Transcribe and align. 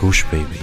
Gush 0.00 0.24
Baby. 0.30 0.58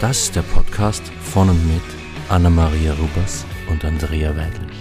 Das 0.00 0.16
ist 0.16 0.36
der 0.36 0.42
Podcast 0.42 1.02
von 1.20 1.50
und 1.50 1.66
mit 1.66 1.82
Anna-Maria 2.28 2.92
Rubers 2.92 3.44
und 3.68 3.84
Andrea 3.84 4.28
Weidlich. 4.36 4.76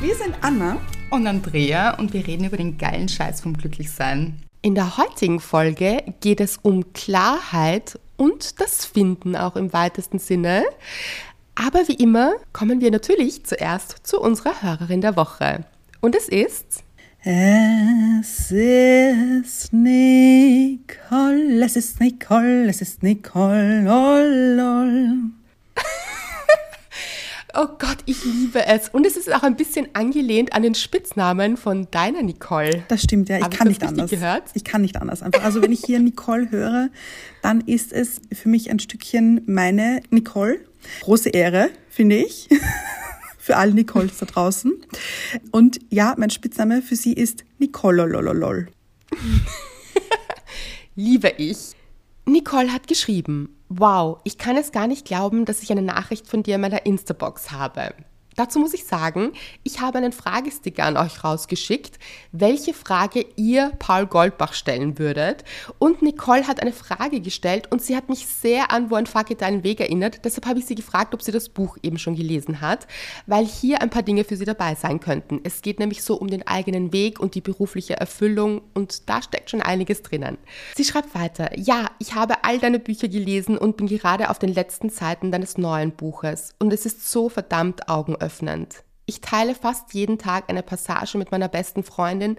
Wir 0.00 0.16
sind 0.16 0.34
Anna 0.40 0.78
und 1.10 1.28
Andrea 1.28 1.96
und 2.00 2.12
wir 2.12 2.26
reden 2.26 2.46
über 2.46 2.56
den 2.56 2.76
geilen 2.76 3.08
Scheiß 3.08 3.42
vom 3.42 3.56
Glücklichsein. 3.56 4.42
In 4.60 4.74
der 4.74 4.96
heutigen 4.96 5.38
Folge 5.38 6.02
geht 6.20 6.40
es 6.40 6.56
um 6.56 6.92
Klarheit 6.94 7.96
und 8.16 8.60
das 8.60 8.84
Finden 8.84 9.36
auch 9.36 9.54
im 9.54 9.72
weitesten 9.72 10.18
Sinne. 10.18 10.64
Aber 11.54 11.86
wie 11.86 11.94
immer 11.94 12.32
kommen 12.52 12.80
wir 12.80 12.90
natürlich 12.90 13.46
zuerst 13.46 13.98
zu 14.02 14.20
unserer 14.20 14.62
Hörerin 14.62 15.00
der 15.00 15.14
Woche. 15.14 15.64
Und 16.00 16.16
es 16.16 16.28
ist 16.28 16.82
es 17.24 18.52
ist 18.52 19.72
Nicole, 19.72 21.64
es 21.64 21.74
ist 21.74 22.00
Nicole, 22.00 22.68
es 22.68 22.80
ist 22.80 23.02
Nicole, 23.02 23.82
lol, 23.82 24.54
lol. 24.56 25.18
oh 27.54 27.66
Gott, 27.76 27.98
ich 28.06 28.24
liebe 28.24 28.64
es. 28.64 28.90
Und 28.90 29.04
es 29.04 29.16
ist 29.16 29.34
auch 29.34 29.42
ein 29.42 29.56
bisschen 29.56 29.88
angelehnt 29.94 30.52
an 30.52 30.62
den 30.62 30.76
Spitznamen 30.76 31.56
von 31.56 31.88
deiner 31.90 32.22
Nicole. 32.22 32.84
Das 32.86 33.02
stimmt, 33.02 33.28
ja. 33.28 33.38
Ich 33.38 33.42
Hab 33.42 33.50
kann 33.50 33.68
ich 33.68 33.80
nicht 33.80 33.88
anders. 33.88 34.10
Gehört? 34.10 34.44
Ich 34.54 34.62
kann 34.62 34.82
nicht 34.82 34.96
anders. 34.96 35.20
Einfach. 35.22 35.42
Also 35.42 35.60
wenn 35.60 35.72
ich 35.72 35.82
hier 35.84 35.98
Nicole 35.98 36.52
höre, 36.52 36.88
dann 37.42 37.62
ist 37.62 37.92
es 37.92 38.20
für 38.32 38.48
mich 38.48 38.70
ein 38.70 38.78
Stückchen 38.78 39.42
meine 39.46 40.02
Nicole. 40.10 40.60
Große 41.00 41.30
Ehre, 41.30 41.70
finde 41.90 42.18
ich. 42.18 42.48
für 43.48 43.56
alle 43.56 43.72
Nicoles 43.72 44.18
da 44.18 44.26
draußen. 44.26 44.74
Und 45.52 45.80
ja, 45.88 46.14
mein 46.18 46.28
Spitzname 46.28 46.82
für 46.82 46.96
sie 46.96 47.14
ist 47.14 47.44
Nicole. 47.58 48.04
Lololol. 48.04 48.68
Liebe 50.94 51.32
ich. 51.38 51.72
Nicole 52.26 52.70
hat 52.70 52.88
geschrieben, 52.88 53.56
wow, 53.70 54.18
ich 54.24 54.36
kann 54.36 54.58
es 54.58 54.70
gar 54.70 54.86
nicht 54.86 55.06
glauben, 55.06 55.46
dass 55.46 55.62
ich 55.62 55.72
eine 55.72 55.80
Nachricht 55.80 56.26
von 56.26 56.42
dir 56.42 56.56
in 56.56 56.60
meiner 56.60 56.84
Instabox 56.84 57.50
habe. 57.50 57.94
Dazu 58.38 58.60
muss 58.60 58.72
ich 58.72 58.84
sagen, 58.84 59.32
ich 59.64 59.80
habe 59.80 59.98
einen 59.98 60.12
Fragesticker 60.12 60.84
an 60.84 60.96
euch 60.96 61.24
rausgeschickt, 61.24 61.98
welche 62.30 62.72
Frage 62.72 63.26
ihr 63.34 63.72
Paul 63.80 64.06
Goldbach 64.06 64.52
stellen 64.52 64.96
würdet. 64.96 65.42
Und 65.80 66.02
Nicole 66.02 66.46
hat 66.46 66.62
eine 66.62 66.72
Frage 66.72 67.20
gestellt 67.20 67.66
und 67.72 67.82
sie 67.82 67.96
hat 67.96 68.08
mich 68.08 68.28
sehr 68.28 68.70
an 68.70 68.92
Wo 68.92 68.94
ein 68.94 69.06
Fuck 69.06 69.36
deinen 69.38 69.64
Weg 69.64 69.80
erinnert. 69.80 70.24
Deshalb 70.24 70.46
habe 70.46 70.60
ich 70.60 70.66
sie 70.66 70.76
gefragt, 70.76 71.14
ob 71.14 71.22
sie 71.22 71.32
das 71.32 71.48
Buch 71.48 71.78
eben 71.82 71.98
schon 71.98 72.14
gelesen 72.14 72.60
hat, 72.60 72.86
weil 73.26 73.44
hier 73.44 73.82
ein 73.82 73.90
paar 73.90 74.04
Dinge 74.04 74.22
für 74.22 74.36
sie 74.36 74.44
dabei 74.44 74.76
sein 74.76 75.00
könnten. 75.00 75.40
Es 75.42 75.60
geht 75.60 75.80
nämlich 75.80 76.04
so 76.04 76.14
um 76.14 76.28
den 76.28 76.46
eigenen 76.46 76.92
Weg 76.92 77.18
und 77.18 77.34
die 77.34 77.40
berufliche 77.40 77.96
Erfüllung 77.96 78.62
und 78.72 79.08
da 79.08 79.20
steckt 79.20 79.50
schon 79.50 79.62
einiges 79.62 80.02
drinnen. 80.02 80.38
Sie 80.76 80.84
schreibt 80.84 81.12
weiter, 81.16 81.58
ja, 81.58 81.90
ich 81.98 82.14
habe 82.14 82.44
all 82.44 82.60
deine 82.60 82.78
Bücher 82.78 83.08
gelesen 83.08 83.58
und 83.58 83.76
bin 83.76 83.88
gerade 83.88 84.30
auf 84.30 84.38
den 84.38 84.54
letzten 84.54 84.90
Seiten 84.90 85.32
deines 85.32 85.58
neuen 85.58 85.90
Buches 85.90 86.54
und 86.60 86.72
es 86.72 86.86
ist 86.86 87.10
so 87.10 87.28
verdammt 87.28 87.88
augenöffnend 87.88 88.27
öffnend. 88.28 88.84
Ich 89.06 89.22
teile 89.22 89.54
fast 89.54 89.94
jeden 89.94 90.18
Tag 90.18 90.50
eine 90.50 90.62
Passage 90.62 91.16
mit 91.16 91.32
meiner 91.32 91.48
besten 91.48 91.82
Freundin 91.82 92.36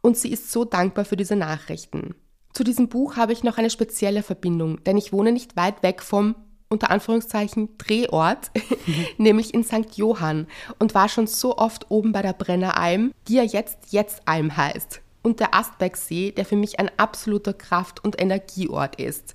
und 0.00 0.16
sie 0.16 0.32
ist 0.32 0.50
so 0.50 0.64
dankbar 0.64 1.04
für 1.04 1.18
diese 1.18 1.36
Nachrichten. 1.36 2.14
Zu 2.54 2.64
diesem 2.64 2.88
Buch 2.88 3.16
habe 3.16 3.34
ich 3.34 3.44
noch 3.44 3.58
eine 3.58 3.68
spezielle 3.68 4.22
Verbindung, 4.22 4.82
denn 4.84 4.96
ich 4.96 5.12
wohne 5.12 5.30
nicht 5.30 5.56
weit 5.56 5.82
weg 5.82 6.02
vom 6.02 6.34
unter 6.70 6.90
Anführungszeichen 6.90 7.76
Drehort, 7.76 8.50
nämlich 9.18 9.52
in 9.52 9.62
St. 9.62 9.94
Johann 9.96 10.46
und 10.78 10.94
war 10.94 11.10
schon 11.10 11.26
so 11.26 11.58
oft 11.58 11.90
oben 11.90 12.12
bei 12.12 12.22
der 12.22 12.32
Brenneralm, 12.32 13.12
die 13.28 13.34
ja 13.34 13.42
jetzt 13.42 13.92
Jetztalm 13.92 14.56
heißt, 14.56 15.02
und 15.22 15.40
der 15.40 15.54
Astbergsee, 15.54 16.32
der 16.32 16.46
für 16.46 16.56
mich 16.56 16.80
ein 16.80 16.90
absoluter 16.96 17.52
Kraft- 17.52 18.02
und 18.02 18.18
Energieort 18.18 18.96
ist, 18.96 19.34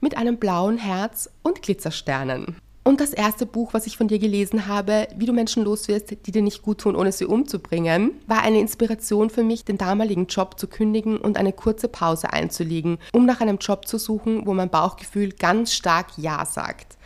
mit 0.00 0.16
einem 0.16 0.38
blauen 0.38 0.78
Herz 0.78 1.28
und 1.42 1.62
Glitzersternen. 1.62 2.61
Und 2.84 3.00
das 3.00 3.12
erste 3.12 3.46
Buch, 3.46 3.74
was 3.74 3.86
ich 3.86 3.96
von 3.96 4.08
dir 4.08 4.18
gelesen 4.18 4.66
habe, 4.66 5.06
Wie 5.16 5.26
du 5.26 5.32
Menschen 5.32 5.62
loswirst, 5.62 6.26
die 6.26 6.32
dir 6.32 6.42
nicht 6.42 6.62
gut 6.62 6.78
tun, 6.78 6.96
ohne 6.96 7.12
sie 7.12 7.26
umzubringen, 7.26 8.20
war 8.26 8.42
eine 8.42 8.58
Inspiration 8.58 9.30
für 9.30 9.44
mich, 9.44 9.64
den 9.64 9.78
damaligen 9.78 10.26
Job 10.26 10.58
zu 10.58 10.66
kündigen 10.66 11.16
und 11.16 11.36
eine 11.36 11.52
kurze 11.52 11.86
Pause 11.86 12.32
einzulegen, 12.32 12.98
um 13.12 13.24
nach 13.24 13.40
einem 13.40 13.58
Job 13.58 13.86
zu 13.86 13.98
suchen, 13.98 14.46
wo 14.46 14.54
mein 14.54 14.68
Bauchgefühl 14.68 15.30
ganz 15.30 15.72
stark 15.72 16.08
Ja 16.16 16.44
sagt. 16.44 16.98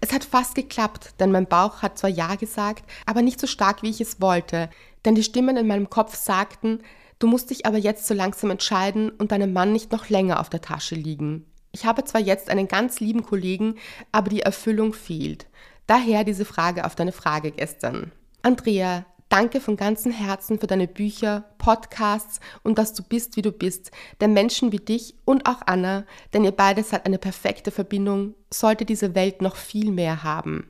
Es 0.00 0.12
hat 0.12 0.24
fast 0.24 0.56
geklappt, 0.56 1.14
denn 1.20 1.30
mein 1.30 1.46
Bauch 1.46 1.82
hat 1.82 1.98
zwar 1.98 2.10
Ja 2.10 2.34
gesagt, 2.34 2.84
aber 3.06 3.22
nicht 3.22 3.38
so 3.38 3.46
stark, 3.46 3.84
wie 3.84 3.90
ich 3.90 4.00
es 4.00 4.20
wollte, 4.20 4.70
denn 5.04 5.14
die 5.14 5.22
Stimmen 5.22 5.56
in 5.56 5.68
meinem 5.68 5.88
Kopf 5.88 6.16
sagten, 6.16 6.80
du 7.20 7.28
musst 7.28 7.50
dich 7.50 7.64
aber 7.64 7.78
jetzt 7.78 8.08
so 8.08 8.14
langsam 8.14 8.50
entscheiden 8.50 9.10
und 9.10 9.30
deinem 9.30 9.52
Mann 9.52 9.72
nicht 9.72 9.92
noch 9.92 10.08
länger 10.08 10.40
auf 10.40 10.50
der 10.50 10.62
Tasche 10.62 10.96
liegen. 10.96 11.46
Ich 11.72 11.86
habe 11.86 12.04
zwar 12.04 12.20
jetzt 12.20 12.50
einen 12.50 12.68
ganz 12.68 13.00
lieben 13.00 13.22
Kollegen, 13.22 13.76
aber 14.12 14.28
die 14.28 14.42
Erfüllung 14.42 14.92
fehlt. 14.92 15.46
Daher 15.86 16.22
diese 16.24 16.44
Frage 16.44 16.84
auf 16.84 16.94
deine 16.94 17.12
Frage 17.12 17.50
gestern. 17.50 18.12
Andrea, 18.42 19.06
danke 19.30 19.60
von 19.60 19.76
ganzem 19.76 20.12
Herzen 20.12 20.58
für 20.58 20.66
deine 20.66 20.86
Bücher, 20.86 21.44
Podcasts 21.56 22.40
und 22.62 22.76
dass 22.76 22.92
du 22.92 23.02
bist, 23.02 23.36
wie 23.36 23.42
du 23.42 23.52
bist. 23.52 23.90
Denn 24.20 24.34
Menschen 24.34 24.70
wie 24.70 24.78
dich 24.78 25.14
und 25.24 25.46
auch 25.46 25.62
Anna, 25.64 26.04
denn 26.34 26.44
ihr 26.44 26.52
beide 26.52 26.82
seid 26.82 27.06
eine 27.06 27.18
perfekte 27.18 27.70
Verbindung, 27.70 28.34
sollte 28.52 28.84
diese 28.84 29.14
Welt 29.14 29.40
noch 29.40 29.56
viel 29.56 29.90
mehr 29.90 30.22
haben. 30.22 30.68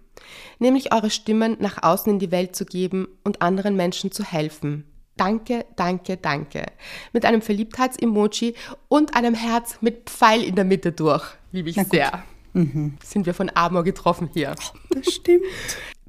Nämlich 0.61 0.95
eure 0.95 1.11
Stimmen 1.11 1.57
nach 1.59 1.83
außen 1.83 2.13
in 2.13 2.19
die 2.21 2.31
Welt 2.31 2.55
zu 2.55 2.65
geben 2.65 3.09
und 3.25 3.43
anderen 3.43 3.75
Menschen 3.75 4.13
zu 4.13 4.23
helfen. 4.23 4.85
Danke, 5.17 5.67
danke, 5.77 6.17
danke. 6.17 6.67
Mit 7.13 7.25
einem 7.25 7.43
Verliebtheits-Emoji 7.43 8.55
und 8.89 9.15
einem 9.15 9.35
Herz 9.35 9.79
mit 9.81 10.11
Pfeil 10.11 10.43
in 10.43 10.55
der 10.55 10.65
Mitte 10.65 10.93
durch. 10.93 11.25
Liebe 11.53 11.71
ich 11.71 11.77
sehr. 11.77 12.25
Mhm. 12.55 12.99
Sind 13.03 13.27
wir 13.27 13.35
von 13.35 13.51
Amor 13.55 13.85
getroffen 13.85 14.31
hier. 14.33 14.55
Das 14.91 15.15
stimmt. 15.15 15.45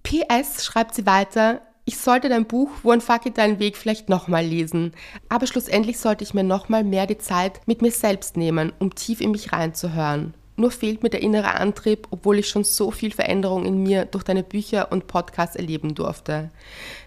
PS 0.03 0.65
schreibt 0.65 0.95
sie 0.95 1.05
weiter, 1.05 1.61
ich 1.85 1.97
sollte 1.97 2.29
dein 2.29 2.45
Buch 2.45 2.69
ein 2.85 3.01
Fuck 3.01 3.25
it 3.25 3.37
deinen 3.37 3.59
Weg 3.59 3.75
vielleicht 3.75 4.07
nochmal 4.07 4.45
lesen. 4.45 4.93
Aber 5.27 5.47
schlussendlich 5.47 5.99
sollte 5.99 6.23
ich 6.23 6.33
mir 6.33 6.43
nochmal 6.43 6.83
mehr 6.83 7.07
die 7.07 7.17
Zeit 7.17 7.59
mit 7.65 7.81
mir 7.81 7.91
selbst 7.91 8.37
nehmen, 8.37 8.71
um 8.79 8.95
tief 8.95 9.19
in 9.19 9.31
mich 9.31 9.51
reinzuhören. 9.51 10.33
Nur 10.55 10.69
fehlt 10.69 11.01
mir 11.01 11.09
der 11.09 11.23
innere 11.23 11.55
Antrieb, 11.55 12.07
obwohl 12.11 12.37
ich 12.37 12.47
schon 12.47 12.63
so 12.63 12.91
viel 12.91 13.11
Veränderung 13.11 13.65
in 13.65 13.81
mir 13.81 14.05
durch 14.05 14.23
deine 14.23 14.43
Bücher 14.43 14.91
und 14.91 15.07
Podcasts 15.07 15.55
erleben 15.55 15.95
durfte. 15.95 16.51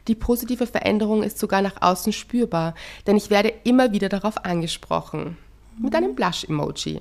Die 0.09 0.17
positive 0.17 0.67
Veränderung 0.67 1.23
ist 1.23 1.39
sogar 1.39 1.62
nach 1.62 1.81
außen 1.81 2.12
spürbar, 2.12 2.75
denn 3.06 3.17
ich 3.17 3.31
werde 3.31 3.53
immer 3.62 3.93
wieder 3.93 4.09
darauf 4.09 4.45
angesprochen. 4.45 5.37
Mit 5.79 5.95
einem 5.95 6.17
Blush-Emoji. 6.17 7.01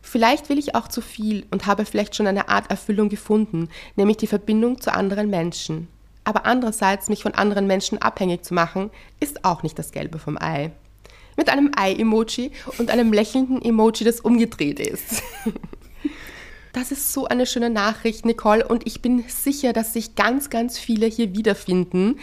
Vielleicht 0.00 0.48
will 0.48 0.58
ich 0.58 0.74
auch 0.74 0.86
zu 0.86 1.00
viel 1.00 1.46
und 1.50 1.66
habe 1.66 1.86
vielleicht 1.86 2.14
schon 2.14 2.26
eine 2.26 2.48
Art 2.48 2.70
Erfüllung 2.70 3.08
gefunden, 3.08 3.68
nämlich 3.96 4.18
die 4.18 4.26
Verbindung 4.26 4.80
zu 4.80 4.92
anderen 4.92 5.28
Menschen. 5.28 5.88
Aber 6.22 6.46
andererseits 6.46 7.08
mich 7.08 7.22
von 7.22 7.34
anderen 7.34 7.66
Menschen 7.66 8.00
abhängig 8.00 8.44
zu 8.44 8.54
machen, 8.54 8.90
ist 9.18 9.44
auch 9.44 9.62
nicht 9.62 9.78
das 9.78 9.92
Gelbe 9.92 10.18
vom 10.18 10.38
Ei 10.38 10.72
mit 11.36 11.48
einem 11.48 11.72
Ei-Emoji 11.76 12.50
und 12.78 12.90
einem 12.90 13.12
lächelnden 13.12 13.62
Emoji, 13.62 14.04
das 14.04 14.20
umgedreht 14.20 14.80
ist. 14.80 15.22
Das 16.72 16.90
ist 16.90 17.12
so 17.12 17.26
eine 17.26 17.46
schöne 17.46 17.70
Nachricht, 17.70 18.26
Nicole, 18.26 18.66
und 18.66 18.84
ich 18.84 19.00
bin 19.00 19.24
sicher, 19.28 19.72
dass 19.72 19.92
sich 19.92 20.16
ganz, 20.16 20.50
ganz 20.50 20.76
viele 20.76 21.06
hier 21.06 21.32
wiederfinden, 21.32 22.18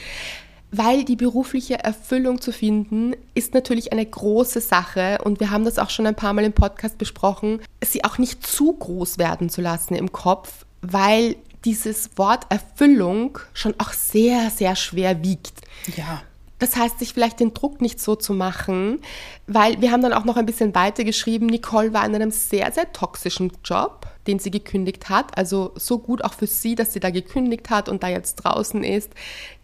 weil 0.72 1.06
die 1.06 1.16
berufliche 1.16 1.80
Erfüllung 1.80 2.42
zu 2.42 2.52
finden 2.52 3.16
ist 3.34 3.54
natürlich 3.54 3.94
eine 3.94 4.06
große 4.06 4.60
Sache 4.60 5.20
und 5.24 5.40
wir 5.40 5.52
haben 5.52 5.64
das 5.64 5.80
auch 5.80 5.90
schon 5.90 6.06
ein 6.06 6.16
paar 6.16 6.34
Mal 6.34 6.44
im 6.44 6.54
Podcast 6.54 6.98
besprochen, 6.98 7.62
sie 7.84 8.04
auch 8.04 8.18
nicht 8.18 8.46
zu 8.46 8.74
groß 8.74 9.18
werden 9.18 9.50
zu 9.50 9.62
lassen 9.62 9.96
im 9.96 10.12
Kopf, 10.12 10.66
weil 10.82 11.36
dieses 11.64 12.18
Wort 12.18 12.46
Erfüllung 12.50 13.40
schon 13.54 13.76
auch 13.78 13.94
sehr, 13.94 14.50
sehr 14.50 14.76
schwer 14.76 15.24
wiegt. 15.24 15.62
Ja. 15.96 16.24
Das 16.62 16.76
heißt, 16.76 17.00
sich 17.00 17.16
vielleicht 17.16 17.40
den 17.40 17.56
Druck 17.56 17.82
nicht 17.82 18.00
so 18.00 18.16
zu 18.16 18.36
machen, 18.36 19.00
weil 19.48 19.82
wir 19.82 19.92
haben 19.92 20.04
dann 20.04 20.14
auch 20.14 20.26
noch 20.26 20.38
ein 20.38 20.46
bisschen 20.46 20.76
weiter 20.76 21.04
geschrieben, 21.04 21.48
Nicole 21.48 21.92
war 21.92 22.06
in 22.06 22.14
einem 22.14 22.30
sehr, 22.30 22.72
sehr 22.72 22.94
toxischen 22.94 23.52
Job, 23.66 24.06
den 24.28 24.38
sie 24.38 24.52
gekündigt 24.52 25.10
hat. 25.10 25.36
Also 25.40 25.72
so 25.76 25.98
gut 25.98 26.24
auch 26.24 26.36
für 26.36 26.46
sie, 26.46 26.76
dass 26.76 26.94
sie 26.94 27.00
da 27.00 27.10
gekündigt 27.10 27.72
hat 27.72 27.90
und 27.90 28.04
da 28.04 28.10
jetzt 28.10 28.36
draußen 28.36 28.84
ist. 28.84 29.10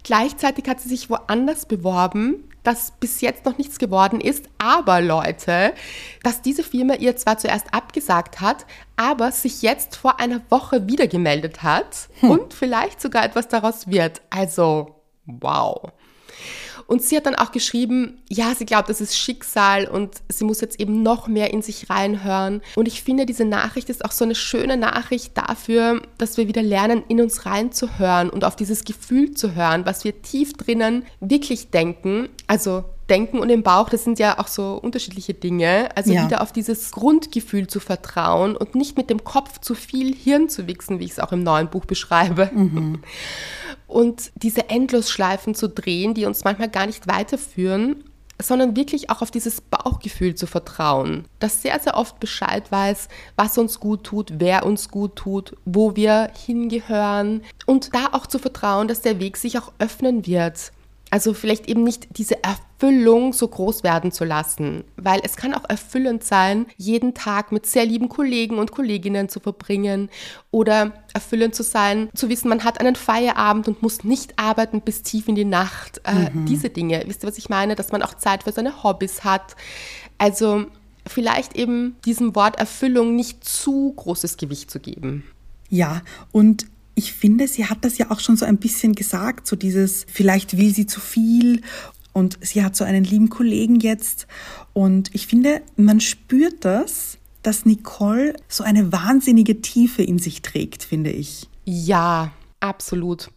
Gleichzeitig 0.01 0.67
hat 0.67 0.81
sie 0.81 0.89
sich 0.89 1.07
woanders 1.11 1.67
beworben, 1.67 2.49
das 2.63 2.93
bis 2.99 3.21
jetzt 3.21 3.45
noch 3.45 3.59
nichts 3.59 3.77
geworden 3.77 4.19
ist. 4.19 4.45
Aber 4.57 4.99
Leute, 4.99 5.75
dass 6.23 6.41
diese 6.41 6.63
Firma 6.63 6.95
ihr 6.95 7.15
zwar 7.15 7.37
zuerst 7.37 7.75
abgesagt 7.75 8.41
hat, 8.41 8.65
aber 8.95 9.31
sich 9.31 9.61
jetzt 9.61 9.97
vor 9.97 10.19
einer 10.19 10.41
Woche 10.49 10.87
wieder 10.87 11.05
gemeldet 11.05 11.61
hat 11.61 12.09
hm. 12.21 12.31
und 12.31 12.53
vielleicht 12.55 12.99
sogar 12.99 13.23
etwas 13.23 13.49
daraus 13.49 13.85
wird. 13.87 14.23
Also, 14.31 14.95
wow. 15.27 15.91
Und 16.87 17.03
sie 17.03 17.17
hat 17.17 17.25
dann 17.25 17.35
auch 17.35 17.51
geschrieben, 17.51 18.21
ja, 18.29 18.55
sie 18.55 18.65
glaubt, 18.65 18.89
das 18.89 19.01
ist 19.01 19.17
Schicksal 19.17 19.87
und 19.87 20.15
sie 20.29 20.45
muss 20.45 20.61
jetzt 20.61 20.79
eben 20.79 21.03
noch 21.03 21.27
mehr 21.27 21.53
in 21.53 21.61
sich 21.61 21.89
reinhören. 21.89 22.61
Und 22.75 22.87
ich 22.87 23.03
finde, 23.03 23.25
diese 23.25 23.45
Nachricht 23.45 23.89
ist 23.89 24.05
auch 24.05 24.11
so 24.11 24.23
eine 24.23 24.35
schöne 24.35 24.77
Nachricht 24.77 25.37
dafür, 25.37 26.01
dass 26.17 26.37
wir 26.37 26.47
wieder 26.47 26.63
lernen, 26.63 27.03
in 27.09 27.21
uns 27.21 27.45
reinzuhören 27.45 28.29
und 28.29 28.45
auf 28.45 28.55
dieses 28.55 28.85
Gefühl 28.85 29.33
zu 29.33 29.53
hören, 29.53 29.85
was 29.85 30.05
wir 30.05 30.21
tief 30.21 30.53
drinnen 30.53 31.05
wirklich 31.19 31.69
denken. 31.69 32.29
Also 32.47 32.85
Denken 33.09 33.39
und 33.39 33.49
im 33.49 33.63
Bauch, 33.63 33.89
das 33.89 34.03
sind 34.03 34.19
ja 34.19 34.39
auch 34.39 34.47
so 34.47 34.73
unterschiedliche 34.81 35.33
Dinge. 35.33 35.89
Also 35.95 36.11
ja. 36.11 36.25
wieder 36.25 36.41
auf 36.41 36.51
dieses 36.51 36.91
Grundgefühl 36.91 37.67
zu 37.67 37.79
vertrauen 37.79 38.55
und 38.55 38.75
nicht 38.75 38.97
mit 38.97 39.09
dem 39.09 39.23
Kopf 39.23 39.59
zu 39.59 39.75
viel 39.75 40.13
Hirn 40.13 40.49
zu 40.49 40.67
wichsen, 40.67 40.99
wie 40.99 41.05
ich 41.05 41.11
es 41.11 41.19
auch 41.19 41.31
im 41.31 41.43
neuen 41.43 41.69
Buch 41.69 41.85
beschreibe. 41.85 42.49
Mhm. 42.53 43.01
Und 43.87 44.31
diese 44.35 44.69
Endlosschleifen 44.69 45.55
zu 45.55 45.69
drehen, 45.69 46.13
die 46.13 46.25
uns 46.25 46.43
manchmal 46.43 46.67
gar 46.67 46.85
nicht 46.87 47.07
weiterführen, 47.07 48.03
sondern 48.39 48.75
wirklich 48.75 49.09
auch 49.09 49.21
auf 49.21 49.31
dieses 49.31 49.61
Bauchgefühl 49.61 50.35
zu 50.35 50.45
vertrauen, 50.45 51.25
das 51.39 51.61
sehr, 51.61 51.79
sehr 51.79 51.95
oft 51.95 52.19
Bescheid 52.19 52.69
weiß, 52.69 53.07
was 53.37 53.57
uns 53.57 53.79
gut 53.79 54.03
tut, 54.03 54.33
wer 54.39 54.65
uns 54.65 54.89
gut 54.89 55.15
tut, 55.15 55.55
wo 55.63 55.95
wir 55.95 56.31
hingehören 56.45 57.43
und 57.65 57.95
da 57.95 58.09
auch 58.11 58.27
zu 58.27 58.39
vertrauen, 58.39 58.89
dass 58.89 58.99
der 58.99 59.21
Weg 59.21 59.37
sich 59.37 59.57
auch 59.57 59.71
öffnen 59.79 60.27
wird 60.27 60.73
also 61.09 61.33
vielleicht 61.33 61.67
eben 61.67 61.83
nicht 61.83 62.17
diese 62.17 62.43
Erfüllung 62.79 63.33
so 63.33 63.47
groß 63.47 63.83
werden 63.83 64.11
zu 64.11 64.23
lassen, 64.23 64.83
weil 64.97 65.19
es 65.23 65.35
kann 65.35 65.53
auch 65.53 65.67
erfüllend 65.67 66.23
sein, 66.23 66.67
jeden 66.77 67.15
Tag 67.15 67.51
mit 67.51 67.65
sehr 67.65 67.85
lieben 67.85 68.07
Kollegen 68.07 68.59
und 68.59 68.71
Kolleginnen 68.71 69.29
zu 69.29 69.39
verbringen 69.39 70.09
oder 70.51 70.93
erfüllend 71.13 71.55
zu 71.55 71.63
sein, 71.63 72.09
zu 72.13 72.29
wissen, 72.29 72.49
man 72.49 72.63
hat 72.63 72.79
einen 72.79 72.95
Feierabend 72.95 73.67
und 73.67 73.81
muss 73.81 74.03
nicht 74.03 74.37
arbeiten 74.37 74.81
bis 74.81 75.01
tief 75.01 75.27
in 75.27 75.35
die 75.35 75.45
Nacht. 75.45 76.01
Äh, 76.03 76.29
mhm. 76.29 76.45
Diese 76.45 76.69
Dinge, 76.69 77.03
wisst 77.07 77.23
ihr, 77.23 77.27
was 77.27 77.39
ich 77.39 77.49
meine? 77.49 77.75
Dass 77.75 77.91
man 77.91 78.03
auch 78.03 78.13
Zeit 78.13 78.43
für 78.43 78.51
seine 78.51 78.83
Hobbys 78.83 79.23
hat. 79.23 79.55
Also 80.19 80.65
vielleicht 81.07 81.55
eben 81.55 81.95
diesem 82.05 82.35
Wort 82.35 82.59
Erfüllung 82.59 83.15
nicht 83.15 83.43
zu 83.43 83.93
großes 83.95 84.37
Gewicht 84.37 84.69
zu 84.69 84.79
geben. 84.79 85.23
Ja, 85.69 86.03
und 86.31 86.67
ich 86.97 87.13
finde, 87.13 87.47
sie 87.47 87.65
hat 87.65 87.85
das 87.85 87.99
ja 87.99 88.09
auch 88.09 88.19
schon 88.19 88.37
so 88.37 88.45
ein 88.45 88.57
bisschen 88.57 88.93
gesagt, 88.93 89.45
so 89.45 89.55
dieses, 89.55 90.07
vielleicht 90.11 90.57
will 90.57 90.73
sie 90.73 90.87
zu 90.87 90.99
viel 90.99 91.61
und 92.17 92.39
sie 92.41 92.63
hat 92.63 92.75
so 92.75 92.83
einen 92.83 93.03
lieben 93.03 93.29
Kollegen 93.29 93.79
jetzt. 93.79 94.25
Und 94.73 95.13
ich 95.13 95.27
finde, 95.27 95.61
man 95.75 96.01
spürt 96.01 96.65
das, 96.65 97.19
dass 97.43 97.67
Nicole 97.67 98.33
so 98.47 98.63
eine 98.63 98.91
wahnsinnige 98.91 99.61
Tiefe 99.61 100.01
in 100.01 100.17
sich 100.17 100.41
trägt, 100.41 100.81
finde 100.81 101.11
ich. 101.11 101.47
Ja, 101.63 102.31
Absolut. 102.59 103.29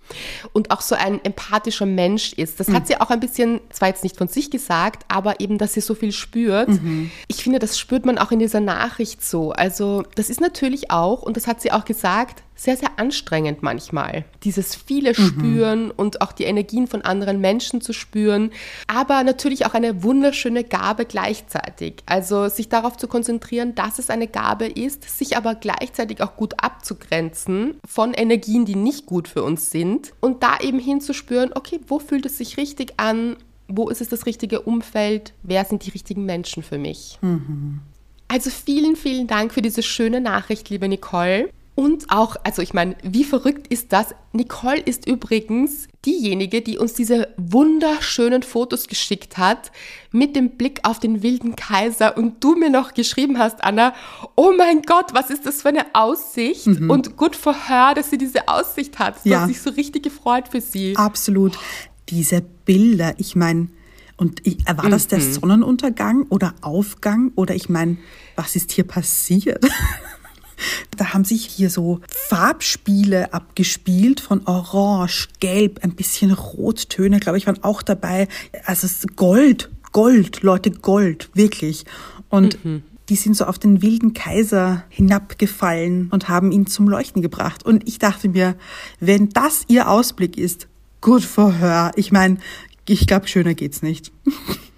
Und 0.54 0.70
auch 0.70 0.80
so 0.80 0.94
ein 0.94 1.22
empathischer 1.22 1.84
Mensch 1.84 2.32
ist. 2.32 2.58
Das 2.58 2.68
mhm. 2.68 2.76
hat 2.76 2.86
sie 2.86 2.98
auch 2.98 3.10
ein 3.10 3.20
bisschen, 3.20 3.60
zwar 3.68 3.88
jetzt 3.88 4.02
nicht 4.02 4.16
von 4.16 4.28
sich 4.28 4.50
gesagt, 4.50 5.04
aber 5.08 5.40
eben, 5.40 5.58
dass 5.58 5.74
sie 5.74 5.82
so 5.82 5.94
viel 5.94 6.12
spürt. 6.12 6.68
Mhm. 6.68 7.10
Ich 7.28 7.42
finde, 7.42 7.58
das 7.58 7.78
spürt 7.78 8.06
man 8.06 8.16
auch 8.16 8.32
in 8.32 8.38
dieser 8.38 8.60
Nachricht 8.60 9.22
so. 9.22 9.52
Also, 9.52 10.04
das 10.14 10.30
ist 10.30 10.40
natürlich 10.40 10.90
auch, 10.90 11.20
und 11.20 11.36
das 11.36 11.46
hat 11.46 11.60
sie 11.60 11.70
auch 11.70 11.84
gesagt, 11.84 12.42
sehr, 12.60 12.76
sehr 12.76 12.98
anstrengend 12.98 13.62
manchmal. 13.62 14.26
Dieses 14.42 14.74
viele 14.74 15.10
mhm. 15.10 15.14
Spüren 15.14 15.90
und 15.90 16.20
auch 16.20 16.32
die 16.32 16.44
Energien 16.44 16.86
von 16.86 17.00
anderen 17.00 17.40
Menschen 17.40 17.80
zu 17.80 17.94
spüren, 17.94 18.50
aber 18.86 19.24
natürlich 19.24 19.64
auch 19.64 19.72
eine 19.72 20.02
wunderschöne 20.02 20.62
Gabe 20.62 21.06
gleichzeitig. 21.06 22.02
Also 22.04 22.48
sich 22.48 22.68
darauf 22.68 22.98
zu 22.98 23.08
konzentrieren, 23.08 23.74
dass 23.74 23.98
es 23.98 24.10
eine 24.10 24.26
Gabe 24.26 24.66
ist, 24.66 25.08
sich 25.08 25.38
aber 25.38 25.54
gleichzeitig 25.54 26.20
auch 26.20 26.36
gut 26.36 26.62
abzugrenzen 26.62 27.80
von 27.86 28.12
Energien, 28.12 28.66
die 28.66 28.76
nicht 28.76 29.06
gut 29.06 29.26
für 29.26 29.42
uns 29.42 29.70
sind 29.70 30.12
und 30.20 30.42
da 30.42 30.58
eben 30.60 30.78
hinzuspüren, 30.78 31.52
okay, 31.54 31.80
wo 31.86 31.98
fühlt 31.98 32.26
es 32.26 32.36
sich 32.36 32.58
richtig 32.58 32.92
an? 32.98 33.36
Wo 33.68 33.88
ist 33.88 34.02
es 34.02 34.10
das 34.10 34.26
richtige 34.26 34.60
Umfeld? 34.60 35.32
Wer 35.42 35.64
sind 35.64 35.86
die 35.86 35.90
richtigen 35.90 36.26
Menschen 36.26 36.62
für 36.62 36.76
mich? 36.76 37.18
Mhm. 37.22 37.80
Also 38.28 38.50
vielen, 38.50 38.96
vielen 38.96 39.26
Dank 39.28 39.54
für 39.54 39.62
diese 39.62 39.82
schöne 39.82 40.20
Nachricht, 40.20 40.68
liebe 40.68 40.88
Nicole. 40.88 41.48
Und 41.80 42.10
auch, 42.10 42.36
also 42.44 42.60
ich 42.60 42.74
meine, 42.74 42.94
wie 43.02 43.24
verrückt 43.24 43.66
ist 43.68 43.94
das? 43.94 44.08
Nicole 44.34 44.80
ist 44.80 45.08
übrigens 45.08 45.88
diejenige, 46.04 46.60
die 46.60 46.76
uns 46.76 46.92
diese 46.92 47.28
wunderschönen 47.38 48.42
Fotos 48.42 48.86
geschickt 48.86 49.38
hat 49.38 49.72
mit 50.12 50.36
dem 50.36 50.58
Blick 50.58 50.80
auf 50.82 51.00
den 51.00 51.22
wilden 51.22 51.56
Kaiser 51.56 52.18
und 52.18 52.44
du 52.44 52.54
mir 52.54 52.68
noch 52.68 52.92
geschrieben 52.92 53.38
hast, 53.38 53.64
Anna, 53.64 53.94
oh 54.36 54.52
mein 54.54 54.82
Gott, 54.82 55.14
was 55.14 55.30
ist 55.30 55.46
das 55.46 55.62
für 55.62 55.70
eine 55.70 55.86
Aussicht? 55.94 56.66
Mhm. 56.66 56.90
Und 56.90 57.16
gut 57.16 57.34
for 57.34 57.54
her, 57.68 57.94
dass 57.94 58.10
sie 58.10 58.18
diese 58.18 58.46
Aussicht 58.46 58.98
hat. 58.98 59.24
Du 59.24 59.30
ja. 59.30 59.40
hast 59.40 59.48
dich 59.48 59.62
so 59.62 59.70
richtig 59.70 60.02
gefreut 60.02 60.48
für 60.50 60.60
sie. 60.60 60.94
Absolut. 60.98 61.58
Diese 62.10 62.42
Bilder, 62.66 63.14
ich 63.16 63.36
meine, 63.36 63.68
und 64.18 64.46
ich, 64.46 64.58
war 64.66 64.90
das 64.90 65.06
der 65.06 65.20
mhm. 65.20 65.32
Sonnenuntergang 65.32 66.26
oder 66.28 66.52
Aufgang? 66.60 67.32
Oder 67.36 67.54
ich 67.54 67.70
meine, 67.70 67.96
was 68.36 68.54
ist 68.54 68.70
hier 68.70 68.84
passiert? 68.84 69.64
Da 70.96 71.12
haben 71.12 71.24
sich 71.24 71.44
hier 71.44 71.70
so 71.70 72.00
Farbspiele 72.28 73.32
abgespielt 73.32 74.20
von 74.20 74.46
Orange, 74.46 75.28
Gelb, 75.40 75.80
ein 75.82 75.94
bisschen 75.94 76.32
Rottöne, 76.32 77.20
glaube 77.20 77.38
ich, 77.38 77.46
waren 77.46 77.62
auch 77.62 77.82
dabei. 77.82 78.28
Also 78.64 78.86
es 78.86 79.04
ist 79.04 79.16
Gold, 79.16 79.70
Gold, 79.92 80.42
Leute, 80.42 80.70
Gold, 80.70 81.30
wirklich. 81.34 81.84
Und 82.28 82.64
mhm. 82.64 82.82
die 83.08 83.16
sind 83.16 83.36
so 83.36 83.44
auf 83.44 83.58
den 83.58 83.82
wilden 83.82 84.14
Kaiser 84.14 84.84
hinabgefallen 84.88 86.08
und 86.10 86.28
haben 86.28 86.52
ihn 86.52 86.66
zum 86.66 86.88
Leuchten 86.88 87.22
gebracht. 87.22 87.64
Und 87.64 87.88
ich 87.88 87.98
dachte 87.98 88.28
mir, 88.28 88.56
wenn 89.00 89.30
das 89.30 89.64
ihr 89.68 89.88
Ausblick 89.90 90.38
ist, 90.38 90.68
good 91.00 91.22
for 91.22 91.52
her. 91.52 91.92
Ich 91.96 92.12
meine, 92.12 92.38
ich 92.88 93.06
glaube, 93.06 93.28
schöner 93.28 93.54
geht's 93.54 93.82
nicht. 93.82 94.12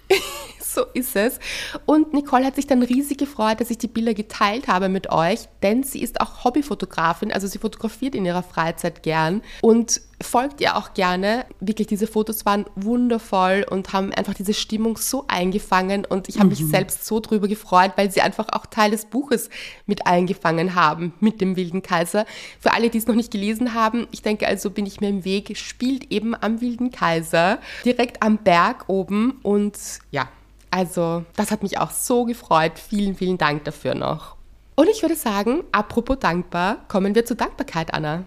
so 0.73 0.85
ist 0.93 1.15
es. 1.15 1.39
Und 1.85 2.13
Nicole 2.13 2.45
hat 2.45 2.55
sich 2.55 2.67
dann 2.67 2.83
riesig 2.83 3.17
gefreut, 3.17 3.61
dass 3.61 3.69
ich 3.69 3.77
die 3.77 3.87
Bilder 3.87 4.13
geteilt 4.13 4.67
habe 4.67 4.89
mit 4.89 5.11
euch, 5.11 5.47
denn 5.61 5.83
sie 5.83 6.01
ist 6.01 6.21
auch 6.21 6.43
Hobbyfotografin, 6.43 7.31
also 7.31 7.47
sie 7.47 7.59
fotografiert 7.59 8.15
in 8.15 8.25
ihrer 8.25 8.43
Freizeit 8.43 9.03
gern 9.03 9.41
und 9.61 10.01
folgt 10.23 10.61
ihr 10.61 10.75
auch 10.75 10.93
gerne. 10.93 11.45
Wirklich, 11.59 11.87
diese 11.87 12.07
Fotos 12.07 12.45
waren 12.45 12.65
wundervoll 12.75 13.65
und 13.69 13.93
haben 13.93 14.11
einfach 14.13 14.33
diese 14.33 14.53
Stimmung 14.53 14.97
so 14.97 15.25
eingefangen 15.27 16.05
und 16.05 16.29
ich 16.29 16.35
habe 16.35 16.45
mhm. 16.45 16.51
mich 16.51 16.65
selbst 16.65 17.05
so 17.05 17.19
drüber 17.19 17.47
gefreut, 17.47 17.93
weil 17.95 18.11
sie 18.11 18.21
einfach 18.21 18.47
auch 18.51 18.65
Teil 18.65 18.91
des 18.91 19.05
Buches 19.05 19.49
mit 19.85 20.07
eingefangen 20.07 20.75
haben, 20.75 21.13
mit 21.19 21.41
dem 21.41 21.55
Wilden 21.55 21.81
Kaiser. 21.81 22.25
Für 22.59 22.73
alle, 22.73 22.89
die 22.89 22.97
es 22.97 23.07
noch 23.07 23.15
nicht 23.15 23.31
gelesen 23.31 23.73
haben, 23.73 24.07
ich 24.11 24.21
denke 24.21 24.47
also, 24.47 24.69
bin 24.69 24.85
ich 24.85 25.01
mir 25.01 25.09
im 25.09 25.25
Weg, 25.25 25.55
spielt 25.57 26.11
eben 26.11 26.35
am 26.35 26.61
Wilden 26.61 26.91
Kaiser, 26.91 27.59
direkt 27.85 28.23
am 28.23 28.37
Berg 28.37 28.85
oben 28.87 29.39
und 29.43 29.77
ja, 30.11 30.29
also, 30.73 31.23
das 31.35 31.51
hat 31.51 31.61
mich 31.61 31.77
auch 31.77 31.91
so 31.91 32.25
gefreut. 32.25 32.79
Vielen, 32.79 33.13
vielen 33.15 33.37
Dank 33.37 33.63
dafür 33.63 33.93
noch. 33.93 34.37
Und 34.73 34.89
ich 34.89 35.03
würde 35.03 35.15
sagen, 35.15 35.63
apropos 35.71 36.17
dankbar, 36.19 36.83
kommen 36.87 37.13
wir 37.13 37.27
zur 37.27 37.37
Dankbarkeit, 37.37 37.93
Anna. 37.93 38.23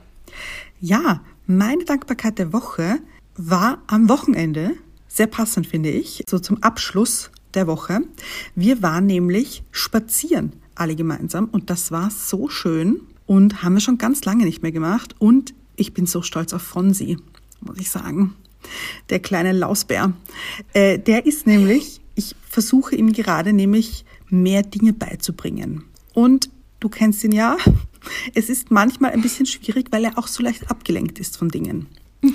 Ja, 0.80 1.22
meine 1.48 1.84
Dankbarkeit 1.84 2.38
der 2.38 2.52
Woche 2.52 3.00
war 3.36 3.82
am 3.88 4.08
Wochenende, 4.08 4.74
sehr 5.08 5.26
passend 5.26 5.66
finde 5.66 5.90
ich, 5.90 6.22
so 6.28 6.38
zum 6.38 6.62
Abschluss 6.62 7.32
der 7.54 7.66
Woche. 7.66 8.02
Wir 8.54 8.80
waren 8.80 9.06
nämlich 9.06 9.64
spazieren, 9.72 10.52
alle 10.76 10.94
gemeinsam, 10.94 11.46
und 11.46 11.68
das 11.68 11.90
war 11.90 12.12
so 12.12 12.48
schön 12.48 13.00
und 13.26 13.64
haben 13.64 13.74
wir 13.74 13.80
schon 13.80 13.98
ganz 13.98 14.24
lange 14.24 14.44
nicht 14.44 14.62
mehr 14.62 14.70
gemacht. 14.70 15.16
Und 15.18 15.52
ich 15.74 15.94
bin 15.94 16.06
so 16.06 16.22
stolz 16.22 16.52
auf 16.52 16.62
Fonsi, 16.62 17.16
muss 17.60 17.78
ich 17.78 17.90
sagen. 17.90 18.36
Der 19.10 19.18
kleine 19.18 19.50
Lausbär. 19.50 20.12
Äh, 20.74 21.00
der 21.00 21.26
ist 21.26 21.48
nämlich 21.48 22.00
ich 22.16 22.34
versuche 22.48 22.96
ihm 22.96 23.12
gerade 23.12 23.52
nämlich 23.52 24.04
mehr 24.28 24.62
Dinge 24.62 24.92
beizubringen. 24.92 25.84
Und 26.14 26.50
du 26.80 26.88
kennst 26.88 27.22
ihn 27.22 27.32
ja, 27.32 27.56
es 28.34 28.48
ist 28.48 28.72
manchmal 28.72 29.12
ein 29.12 29.22
bisschen 29.22 29.46
schwierig, 29.46 29.88
weil 29.92 30.04
er 30.04 30.18
auch 30.18 30.26
so 30.26 30.42
leicht 30.42 30.70
abgelenkt 30.70 31.20
ist 31.20 31.36
von 31.36 31.48
Dingen. 31.48 31.86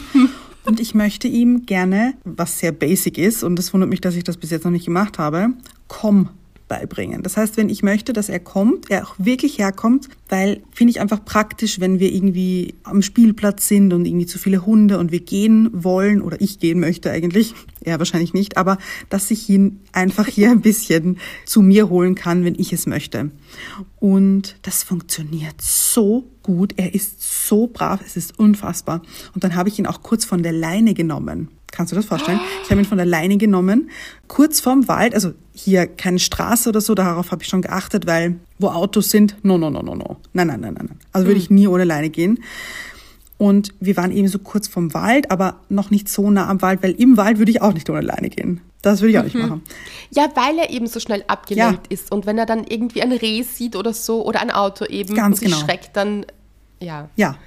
Und 0.63 0.79
ich 0.79 0.93
möchte 0.93 1.27
ihm 1.27 1.65
gerne, 1.65 2.13
was 2.23 2.59
sehr 2.59 2.71
basic 2.71 3.17
ist, 3.17 3.43
und 3.43 3.57
es 3.57 3.73
wundert 3.73 3.89
mich, 3.89 3.99
dass 3.99 4.15
ich 4.15 4.23
das 4.23 4.37
bis 4.37 4.51
jetzt 4.51 4.63
noch 4.63 4.69
nicht 4.71 4.85
gemacht 4.85 5.17
habe, 5.17 5.53
komm 5.87 6.29
beibringen. 6.71 7.21
Das 7.21 7.35
heißt, 7.35 7.57
wenn 7.57 7.67
ich 7.67 7.83
möchte, 7.83 8.13
dass 8.13 8.29
er 8.29 8.39
kommt, 8.39 8.89
er 8.89 9.05
auch 9.05 9.15
wirklich 9.17 9.57
herkommt, 9.57 10.07
weil 10.29 10.61
finde 10.73 10.91
ich 10.91 11.01
einfach 11.01 11.25
praktisch, 11.25 11.81
wenn 11.81 11.99
wir 11.99 12.13
irgendwie 12.13 12.75
am 12.83 13.01
Spielplatz 13.01 13.67
sind 13.67 13.91
und 13.91 14.05
irgendwie 14.05 14.25
zu 14.25 14.39
viele 14.39 14.65
Hunde 14.65 14.97
und 14.97 15.11
wir 15.11 15.19
gehen 15.19 15.69
wollen 15.73 16.21
oder 16.21 16.39
ich 16.39 16.59
gehen 16.59 16.79
möchte 16.79 17.11
eigentlich, 17.11 17.55
er 17.81 17.99
wahrscheinlich 17.99 18.33
nicht, 18.33 18.55
aber 18.55 18.77
dass 19.09 19.29
ich 19.31 19.49
ihn 19.49 19.81
einfach 19.91 20.27
hier 20.27 20.49
ein 20.49 20.61
bisschen 20.61 21.17
zu 21.45 21.61
mir 21.61 21.89
holen 21.89 22.15
kann, 22.15 22.45
wenn 22.45 22.55
ich 22.57 22.71
es 22.71 22.87
möchte. 22.87 23.31
Und 23.99 24.55
das 24.61 24.83
funktioniert 24.83 25.59
so 25.59 26.23
gut. 26.41 26.75
Er 26.77 26.95
ist 26.95 27.47
so 27.47 27.67
brav, 27.67 27.99
es 28.05 28.15
ist 28.15 28.39
unfassbar. 28.39 29.01
Und 29.35 29.43
dann 29.43 29.55
habe 29.55 29.67
ich 29.67 29.77
ihn 29.77 29.87
auch 29.87 30.03
kurz 30.03 30.23
von 30.23 30.41
der 30.41 30.53
Leine 30.53 30.93
genommen. 30.93 31.49
Kannst 31.71 31.91
du 31.91 31.95
das 31.95 32.05
vorstellen? 32.05 32.39
Ich 32.63 32.69
habe 32.69 32.81
ihn 32.81 32.85
von 32.85 32.97
der 32.97 33.07
Leine 33.07 33.37
genommen, 33.37 33.89
kurz 34.27 34.59
vorm 34.59 34.87
Wald, 34.87 35.15
also 35.15 35.31
hier 35.53 35.87
keine 35.87 36.19
Straße 36.19 36.69
oder 36.69 36.81
so, 36.81 36.95
darauf 36.95 37.31
habe 37.31 37.43
ich 37.43 37.49
schon 37.49 37.61
geachtet, 37.61 38.05
weil 38.05 38.39
wo 38.59 38.67
Autos 38.67 39.09
sind, 39.09 39.35
no, 39.43 39.57
no, 39.57 39.69
no, 39.69 39.81
no, 39.81 39.95
no. 39.95 40.17
Nein, 40.33 40.47
nein, 40.47 40.61
nein, 40.61 40.73
nein. 40.77 40.99
Also 41.11 41.27
würde 41.27 41.39
ich 41.39 41.49
nie 41.49 41.67
ohne 41.67 41.85
Leine 41.85 42.09
gehen. 42.09 42.43
Und 43.37 43.73
wir 43.79 43.97
waren 43.97 44.11
eben 44.11 44.27
so 44.27 44.37
kurz 44.37 44.67
vom 44.67 44.93
Wald, 44.93 45.31
aber 45.31 45.61
noch 45.67 45.89
nicht 45.89 46.09
so 46.09 46.29
nah 46.29 46.47
am 46.47 46.61
Wald, 46.61 46.83
weil 46.83 46.91
im 46.91 47.17
Wald 47.17 47.39
würde 47.39 47.49
ich 47.49 47.61
auch 47.61 47.73
nicht 47.73 47.89
ohne 47.89 48.01
Leine 48.01 48.29
gehen. 48.29 48.61
Das 48.83 49.01
würde 49.01 49.11
ich 49.13 49.19
auch 49.19 49.23
nicht 49.23 49.35
mhm. 49.35 49.41
machen. 49.41 49.63
Ja, 50.11 50.29
weil 50.35 50.59
er 50.59 50.69
eben 50.69 50.85
so 50.87 50.99
schnell 50.99 51.23
abgelenkt 51.27 51.87
ja. 51.89 51.93
ist. 51.93 52.11
Und 52.11 52.25
wenn 52.25 52.37
er 52.37 52.45
dann 52.45 52.65
irgendwie 52.65 53.01
ein 53.01 53.11
Reh 53.11 53.41
sieht 53.43 53.75
oder 53.75 53.93
so 53.93 54.23
oder 54.25 54.41
ein 54.41 54.51
Auto 54.51 54.85
eben 54.85 55.15
Ganz 55.15 55.39
und 55.39 55.39
sich 55.39 55.51
genau. 55.51 55.65
schreckt, 55.65 55.95
dann 55.95 56.25
Ja. 56.81 57.09
Ja, 57.15 57.37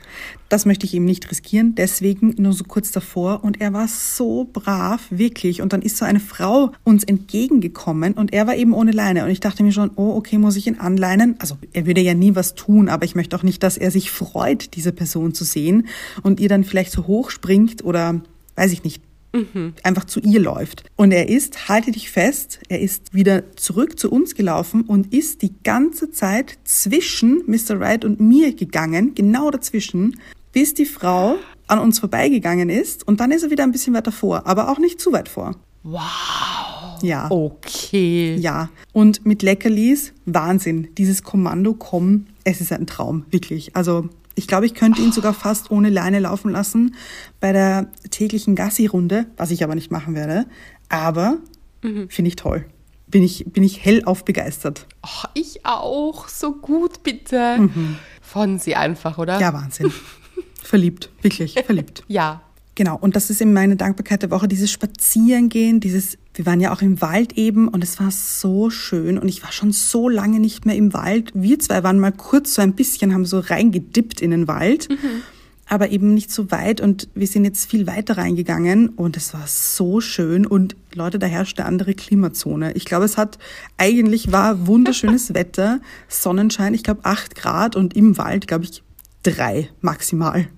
das 0.48 0.64
möchte 0.64 0.86
ich 0.86 0.94
eben 0.94 1.04
nicht 1.04 1.30
riskieren. 1.30 1.74
Deswegen 1.74 2.34
nur 2.38 2.52
so 2.52 2.64
kurz 2.64 2.92
davor. 2.92 3.42
Und 3.42 3.60
er 3.60 3.72
war 3.72 3.88
so 3.88 4.48
brav, 4.52 5.06
wirklich. 5.10 5.60
Und 5.60 5.72
dann 5.72 5.82
ist 5.82 5.96
so 5.96 6.04
eine 6.04 6.20
Frau 6.20 6.70
uns 6.84 7.02
entgegengekommen 7.04 8.14
und 8.14 8.32
er 8.32 8.46
war 8.46 8.54
eben 8.54 8.72
ohne 8.72 8.92
Leine. 8.92 9.24
Und 9.24 9.30
ich 9.30 9.40
dachte 9.40 9.64
mir 9.64 9.72
schon, 9.72 9.90
oh, 9.96 10.14
okay, 10.14 10.38
muss 10.38 10.56
ich 10.56 10.68
ihn 10.68 10.78
anleinen? 10.78 11.34
Also 11.40 11.56
er 11.72 11.86
würde 11.86 12.00
ja 12.00 12.14
nie 12.14 12.36
was 12.36 12.54
tun, 12.54 12.88
aber 12.88 13.04
ich 13.04 13.16
möchte 13.16 13.36
auch 13.36 13.42
nicht, 13.42 13.62
dass 13.62 13.76
er 13.76 13.90
sich 13.90 14.10
freut, 14.10 14.76
diese 14.76 14.92
Person 14.92 15.34
zu 15.34 15.44
sehen 15.44 15.88
und 16.22 16.38
ihr 16.38 16.48
dann 16.48 16.64
vielleicht 16.64 16.92
so 16.92 17.06
hoch 17.06 17.30
springt 17.30 17.84
oder 17.84 18.20
weiß 18.56 18.72
ich 18.72 18.84
nicht, 18.84 19.02
mhm. 19.34 19.74
einfach 19.82 20.04
zu 20.04 20.20
ihr 20.20 20.40
läuft. 20.40 20.84
Und 20.96 21.12
er 21.12 21.28
ist, 21.28 21.68
halte 21.68 21.92
dich 21.92 22.10
fest, 22.10 22.60
er 22.68 22.80
ist 22.80 23.12
wieder 23.12 23.56
zurück 23.56 23.98
zu 23.98 24.10
uns 24.10 24.34
gelaufen 24.34 24.82
und 24.82 25.12
ist 25.12 25.42
die 25.42 25.52
ganze 25.62 26.10
Zeit 26.10 26.58
zwischen 26.64 27.42
Mr. 27.46 27.80
Wright 27.80 28.04
und 28.04 28.20
mir 28.20 28.54
gegangen, 28.54 29.14
genau 29.14 29.50
dazwischen, 29.50 30.18
bis 30.52 30.74
die 30.74 30.86
Frau 30.86 31.36
an 31.66 31.78
uns 31.78 31.98
vorbeigegangen 31.98 32.70
ist 32.70 33.06
und 33.06 33.20
dann 33.20 33.30
ist 33.30 33.42
er 33.42 33.50
wieder 33.50 33.64
ein 33.64 33.72
bisschen 33.72 33.94
weiter 33.94 34.12
vor, 34.12 34.46
aber 34.46 34.70
auch 34.70 34.78
nicht 34.78 35.00
zu 35.00 35.12
weit 35.12 35.28
vor. 35.28 35.56
Wow. 35.82 37.02
Ja. 37.02 37.30
Okay. 37.30 38.36
Ja. 38.36 38.70
Und 38.92 39.26
mit 39.26 39.42
Leckerlis, 39.42 40.14
Wahnsinn. 40.24 40.88
Dieses 40.96 41.22
Kommando 41.22 41.74
kommen, 41.74 42.28
es 42.44 42.60
ist 42.60 42.72
ein 42.72 42.86
Traum, 42.86 43.26
wirklich. 43.30 43.76
Also 43.76 44.08
ich 44.34 44.46
glaube, 44.46 44.66
ich 44.66 44.74
könnte 44.74 45.02
ihn 45.02 45.12
sogar 45.12 45.34
fast 45.34 45.70
ohne 45.70 45.90
Leine 45.90 46.18
laufen 46.20 46.50
lassen 46.50 46.96
bei 47.40 47.52
der 47.52 47.92
täglichen 48.10 48.54
Gassi-Runde, 48.54 49.26
was 49.36 49.50
ich 49.50 49.62
aber 49.64 49.74
nicht 49.74 49.90
machen 49.90 50.14
werde. 50.14 50.46
Aber 50.88 51.38
mhm. 51.82 52.08
finde 52.08 52.28
ich 52.28 52.36
toll. 52.36 52.66
Bin 53.06 53.22
ich, 53.22 53.44
bin 53.46 53.62
ich 53.62 53.84
hellauf 53.84 54.24
begeistert. 54.24 54.86
Oh, 55.04 55.28
ich 55.34 55.64
auch. 55.64 56.28
So 56.28 56.52
gut, 56.52 57.02
bitte. 57.02 57.58
Mhm. 57.58 57.96
Von 58.20 58.58
sie 58.58 58.74
einfach, 58.74 59.18
oder? 59.18 59.40
Ja, 59.40 59.52
Wahnsinn. 59.52 59.92
verliebt, 60.62 61.10
wirklich 61.20 61.54
verliebt. 61.64 62.02
ja, 62.08 62.40
Genau, 62.76 62.96
und 62.96 63.14
das 63.14 63.30
ist 63.30 63.40
eben 63.40 63.52
meine 63.52 63.76
Dankbarkeit 63.76 64.22
der 64.22 64.30
Woche, 64.30 64.48
dieses 64.48 64.70
Spazierengehen, 64.70 65.78
dieses, 65.78 66.18
wir 66.34 66.44
waren 66.44 66.60
ja 66.60 66.72
auch 66.72 66.82
im 66.82 67.00
Wald 67.00 67.34
eben 67.34 67.68
und 67.68 67.84
es 67.84 68.00
war 68.00 68.10
so 68.10 68.68
schön 68.68 69.16
und 69.16 69.28
ich 69.28 69.44
war 69.44 69.52
schon 69.52 69.70
so 69.70 70.08
lange 70.08 70.40
nicht 70.40 70.66
mehr 70.66 70.74
im 70.74 70.92
Wald. 70.92 71.30
Wir 71.34 71.58
zwei 71.60 71.84
waren 71.84 72.00
mal 72.00 72.10
kurz 72.10 72.54
so 72.54 72.62
ein 72.62 72.74
bisschen, 72.74 73.14
haben 73.14 73.26
so 73.26 73.38
reingedippt 73.38 74.20
in 74.20 74.32
den 74.32 74.48
Wald, 74.48 74.88
mhm. 74.90 75.22
aber 75.68 75.90
eben 75.90 76.14
nicht 76.14 76.32
so 76.32 76.50
weit 76.50 76.80
und 76.80 77.08
wir 77.14 77.28
sind 77.28 77.44
jetzt 77.44 77.70
viel 77.70 77.86
weiter 77.86 78.18
reingegangen 78.18 78.88
und 78.88 79.16
es 79.16 79.34
war 79.34 79.46
so 79.46 80.00
schön 80.00 80.44
und 80.44 80.74
Leute, 80.94 81.20
da 81.20 81.28
herrscht 81.28 81.60
eine 81.60 81.68
andere 81.68 81.94
Klimazone. 81.94 82.72
Ich 82.72 82.86
glaube, 82.86 83.04
es 83.04 83.16
hat, 83.16 83.38
eigentlich 83.76 84.32
war 84.32 84.66
wunderschönes 84.66 85.32
Wetter, 85.34 85.80
Sonnenschein, 86.08 86.74
ich 86.74 86.82
glaube 86.82 87.04
acht 87.04 87.36
Grad 87.36 87.76
und 87.76 87.94
im 87.94 88.18
Wald, 88.18 88.48
glaube 88.48 88.64
ich, 88.64 88.82
drei 89.22 89.68
maximal. 89.80 90.48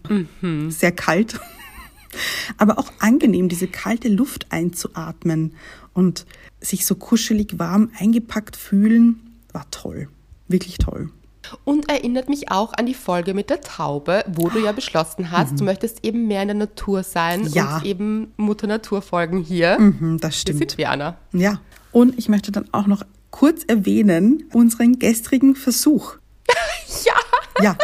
Mhm. 0.40 0.70
Sehr 0.70 0.92
kalt 0.92 1.38
aber 2.58 2.78
auch 2.78 2.92
angenehm, 2.98 3.48
diese 3.48 3.68
kalte 3.68 4.08
Luft 4.08 4.46
einzuatmen 4.50 5.54
und 5.92 6.26
sich 6.60 6.86
so 6.86 6.94
kuschelig 6.94 7.58
warm 7.58 7.90
eingepackt 7.98 8.56
fühlen, 8.56 9.38
war 9.52 9.66
toll. 9.70 10.08
Wirklich 10.48 10.78
toll. 10.78 11.10
Und 11.64 11.88
erinnert 11.88 12.28
mich 12.28 12.50
auch 12.50 12.72
an 12.72 12.86
die 12.86 12.94
Folge 12.94 13.34
mit 13.34 13.50
der 13.50 13.60
Taube, 13.60 14.24
wo 14.26 14.48
du 14.48 14.58
ja 14.58 14.72
beschlossen 14.72 15.30
hast, 15.30 15.52
mhm. 15.52 15.56
du 15.58 15.64
möchtest 15.64 16.04
eben 16.04 16.26
mehr 16.26 16.42
in 16.42 16.48
der 16.48 16.56
Natur 16.56 17.02
sein 17.02 17.46
ja. 17.46 17.76
und 17.76 17.84
eben 17.84 18.32
Mutter 18.36 18.66
Natur 18.66 19.02
folgen 19.02 19.38
hier. 19.38 19.78
Mhm, 19.78 20.18
das 20.20 20.40
stimmt. 20.40 20.60
Wir 20.60 20.68
sind 20.68 20.78
Werner. 20.78 21.16
Ja. 21.32 21.60
Und 21.92 22.18
ich 22.18 22.28
möchte 22.28 22.52
dann 22.52 22.66
auch 22.72 22.86
noch 22.86 23.02
kurz 23.30 23.64
erwähnen 23.64 24.44
unseren 24.52 24.98
gestrigen 24.98 25.54
Versuch. 25.54 26.16
ja. 27.04 27.14
Ja, 27.62 27.76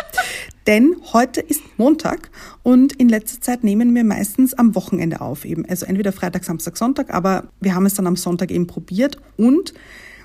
denn 0.66 0.96
heute 1.12 1.40
ist 1.40 1.62
Montag 1.76 2.30
und 2.62 2.92
in 2.94 3.08
letzter 3.08 3.40
Zeit 3.40 3.64
nehmen 3.64 3.94
wir 3.94 4.04
meistens 4.04 4.54
am 4.54 4.74
Wochenende 4.74 5.20
auf 5.20 5.44
eben. 5.44 5.64
Also 5.68 5.86
entweder 5.86 6.12
Freitag, 6.12 6.44
Samstag, 6.44 6.76
Sonntag, 6.76 7.12
aber 7.12 7.44
wir 7.60 7.74
haben 7.74 7.86
es 7.86 7.94
dann 7.94 8.06
am 8.06 8.16
Sonntag 8.16 8.50
eben 8.50 8.66
probiert 8.66 9.16
und 9.36 9.72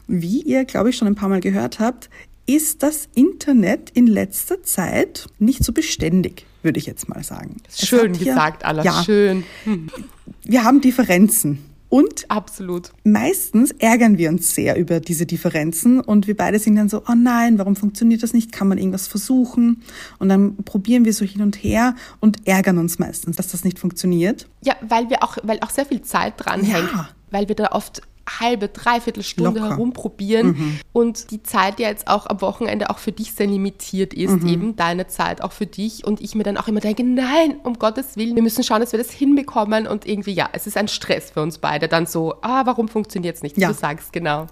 wie 0.07 0.41
ihr, 0.41 0.65
glaube 0.65 0.89
ich, 0.89 0.97
schon 0.97 1.07
ein 1.07 1.15
paar 1.15 1.29
Mal 1.29 1.41
gehört 1.41 1.79
habt, 1.79 2.09
ist 2.45 2.81
das 2.81 3.09
Internet 3.13 3.89
in 3.93 4.07
letzter 4.07 4.63
Zeit 4.63 5.27
nicht 5.37 5.63
so 5.63 5.73
beständig, 5.73 6.45
würde 6.63 6.79
ich 6.79 6.85
jetzt 6.85 7.09
mal 7.09 7.23
sagen. 7.23 7.57
Schön 7.69 8.13
gesagt, 8.13 8.63
Anna, 8.63 8.83
ja, 8.83 9.03
schön. 9.03 9.43
Hm. 9.65 9.89
Wir 10.43 10.63
haben 10.63 10.79
Differenzen. 10.79 11.59
Und 11.89 12.29
absolut. 12.29 12.91
Meistens 13.03 13.71
ärgern 13.71 14.17
wir 14.17 14.29
uns 14.29 14.53
sehr 14.53 14.77
über 14.77 14.99
diese 14.99 15.25
Differenzen 15.25 16.01
und 16.01 16.27
wir 16.27 16.35
beide 16.35 16.59
sind 16.59 16.75
dann 16.75 16.89
so, 16.89 17.03
oh 17.07 17.15
nein, 17.15 17.57
warum 17.57 17.75
funktioniert 17.75 18.23
das 18.23 18.33
nicht? 18.33 18.51
Kann 18.51 18.67
man 18.67 18.77
irgendwas 18.77 19.07
versuchen? 19.07 19.83
Und 20.19 20.29
dann 20.29 20.57
probieren 20.57 21.05
wir 21.05 21.13
so 21.13 21.23
hin 21.23 21.41
und 21.41 21.55
her 21.55 21.95
und 22.19 22.45
ärgern 22.45 22.77
uns 22.77 22.99
meistens, 22.99 23.37
dass 23.37 23.47
das 23.47 23.63
nicht 23.63 23.79
funktioniert. 23.79 24.47
Ja, 24.63 24.75
weil 24.81 25.09
wir 25.09 25.23
auch, 25.23 25.37
weil 25.43 25.59
auch 25.61 25.69
sehr 25.69 25.85
viel 25.85 26.01
Zeit 26.01 26.33
dran 26.37 26.65
ja. 26.65 26.75
hängt, 26.75 26.91
weil 27.31 27.47
wir 27.47 27.55
da 27.55 27.71
oft 27.71 28.01
halbe, 28.27 28.67
dreiviertel 28.67 29.23
Stunde 29.23 29.59
Locker. 29.59 29.71
herumprobieren 29.71 30.47
mhm. 30.47 30.79
und 30.93 31.31
die 31.31 31.43
Zeit 31.43 31.79
ja 31.79 31.89
jetzt 31.89 32.07
auch 32.07 32.27
am 32.27 32.41
Wochenende 32.41 32.89
auch 32.89 32.97
für 32.97 33.11
dich 33.11 33.33
sehr 33.33 33.47
limitiert 33.47 34.13
ist, 34.13 34.43
mhm. 34.43 34.47
eben 34.47 34.75
deine 34.75 35.07
Zeit 35.07 35.41
auch 35.41 35.51
für 35.51 35.65
dich 35.65 36.05
und 36.05 36.21
ich 36.21 36.35
mir 36.35 36.43
dann 36.43 36.57
auch 36.57 36.67
immer 36.67 36.79
denke, 36.79 37.03
nein, 37.03 37.55
um 37.63 37.79
Gottes 37.79 38.17
Willen, 38.17 38.35
wir 38.35 38.43
müssen 38.43 38.63
schauen, 38.63 38.81
dass 38.81 38.91
wir 38.91 38.99
das 38.99 39.11
hinbekommen 39.11 39.87
und 39.87 40.05
irgendwie, 40.05 40.33
ja, 40.33 40.49
es 40.53 40.67
ist 40.67 40.77
ein 40.77 40.87
Stress 40.87 41.31
für 41.31 41.41
uns 41.41 41.57
beide, 41.57 41.87
dann 41.87 42.05
so, 42.05 42.35
ah, 42.41 42.65
warum 42.65 42.87
funktioniert 42.87 43.37
es 43.37 43.43
nicht? 43.43 43.57
Ja. 43.57 43.69
Du 43.69 43.73
sagst 43.73 44.13
genau. 44.13 44.47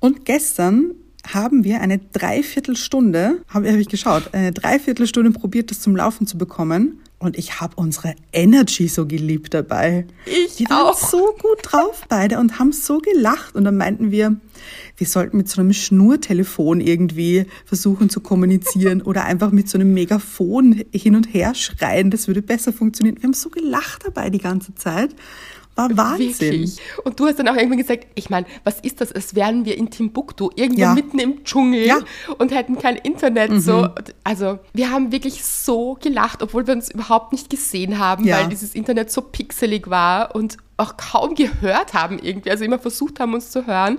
Und 0.00 0.24
gestern 0.24 0.92
haben 1.26 1.64
wir 1.64 1.80
eine 1.80 1.98
Dreiviertelstunde, 1.98 3.42
habe 3.48 3.70
hab 3.70 3.78
ich 3.78 3.88
geschaut, 3.88 4.32
eine 4.32 4.52
Dreiviertelstunde 4.52 5.32
probiert, 5.32 5.70
das 5.70 5.80
zum 5.80 5.96
Laufen 5.96 6.26
zu 6.26 6.38
bekommen. 6.38 7.00
Und 7.20 7.36
ich 7.36 7.60
habe 7.60 7.74
unsere 7.76 8.14
Energy 8.32 8.86
so 8.86 9.04
geliebt 9.06 9.52
dabei. 9.52 10.06
Ich 10.24 10.54
Die 10.54 10.70
waren 10.70 10.92
auch. 10.92 10.96
so 10.98 11.34
gut 11.40 11.58
drauf 11.62 12.04
beide 12.08 12.38
und 12.38 12.60
haben 12.60 12.70
so 12.70 12.98
gelacht. 12.98 13.56
Und 13.56 13.64
dann 13.64 13.76
meinten 13.76 14.12
wir, 14.12 14.36
wir 14.96 15.06
sollten 15.06 15.36
mit 15.36 15.48
so 15.48 15.60
einem 15.60 15.72
Schnurtelefon 15.72 16.80
irgendwie 16.80 17.46
versuchen 17.64 18.08
zu 18.08 18.20
kommunizieren 18.20 19.02
oder 19.02 19.24
einfach 19.24 19.50
mit 19.50 19.68
so 19.68 19.78
einem 19.78 19.92
Megafon 19.94 20.84
hin 20.92 21.16
und 21.16 21.34
her 21.34 21.56
schreien. 21.56 22.12
Das 22.12 22.28
würde 22.28 22.40
besser 22.40 22.72
funktionieren. 22.72 23.16
Wir 23.16 23.24
haben 23.24 23.32
so 23.34 23.50
gelacht 23.50 24.04
dabei 24.06 24.30
die 24.30 24.38
ganze 24.38 24.76
Zeit 24.76 25.10
war 25.78 25.96
Wahnsinn. 25.96 26.52
Wirklich. 26.52 26.78
Und 27.04 27.18
du 27.18 27.26
hast 27.26 27.38
dann 27.38 27.48
auch 27.48 27.54
irgendwann 27.54 27.78
gesagt, 27.78 28.06
ich 28.14 28.30
meine, 28.30 28.46
was 28.64 28.80
ist 28.80 29.00
das, 29.00 29.12
als 29.12 29.34
wären 29.34 29.64
wir 29.64 29.76
in 29.76 29.90
Timbuktu, 29.90 30.50
irgendwo 30.56 30.82
ja. 30.82 30.94
mitten 30.94 31.18
im 31.18 31.44
Dschungel 31.44 31.86
ja. 31.86 31.98
und 32.38 32.52
hätten 32.52 32.78
kein 32.78 32.96
Internet. 32.96 33.50
Mhm. 33.50 33.60
So. 33.60 33.88
Also 34.24 34.58
wir 34.72 34.90
haben 34.90 35.12
wirklich 35.12 35.44
so 35.44 35.96
gelacht, 36.00 36.42
obwohl 36.42 36.66
wir 36.66 36.74
uns 36.74 36.90
überhaupt 36.90 37.32
nicht 37.32 37.48
gesehen 37.48 37.98
haben, 37.98 38.24
ja. 38.24 38.38
weil 38.38 38.48
dieses 38.48 38.74
Internet 38.74 39.10
so 39.10 39.22
pixelig 39.22 39.88
war 39.88 40.34
und 40.34 40.56
auch 40.76 40.96
kaum 40.96 41.34
gehört 41.34 41.92
haben 41.94 42.18
irgendwie, 42.18 42.50
also 42.50 42.64
immer 42.64 42.78
versucht 42.78 43.20
haben, 43.20 43.34
uns 43.34 43.50
zu 43.50 43.66
hören 43.66 43.98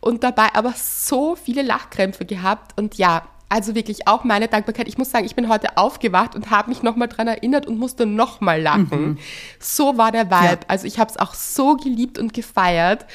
und 0.00 0.22
dabei 0.22 0.54
aber 0.54 0.74
so 0.76 1.36
viele 1.36 1.62
Lachkrämpfe 1.62 2.24
gehabt 2.24 2.78
und 2.78 2.96
ja, 2.96 3.24
also 3.50 3.74
wirklich 3.74 4.06
auch 4.06 4.22
meine 4.22 4.46
Dankbarkeit. 4.46 4.86
Ich 4.86 4.96
muss 4.96 5.10
sagen, 5.10 5.26
ich 5.26 5.34
bin 5.34 5.48
heute 5.48 5.76
aufgewacht 5.76 6.36
und 6.36 6.50
habe 6.50 6.70
mich 6.70 6.82
nochmal 6.82 7.08
dran 7.08 7.26
erinnert 7.26 7.66
und 7.66 7.78
musste 7.78 8.06
nochmal 8.06 8.62
lachen. 8.62 9.00
Mhm. 9.00 9.18
So 9.58 9.98
war 9.98 10.12
der 10.12 10.26
Vibe. 10.26 10.60
Ja. 10.62 10.68
Also 10.68 10.86
ich 10.86 11.00
habe 11.00 11.10
es 11.10 11.18
auch 11.18 11.34
so 11.34 11.76
geliebt 11.76 12.18
und 12.18 12.32
gefeiert. 12.32 13.06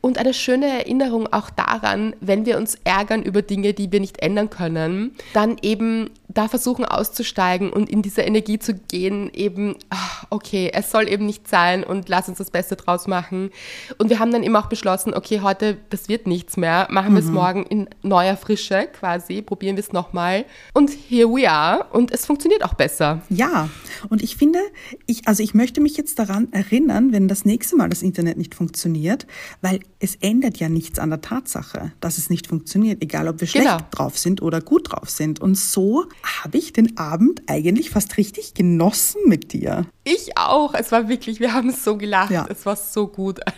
Und 0.00 0.16
eine 0.16 0.32
schöne 0.32 0.66
Erinnerung 0.66 1.30
auch 1.32 1.50
daran, 1.50 2.14
wenn 2.20 2.46
wir 2.46 2.56
uns 2.56 2.78
ärgern 2.84 3.22
über 3.22 3.42
Dinge, 3.42 3.74
die 3.74 3.90
wir 3.90 4.00
nicht 4.00 4.22
ändern 4.22 4.48
können, 4.48 5.16
dann 5.34 5.56
eben 5.60 6.10
da 6.28 6.46
versuchen 6.46 6.84
auszusteigen 6.84 7.72
und 7.72 7.90
in 7.90 8.02
diese 8.02 8.22
Energie 8.22 8.60
zu 8.60 8.74
gehen, 8.74 9.30
eben, 9.34 9.74
ach, 9.90 10.24
okay, 10.30 10.70
es 10.72 10.92
soll 10.92 11.08
eben 11.08 11.26
nicht 11.26 11.48
sein 11.48 11.82
und 11.82 12.08
lass 12.08 12.28
uns 12.28 12.38
das 12.38 12.52
Beste 12.52 12.76
draus 12.76 13.08
machen. 13.08 13.50
Und 13.98 14.10
wir 14.10 14.20
haben 14.20 14.30
dann 14.30 14.44
eben 14.44 14.54
auch 14.54 14.68
beschlossen, 14.68 15.12
okay, 15.14 15.40
heute, 15.40 15.78
das 15.90 16.08
wird 16.08 16.28
nichts 16.28 16.56
mehr, 16.56 16.86
machen 16.90 17.10
mhm. 17.10 17.16
wir 17.16 17.24
es 17.24 17.30
morgen 17.30 17.64
in 17.64 17.88
neuer 18.02 18.36
Frische 18.36 18.88
quasi, 18.92 19.42
probieren 19.42 19.76
wir 19.76 19.79
es 19.80 19.92
nochmal. 19.92 20.44
Und 20.72 20.90
here 20.90 21.28
we 21.28 21.50
are. 21.50 21.86
Und 21.92 22.12
es 22.12 22.26
funktioniert 22.26 22.64
auch 22.64 22.74
besser. 22.74 23.22
Ja, 23.28 23.68
und 24.08 24.22
ich 24.22 24.36
finde, 24.36 24.60
ich, 25.06 25.26
also 25.26 25.42
ich 25.42 25.54
möchte 25.54 25.80
mich 25.80 25.96
jetzt 25.96 26.18
daran 26.18 26.52
erinnern, 26.52 27.12
wenn 27.12 27.28
das 27.28 27.44
nächste 27.44 27.76
Mal 27.76 27.88
das 27.88 28.02
Internet 28.02 28.38
nicht 28.38 28.54
funktioniert, 28.54 29.26
weil 29.60 29.80
es 29.98 30.16
ändert 30.16 30.58
ja 30.58 30.68
nichts 30.68 30.98
an 30.98 31.10
der 31.10 31.20
Tatsache, 31.20 31.92
dass 32.00 32.18
es 32.18 32.30
nicht 32.30 32.46
funktioniert, 32.46 33.02
egal 33.02 33.28
ob 33.28 33.40
wir 33.40 33.48
schlecht 33.48 33.66
genau. 33.66 33.78
drauf 33.90 34.18
sind 34.18 34.42
oder 34.42 34.60
gut 34.60 34.92
drauf 34.92 35.10
sind. 35.10 35.40
Und 35.40 35.56
so 35.56 36.04
habe 36.44 36.58
ich 36.58 36.72
den 36.72 36.96
Abend 36.96 37.42
eigentlich 37.48 37.90
fast 37.90 38.16
richtig 38.16 38.54
genossen 38.54 39.22
mit 39.26 39.52
dir. 39.52 39.86
Ich 40.04 40.36
auch. 40.36 40.74
Es 40.74 40.92
war 40.92 41.08
wirklich, 41.08 41.40
wir 41.40 41.52
haben 41.52 41.72
so 41.72 41.96
gelacht. 41.96 42.30
Ja. 42.30 42.46
Es 42.48 42.64
war 42.66 42.76
so 42.76 43.06
gut. 43.06 43.40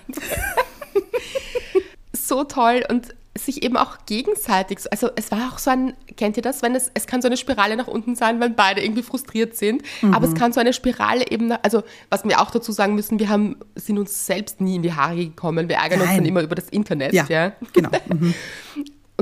so 2.12 2.44
toll 2.44 2.84
und 2.88 3.14
sich 3.36 3.62
eben 3.62 3.76
auch 3.76 4.04
gegenseitig, 4.06 4.80
also 4.90 5.08
es 5.16 5.30
war 5.30 5.52
auch 5.52 5.58
so 5.58 5.70
ein, 5.70 5.94
kennt 6.16 6.36
ihr 6.36 6.42
das, 6.42 6.60
wenn 6.62 6.74
es, 6.74 6.90
es 6.92 7.06
kann 7.06 7.22
so 7.22 7.28
eine 7.28 7.36
Spirale 7.36 7.76
nach 7.76 7.86
unten 7.86 8.14
sein, 8.14 8.40
wenn 8.40 8.54
beide 8.54 8.82
irgendwie 8.82 9.02
frustriert 9.02 9.56
sind, 9.56 9.82
mhm. 10.02 10.12
aber 10.12 10.26
es 10.26 10.34
kann 10.34 10.52
so 10.52 10.60
eine 10.60 10.72
Spirale 10.72 11.30
eben, 11.30 11.46
nach, 11.46 11.60
also 11.62 11.82
was 12.10 12.24
wir 12.24 12.40
auch 12.40 12.50
dazu 12.50 12.72
sagen 12.72 12.94
müssen, 12.94 13.18
wir 13.18 13.30
haben, 13.30 13.56
sind 13.74 13.98
uns 13.98 14.26
selbst 14.26 14.60
nie 14.60 14.76
in 14.76 14.82
die 14.82 14.92
Haare 14.92 15.16
gekommen, 15.16 15.68
wir 15.68 15.76
ärgern 15.76 16.00
Nein. 16.00 16.08
uns 16.08 16.16
dann 16.18 16.26
immer 16.26 16.42
über 16.42 16.54
das 16.54 16.68
Internet, 16.68 17.14
ja, 17.14 17.24
ja. 17.28 17.52
genau. 17.72 17.90
Mhm 18.08 18.34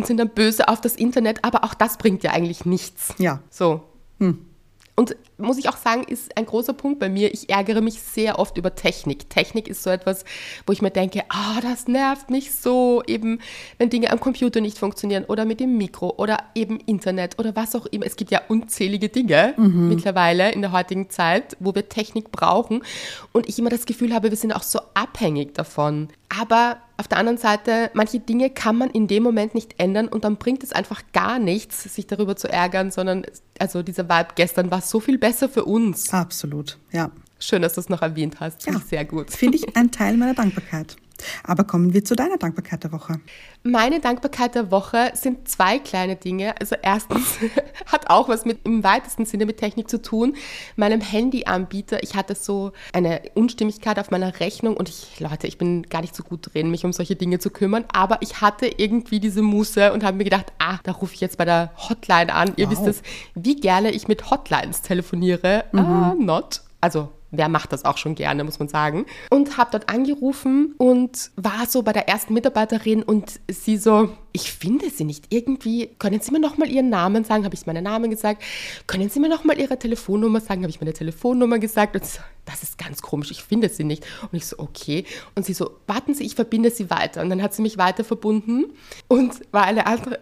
und 0.01 0.07
sind 0.07 0.17
dann 0.17 0.31
böse 0.31 0.69
auf 0.69 0.81
das 0.81 0.97
Internet, 0.97 1.45
aber 1.45 1.63
auch 1.63 1.75
das 1.75 1.99
bringt 1.99 2.23
ja 2.23 2.31
eigentlich 2.31 2.65
nichts. 2.65 3.15
Ja. 3.19 3.41
So. 3.51 3.83
Hm. 4.19 4.47
Und 4.97 5.17
muss 5.41 5.59
ich 5.59 5.69
auch 5.69 5.77
sagen, 5.77 6.05
ist 6.05 6.37
ein 6.37 6.47
großer 6.47 6.73
Punkt 6.73 6.99
bei 6.99 7.09
mir. 7.09 7.33
Ich 7.33 7.51
ärgere 7.51 7.81
mich 7.81 8.01
sehr 8.01 8.39
oft 8.39 8.57
über 8.57 8.75
Technik. 8.75 9.31
Technik 9.31 9.69
ist 9.69 9.83
so 9.83 9.91
etwas, 9.91 10.25
wo 10.67 10.73
ich 10.73 10.83
mir 10.83 10.91
denke, 10.91 11.23
ah, 11.29 11.57
oh, 11.57 11.61
das 11.63 11.89
nervt 11.89 12.31
mich 12.31 12.53
so, 12.55 13.03
eben 13.07 13.41
wenn 13.79 13.91
Dinge 13.91 14.11
am 14.11 14.21
Computer 14.21 14.61
nicht 14.61 14.79
funktionieren 14.79 15.25
oder 15.25 15.45
mit 15.45 15.61
dem 15.61 15.77
Mikro 15.77 16.15
oder 16.17 16.39
eben 16.55 16.79
Internet 16.81 17.39
oder 17.39 17.57
was 17.57 17.75
auch 17.75 17.87
immer. 17.87 18.07
Es 18.07 18.17
gibt 18.17 18.31
ja 18.31 18.41
unzählige 18.49 19.09
Dinge 19.09 19.55
mhm. 19.57 19.89
mittlerweile 19.89 20.53
in 20.53 20.61
der 20.63 20.73
heutigen 20.73 21.11
Zeit, 21.11 21.57
wo 21.61 21.75
wir 21.75 21.89
Technik 21.89 22.31
brauchen. 22.33 22.83
Und 23.33 23.49
ich 23.49 23.59
immer 23.59 23.71
das 23.71 23.87
Gefühl 23.87 24.15
habe, 24.15 24.31
wir 24.31 24.37
sind 24.37 24.53
auch 24.53 24.63
so 24.63 24.81
abhängig 24.95 25.55
davon. 25.55 26.09
Aber 26.29 26.79
auf 26.97 27.09
der 27.09 27.19
anderen 27.19 27.39
Seite, 27.39 27.91
manche 27.95 28.21
Dinge 28.21 28.51
kann 28.51 28.77
man 28.77 28.91
in 28.91 29.09
dem 29.09 29.23
Moment 29.23 29.55
nicht 29.55 29.81
ändern 29.81 30.07
und 30.07 30.23
dann 30.23 30.37
bringt 30.37 30.63
es 30.63 30.73
einfach 30.73 31.03
gar 31.13 31.39
nichts, 31.39 31.83
sich 31.83 32.07
darüber 32.07 32.37
zu 32.37 32.47
ärgern, 32.47 32.91
sondern 32.91 33.25
also 33.59 33.83
dieser 33.83 34.09
Vibe 34.09 34.29
gestern 34.35 34.71
war 34.71 34.81
so 34.81 35.01
viel 35.01 35.19
besser 35.19 35.30
für 35.49 35.65
uns. 35.65 36.13
Absolut, 36.13 36.79
ja. 36.93 37.11
Schön, 37.39 37.63
dass 37.63 37.75
du 37.75 37.81
es 37.81 37.89
noch 37.89 38.03
erwähnt 38.03 38.39
hast. 38.41 38.65
Finde 38.65 38.79
ja, 38.79 38.85
ich 38.85 38.91
sehr 38.91 39.05
gut. 39.05 39.31
Finde 39.31 39.57
ich 39.57 39.77
ein 39.77 39.91
Teil 39.91 40.17
meiner 40.17 40.35
Dankbarkeit. 40.35 40.97
Aber 41.45 41.65
kommen 41.65 41.93
wir 41.93 42.05
zu 42.05 42.17
deiner 42.17 42.37
Dankbarkeit 42.37 42.85
der 42.85 42.93
Woche. 42.93 43.21
Meine 43.63 44.01
Dankbarkeit 44.01 44.55
der 44.55 44.71
Woche 44.71 45.13
sind 45.15 45.49
zwei 45.49 45.79
kleine 45.79 46.17
Dinge. 46.17 46.55
Also 46.61 46.77
erstens 46.81 47.39
hat 47.87 48.09
auch 48.09 48.29
was 48.29 48.45
mit 48.45 48.61
im 48.65 48.83
weitesten 48.83 49.27
Sinne 49.27 49.47
mit 49.47 49.59
Technik 49.59 49.91
zu 49.91 50.01
tun. 50.01 50.35
Meinem 50.77 51.01
Handyanbieter, 51.01 52.03
ich 52.03 52.15
hatte 52.15 52.35
so 52.35 52.73
eine 52.93 53.23
Unstimmigkeit 53.35 53.99
auf 53.99 54.11
meiner 54.11 54.41
Rechnung 54.41 54.77
und 54.77 54.89
ich, 54.89 55.21
Leute, 55.21 55.47
ich 55.47 55.59
bin 55.59 55.83
gar 55.85 56.01
nicht 56.01 56.17
so 56.17 56.23
gut 56.23 56.55
drin, 56.55 56.71
mich 56.71 56.85
um 56.85 56.93
solche 56.93 57.17
Dinge 57.17 57.39
zu 57.39 57.51
kümmern, 57.51 57.85
aber 57.93 58.19
ich 58.23 58.41
hatte 58.41 58.67
irgendwie 58.67 59.21
diese 59.21 59.43
Muße 59.43 59.93
und 59.93 60.05
habe 60.05 60.17
mir 60.17 60.25
gedacht, 60.25 60.53
ah, 60.59 60.79
da 60.85 60.93
rufe 60.93 61.15
ich 61.15 61.21
jetzt 61.21 61.39
bei 61.39 61.45
der 61.45 61.73
Hotline 61.77 62.33
an. 62.33 62.49
Wow. 62.49 62.59
Ihr 62.59 62.71
wisst 62.71 62.87
es, 62.87 63.03
wie 63.35 63.57
gerne 63.57 63.91
ich 63.91 64.09
mit 64.09 64.31
Hotlines 64.31 64.83
telefoniere. 64.83 65.65
Mhm. 65.73 65.79
Ah, 65.79 66.15
not. 66.19 66.63
Also 66.81 67.11
wer 67.31 67.49
macht 67.49 67.73
das 67.73 67.85
auch 67.85 67.97
schon 67.97 68.15
gerne, 68.15 68.45
muss 68.45 68.59
man 68.59 68.69
sagen. 68.69 69.07
Und 69.31 69.57
habe 69.57 69.71
dort 69.73 69.89
angerufen 69.89 70.75
und 70.79 71.31
war 71.37 71.67
so 71.67 71.83
bei 71.83 71.93
der 71.93 72.09
ersten 72.09 72.35
Mitarbeiterin 72.35 73.03
und 73.03 73.41
sie 73.49 73.77
so, 73.77 74.11
ich 74.33 74.53
finde 74.53 74.91
sie 74.91 75.05
nicht. 75.05 75.27
Irgendwie, 75.31 75.89
können 75.99 76.21
Sie 76.21 76.31
mir 76.31 76.41
nochmal 76.41 76.71
Ihren 76.71 76.89
Namen 76.89 77.25
sagen? 77.25 77.45
Habe 77.45 77.55
ich 77.55 77.67
meinen 77.67 77.85
Namen 77.85 78.11
gesagt? 78.11 78.43
Können 78.87 79.11
Sie 79.11 79.19
mir 79.21 79.29
nochmal 79.29 79.59
Ihre 79.59 79.79
Telefonnummer 79.79 80.41
sagen? 80.41 80.63
Habe 80.63 80.71
ich 80.71 80.81
meine 80.81 80.93
Telefonnummer 80.93 81.59
gesagt? 81.59 81.97
Und 81.97 82.05
so, 82.05 82.21
das 82.45 82.63
ist 82.63 82.79
ganz 82.79 83.03
komisch, 83.03 83.31
ich 83.31 83.43
finde 83.43 83.69
sie 83.69 83.85
nicht. 83.85 84.07
Und 84.23 84.37
ich 84.37 84.47
so, 84.47 84.59
okay. 84.59 85.05
Und 85.35 85.47
sie 85.47 85.53
so, 85.53 85.73
warten 85.87 86.15
Sie, 86.15 86.25
ich 86.25 86.35
verbinde 86.35 86.71
Sie 86.71 86.91
weiter. 86.91 87.23
Und 87.23 87.31
dann 87.31 87.43
hat 87.43 87.55
sie 87.55 87.63
mich 87.63 87.79
weiter 87.79 88.05
verbunden 88.05 88.67
und 89.09 89.35
war 89.53 89.65
eine 89.65 89.87
andere, 89.87 90.19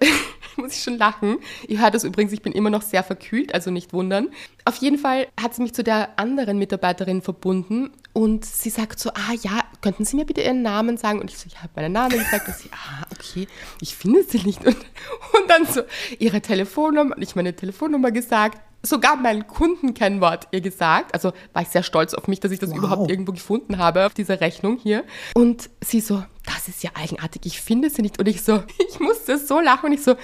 muss 0.59 0.73
ich 0.73 0.83
schon 0.83 0.99
lachen. 0.99 1.39
Ihr 1.67 1.81
hört 1.81 1.95
das 1.95 2.05
übrigens, 2.05 2.33
ich 2.33 2.43
bin 2.43 2.53
immer 2.53 2.71
noch 2.71 2.83
sehr 2.83 3.03
verkühlt, 3.03 3.55
also 3.55 3.71
nicht 3.71 3.93
wundern. 3.93 4.29
Auf 4.65 4.77
jeden 4.77 4.99
Fall 4.99 5.29
hat 5.41 5.55
sie 5.55 5.63
mich 5.63 5.75
zu 5.75 5.83
der 5.83 6.19
anderen 6.19 6.59
Mitarbeiterin 6.59 7.23
verbunden 7.23 7.91
und 8.13 8.45
sie 8.45 8.71
sagt 8.71 8.99
so, 8.99 9.11
ah 9.11 9.35
ja, 9.43 9.63
könnten 9.81 10.05
Sie 10.05 10.17
mir 10.17 10.27
bitte 10.27 10.43
Ihren 10.43 10.63
Namen 10.63 10.97
sagen? 10.97 11.21
Und 11.21 11.31
ich 11.31 11.39
so, 11.39 11.47
ich 11.47 11.57
habe 11.59 11.71
meinen 11.77 11.93
Namen 11.93 12.19
gesagt. 12.19 12.49
Und 12.49 12.57
sie, 12.57 12.69
ah, 12.73 13.07
okay, 13.13 13.47
ich 13.81 13.95
finde 13.95 14.25
sie 14.25 14.39
nicht. 14.39 14.65
Und, 14.67 14.77
und 14.77 15.49
dann 15.49 15.67
so, 15.67 15.83
Ihre 16.19 16.41
Telefonnummer, 16.41 17.17
und 17.17 17.23
ich 17.23 17.37
meine 17.37 17.55
Telefonnummer 17.55 18.11
gesagt 18.11 18.61
sogar 18.83 19.17
mein 19.17 19.47
Kundenkennwort 19.47 20.49
ihr 20.53 20.61
gesagt. 20.61 21.15
Also 21.15 21.33
war 21.53 21.63
ich 21.63 21.69
sehr 21.69 21.83
stolz 21.83 22.15
auf 22.15 22.29
mich, 22.29 22.41
dass 22.41 22.53
ich 22.53 22.59
das 22.59 22.71
wow. 22.71 22.79
überhaupt 22.79 23.11
irgendwo 23.11 23.33
gefunden 23.33 23.79
habe 23.79 24.07
auf 24.07 24.15
dieser 24.15 24.41
Rechnung 24.41 24.79
hier. 24.79 25.05
Und 25.35 25.69
sie 25.83 26.01
so, 26.01 26.23
das 26.47 26.69
ist 26.69 26.83
ja 26.83 26.91
eigenartig, 26.95 27.43
ich 27.45 27.61
finde 27.61 27.91
sie 27.91 28.03
nicht. 28.03 28.19
Und 28.19 28.29
ich 28.29 28.43
so, 28.43 28.63
ich 28.89 29.01
musste 29.01 29.39
so 29.39 29.61
lachen 29.61 29.87
und 29.87 29.93
ich 29.93 30.03
so, 30.03 30.15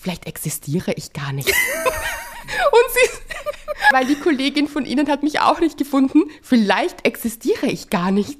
vielleicht 0.00 0.26
existiere 0.26 0.92
ich 0.92 1.12
gar 1.12 1.32
nicht. 1.32 1.48
und 1.48 1.54
sie, 2.92 3.10
weil 3.92 4.06
die 4.06 4.16
Kollegin 4.16 4.68
von 4.68 4.86
Ihnen 4.86 5.08
hat 5.08 5.22
mich 5.22 5.40
auch 5.40 5.60
nicht 5.60 5.78
gefunden, 5.78 6.24
vielleicht 6.42 7.06
existiere 7.06 7.66
ich 7.66 7.90
gar 7.90 8.10
nicht. 8.10 8.38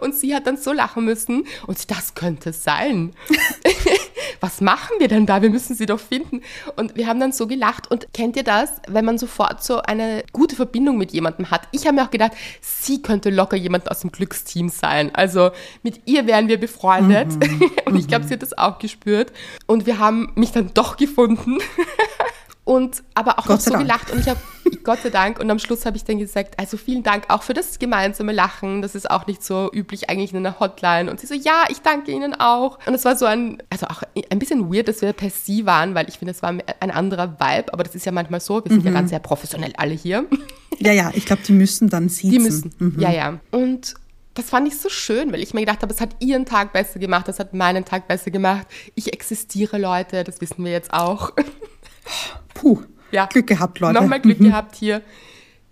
Und 0.00 0.14
sie 0.14 0.34
hat 0.34 0.46
dann 0.46 0.56
so 0.56 0.72
lachen 0.72 1.04
müssen 1.04 1.46
und 1.66 1.90
das 1.90 2.14
könnte 2.14 2.52
sein 2.52 3.14
was 4.44 4.60
machen 4.60 4.96
wir 4.98 5.08
denn 5.08 5.24
da? 5.24 5.40
Wir 5.40 5.48
müssen 5.48 5.74
sie 5.74 5.86
doch 5.86 5.98
finden. 5.98 6.42
Und 6.76 6.96
wir 6.96 7.06
haben 7.06 7.18
dann 7.18 7.32
so 7.32 7.46
gelacht. 7.46 7.90
Und 7.90 8.12
kennt 8.12 8.36
ihr 8.36 8.42
das, 8.42 8.72
wenn 8.86 9.06
man 9.06 9.16
sofort 9.16 9.64
so 9.64 9.80
eine 9.80 10.22
gute 10.34 10.54
Verbindung 10.54 10.98
mit 10.98 11.12
jemandem 11.12 11.50
hat? 11.50 11.62
Ich 11.72 11.86
habe 11.86 11.96
mir 11.96 12.02
auch 12.04 12.10
gedacht, 12.10 12.32
sie 12.60 13.00
könnte 13.00 13.30
locker 13.30 13.56
jemand 13.56 13.90
aus 13.90 14.00
dem 14.00 14.12
Glücksteam 14.12 14.68
sein. 14.68 15.14
Also 15.14 15.50
mit 15.82 16.02
ihr 16.04 16.26
wären 16.26 16.48
wir 16.48 16.60
befreundet. 16.60 17.28
Mhm. 17.28 17.70
Und 17.86 17.96
ich 17.96 18.06
glaube, 18.06 18.26
sie 18.26 18.34
hat 18.34 18.42
das 18.42 18.56
auch 18.56 18.78
gespürt. 18.78 19.32
Und 19.66 19.86
wir 19.86 19.98
haben 19.98 20.30
mich 20.34 20.52
dann 20.52 20.72
doch 20.74 20.98
gefunden. 20.98 21.56
Und 22.64 23.02
aber 23.12 23.38
auch 23.38 23.46
noch 23.46 23.60
so 23.60 23.70
Dank. 23.70 23.82
gelacht 23.82 24.10
und 24.10 24.20
ich 24.20 24.28
habe 24.28 24.40
Gott 24.84 25.00
sei 25.02 25.10
Dank 25.10 25.38
und 25.38 25.50
am 25.50 25.58
Schluss 25.58 25.84
habe 25.84 25.96
ich 25.96 26.04
dann 26.04 26.18
gesagt, 26.18 26.58
also 26.58 26.76
vielen 26.76 27.02
Dank 27.02 27.24
auch 27.28 27.42
für 27.42 27.52
das 27.52 27.78
gemeinsame 27.78 28.32
Lachen. 28.32 28.80
Das 28.80 28.94
ist 28.94 29.10
auch 29.10 29.26
nicht 29.26 29.42
so 29.42 29.70
üblich 29.72 30.08
eigentlich 30.08 30.32
in 30.32 30.38
einer 30.38 30.60
Hotline. 30.60 31.10
Und 31.10 31.20
sie 31.20 31.26
so, 31.26 31.34
ja, 31.34 31.64
ich 31.68 31.80
danke 31.82 32.10
Ihnen 32.10 32.34
auch. 32.34 32.78
Und 32.86 32.94
es 32.94 33.04
war 33.04 33.16
so 33.16 33.26
ein, 33.26 33.62
also 33.68 33.86
auch 33.86 34.02
ein 34.30 34.38
bisschen 34.38 34.72
weird, 34.72 34.88
dass 34.88 35.02
wir 35.02 35.12
per 35.12 35.30
Sie 35.30 35.66
waren, 35.66 35.94
weil 35.94 36.08
ich 36.08 36.18
finde, 36.18 36.32
es 36.32 36.42
war 36.42 36.54
ein 36.80 36.90
anderer 36.90 37.38
Vibe. 37.38 37.72
Aber 37.72 37.84
das 37.84 37.94
ist 37.94 38.06
ja 38.06 38.12
manchmal 38.12 38.40
so. 38.40 38.64
Wir 38.64 38.70
sind 38.70 38.80
mhm. 38.80 38.86
ja 38.86 38.92
ganz 38.92 39.10
sehr 39.10 39.20
professionell 39.20 39.72
alle 39.76 39.94
hier. 39.94 40.26
Ja, 40.80 40.90
ja, 40.90 41.12
ich 41.14 41.24
glaube, 41.24 41.40
die 41.46 41.52
müssen 41.52 41.88
dann 41.88 42.08
siezen. 42.08 42.30
Die 42.30 42.38
müssen, 42.40 42.74
mhm. 42.80 42.96
ja, 42.98 43.12
ja. 43.12 43.38
Und 43.52 43.94
das 44.34 44.50
fand 44.50 44.66
ich 44.66 44.76
so 44.76 44.88
schön, 44.88 45.32
weil 45.32 45.40
ich 45.40 45.54
mir 45.54 45.60
gedacht 45.60 45.82
habe, 45.82 45.92
es 45.92 46.00
hat 46.00 46.16
ihren 46.18 46.44
Tag 46.44 46.72
besser 46.72 46.98
gemacht, 46.98 47.28
das 47.28 47.38
hat 47.38 47.54
meinen 47.54 47.84
Tag 47.84 48.08
besser 48.08 48.32
gemacht. 48.32 48.66
Ich 48.96 49.12
existiere, 49.12 49.78
Leute, 49.78 50.24
das 50.24 50.40
wissen 50.40 50.64
wir 50.64 50.72
jetzt 50.72 50.92
auch. 50.92 51.32
Puh, 52.54 52.82
ja. 53.10 53.26
Glück 53.26 53.46
gehabt, 53.46 53.80
Leute. 53.80 53.94
Nochmal 53.94 54.20
Glück 54.20 54.40
mhm. 54.40 54.46
gehabt 54.46 54.76
hier. 54.76 55.02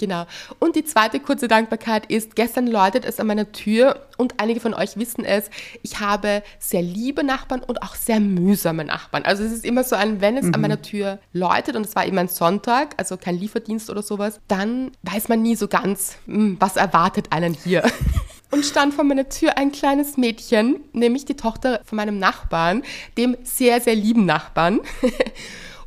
Genau. 0.02 0.26
Und 0.58 0.74
die 0.74 0.84
zweite 0.84 1.20
kurze 1.20 1.46
Dankbarkeit 1.46 2.06
ist, 2.06 2.34
gestern 2.34 2.66
läutet 2.66 3.04
es 3.04 3.20
an 3.20 3.28
meiner 3.28 3.52
Tür 3.52 4.08
und 4.16 4.40
einige 4.40 4.58
von 4.58 4.74
euch 4.74 4.96
wissen 4.96 5.24
es, 5.24 5.48
ich 5.82 6.00
habe 6.00 6.42
sehr 6.58 6.82
liebe 6.82 7.22
Nachbarn 7.22 7.62
und 7.62 7.82
auch 7.82 7.94
sehr 7.94 8.18
mühsame 8.18 8.84
Nachbarn. 8.84 9.24
Also 9.24 9.44
es 9.44 9.52
ist 9.52 9.64
immer 9.64 9.84
so 9.84 9.94
ein, 9.94 10.20
wenn 10.20 10.36
es 10.36 10.46
mhm. 10.46 10.54
an 10.54 10.60
meiner 10.60 10.82
Tür 10.82 11.20
läutet 11.32 11.76
und 11.76 11.86
es 11.86 11.94
war 11.94 12.04
immer 12.04 12.22
ein 12.22 12.28
Sonntag, 12.28 12.94
also 12.96 13.16
kein 13.16 13.38
Lieferdienst 13.38 13.90
oder 13.90 14.02
sowas, 14.02 14.40
dann 14.48 14.90
weiß 15.02 15.28
man 15.28 15.40
nie 15.40 15.54
so 15.54 15.68
ganz, 15.68 16.16
hm, 16.26 16.56
was 16.58 16.74
erwartet 16.74 17.28
einen 17.30 17.54
hier. 17.54 17.84
und 18.50 18.64
stand 18.64 18.94
vor 18.94 19.04
meiner 19.04 19.28
Tür 19.28 19.56
ein 19.56 19.70
kleines 19.70 20.16
Mädchen, 20.16 20.80
nämlich 20.92 21.26
die 21.26 21.36
Tochter 21.36 21.80
von 21.84 21.94
meinem 21.94 22.18
Nachbarn, 22.18 22.82
dem 23.16 23.36
sehr, 23.44 23.80
sehr 23.80 23.94
lieben 23.94 24.24
Nachbarn 24.26 24.80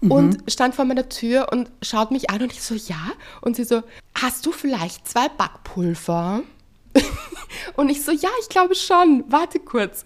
mhm. 0.02 0.12
und 0.12 0.52
stand 0.52 0.76
vor 0.76 0.86
meiner 0.86 1.10
Tür 1.10 1.48
und 1.52 1.72
schaut 1.82 2.12
mich 2.12 2.30
an 2.30 2.42
und 2.42 2.52
ich 2.52 2.62
so, 2.62 2.76
ja. 2.76 3.12
Und 3.42 3.56
sie 3.56 3.64
so, 3.64 3.84
hast 4.16 4.46
du 4.46 4.52
vielleicht 4.52 5.08
zwei 5.08 5.30
Backpulver? 5.30 6.44
und 7.76 7.90
ich 7.90 8.04
so, 8.04 8.12
ja, 8.12 8.30
ich 8.42 8.50
glaube 8.50 8.76
schon. 8.76 9.24
Warte 9.28 9.60
kurz. 9.60 10.06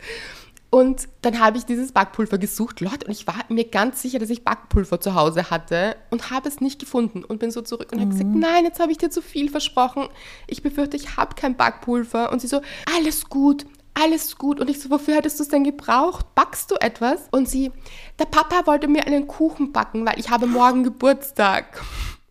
Und 0.71 1.07
dann 1.23 1.39
habe 1.39 1.57
ich 1.57 1.65
dieses 1.65 1.91
Backpulver 1.91 2.37
gesucht, 2.37 2.79
Leute, 2.79 3.07
und 3.07 3.11
ich 3.11 3.25
war 3.25 3.43
mir 3.49 3.65
ganz 3.65 4.03
sicher, 4.03 4.19
dass 4.19 4.29
ich 4.29 4.43
Backpulver 4.43 5.01
zu 5.01 5.15
Hause 5.15 5.49
hatte 5.49 5.95
und 6.11 6.29
habe 6.29 6.47
es 6.47 6.61
nicht 6.61 6.79
gefunden 6.79 7.23
und 7.23 7.39
bin 7.39 7.49
so 7.49 7.63
zurück 7.63 7.91
und 7.91 7.97
mhm. 7.97 8.01
habe 8.01 8.11
gesagt, 8.11 8.35
nein, 8.35 8.65
jetzt 8.65 8.79
habe 8.79 8.91
ich 8.91 8.99
dir 8.99 9.09
zu 9.09 9.23
viel 9.23 9.49
versprochen. 9.49 10.09
Ich 10.45 10.61
befürchte, 10.61 10.95
ich 10.95 11.17
habe 11.17 11.33
kein 11.33 11.57
Backpulver. 11.57 12.31
Und 12.31 12.41
sie 12.41 12.47
so, 12.47 12.61
alles 12.95 13.29
gut, 13.29 13.65
alles 13.93 14.37
gut. 14.37 14.59
Und 14.59 14.69
ich 14.69 14.79
so, 14.79 14.89
wofür 14.89 15.15
hättest 15.15 15.39
du 15.39 15.43
es 15.43 15.49
denn 15.49 15.63
gebraucht? 15.63 16.25
Backst 16.35 16.71
du 16.71 16.75
etwas? 16.75 17.21
Und 17.31 17.49
sie, 17.49 17.71
der 18.17 18.25
Papa 18.25 18.65
wollte 18.65 18.87
mir 18.87 19.05
einen 19.05 19.27
Kuchen 19.27 19.71
backen, 19.71 20.05
weil 20.05 20.19
ich 20.19 20.29
habe 20.29 20.47
morgen 20.47 20.83
Geburtstag. 20.83 21.81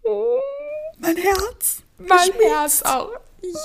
Oh, 0.03 0.38
mein 0.99 1.16
Herz. 1.16 1.83
Mein 1.99 2.31
Herz 2.33 2.83
auch. 2.83 3.11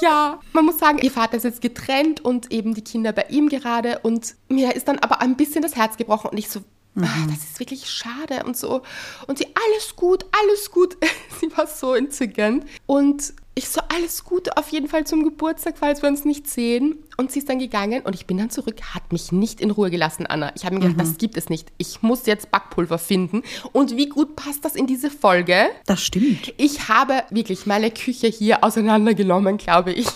Ja, 0.02 0.40
man 0.54 0.66
muss 0.66 0.80
sagen, 0.80 1.00
ihr 1.00 1.12
Vater 1.12 1.38
ist 1.38 1.44
jetzt 1.44 1.62
getrennt 1.62 2.24
und 2.24 2.52
eben 2.52 2.74
die 2.74 2.84
Kinder 2.84 3.12
bei 3.12 3.26
ihm 3.30 3.50
gerade 3.50 4.00
und 4.00 4.36
mir 4.48 4.76
ist 4.76 4.88
dann 4.88 5.00
aber 5.00 5.22
ein 5.22 5.36
bisschen 5.36 5.62
das 5.62 5.76
Herz 5.76 5.98
gebrochen 5.98 6.30
und 6.30 6.38
ich 6.38 6.50
so, 6.50 6.60
mhm. 6.94 7.06
ach, 7.06 7.28
das 7.28 7.44
ist 7.44 7.60
wirklich 7.60 7.90
schade 7.90 8.44
und 8.46 8.56
so. 8.56 8.82
Und 9.28 9.40
sie, 9.40 9.48
alles 9.48 9.96
gut, 9.96 10.26
alles 10.44 10.70
gut. 10.70 10.98
sie 11.40 11.56
war 11.58 11.68
so 11.68 11.96
entzückend. 11.96 12.66
Und 12.86 13.34
ich 13.56 13.70
so, 13.70 13.82
alles 13.96 14.24
Gute 14.24 14.58
auf 14.58 14.70
jeden 14.70 14.88
Fall 14.88 15.06
zum 15.06 15.24
Geburtstag, 15.24 15.76
falls 15.78 16.02
wir 16.02 16.10
uns 16.10 16.26
nicht 16.26 16.50
sehen. 16.50 16.98
Und 17.18 17.32
sie 17.32 17.40
ist 17.40 17.50
dann 17.50 17.60
gegangen 17.60 18.02
und 18.02 18.16
ich 18.16 18.26
bin 18.26 18.38
dann 18.38 18.50
zurück, 18.50 18.82
hat 18.94 19.12
mich 19.12 19.32
nicht 19.32 19.62
in 19.62 19.70
Ruhe 19.70 19.92
gelassen, 19.92 20.26
Anna. 20.26 20.52
Ich 20.56 20.66
habe 20.66 20.76
mir 20.76 20.82
gedacht, 20.82 20.98
mhm. 20.98 21.02
das 21.02 21.18
gibt 21.18 21.38
es 21.38 21.50
nicht. 21.50 21.72
Ich 21.78 22.02
muss 22.02 22.26
jetzt 22.26 22.50
Backpulver 22.50 22.98
finden. 22.98 23.44
Und 23.72 23.96
wie 23.96 24.10
gut 24.10 24.36
passt 24.36 24.66
das 24.66 24.76
in 24.76 24.88
diese 24.88 25.12
Folge? 25.12 25.68
Das 25.86 26.02
stimmt. 26.02 26.54
Ich 26.58 26.90
habe 26.90 27.24
wirklich 27.30 27.68
meine 27.68 27.92
Küche 27.92 28.28
hier 28.28 28.64
auseinandergenommen, 28.64 29.58
glaube 29.58 29.94
ich. 29.94 30.08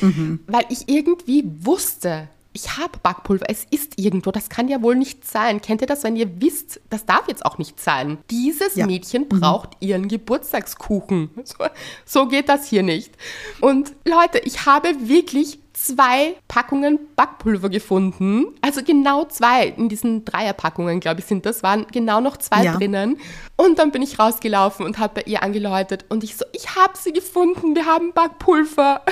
Mhm. 0.00 0.40
Weil 0.46 0.64
ich 0.68 0.88
irgendwie 0.88 1.44
wusste, 1.44 2.28
ich 2.56 2.78
habe 2.78 2.98
Backpulver, 3.02 3.44
es 3.50 3.66
ist 3.70 3.98
irgendwo, 3.98 4.30
das 4.30 4.48
kann 4.48 4.66
ja 4.68 4.80
wohl 4.80 4.96
nicht 4.96 5.26
sein. 5.26 5.60
Kennt 5.60 5.82
ihr 5.82 5.86
das, 5.86 6.04
wenn 6.04 6.16
ihr 6.16 6.40
wisst, 6.40 6.80
das 6.88 7.04
darf 7.04 7.28
jetzt 7.28 7.44
auch 7.44 7.58
nicht 7.58 7.78
sein? 7.78 8.16
Dieses 8.30 8.76
ja. 8.76 8.86
Mädchen 8.86 9.24
mhm. 9.24 9.28
braucht 9.28 9.70
mhm. 9.74 9.88
ihren 9.88 10.08
Geburtstagskuchen. 10.08 11.30
So, 11.44 11.66
so 12.06 12.28
geht 12.28 12.48
das 12.48 12.66
hier 12.66 12.82
nicht. 12.82 13.12
Und 13.60 13.92
Leute, 14.06 14.38
ich 14.38 14.64
habe 14.64 14.88
wirklich 15.00 15.58
zwei 15.74 16.34
Packungen 16.48 16.98
Backpulver 17.14 17.68
gefunden. 17.68 18.46
Also 18.62 18.82
genau 18.82 19.26
zwei 19.26 19.66
in 19.68 19.90
diesen 19.90 20.24
Dreierpackungen, 20.24 21.00
glaube 21.00 21.20
ich, 21.20 21.26
sind 21.26 21.44
das, 21.44 21.62
waren 21.62 21.86
genau 21.92 22.20
noch 22.20 22.38
zwei 22.38 22.64
ja. 22.64 22.74
drinnen. 22.74 23.18
Und 23.56 23.78
dann 23.78 23.92
bin 23.92 24.00
ich 24.00 24.18
rausgelaufen 24.18 24.86
und 24.86 24.98
habe 24.98 25.16
bei 25.16 25.22
ihr 25.30 25.42
angeläutet 25.42 26.06
und 26.08 26.24
ich 26.24 26.36
so, 26.36 26.46
ich 26.52 26.74
habe 26.74 26.94
sie 26.96 27.12
gefunden, 27.12 27.74
wir 27.74 27.84
haben 27.84 28.12
Backpulver. 28.14 29.02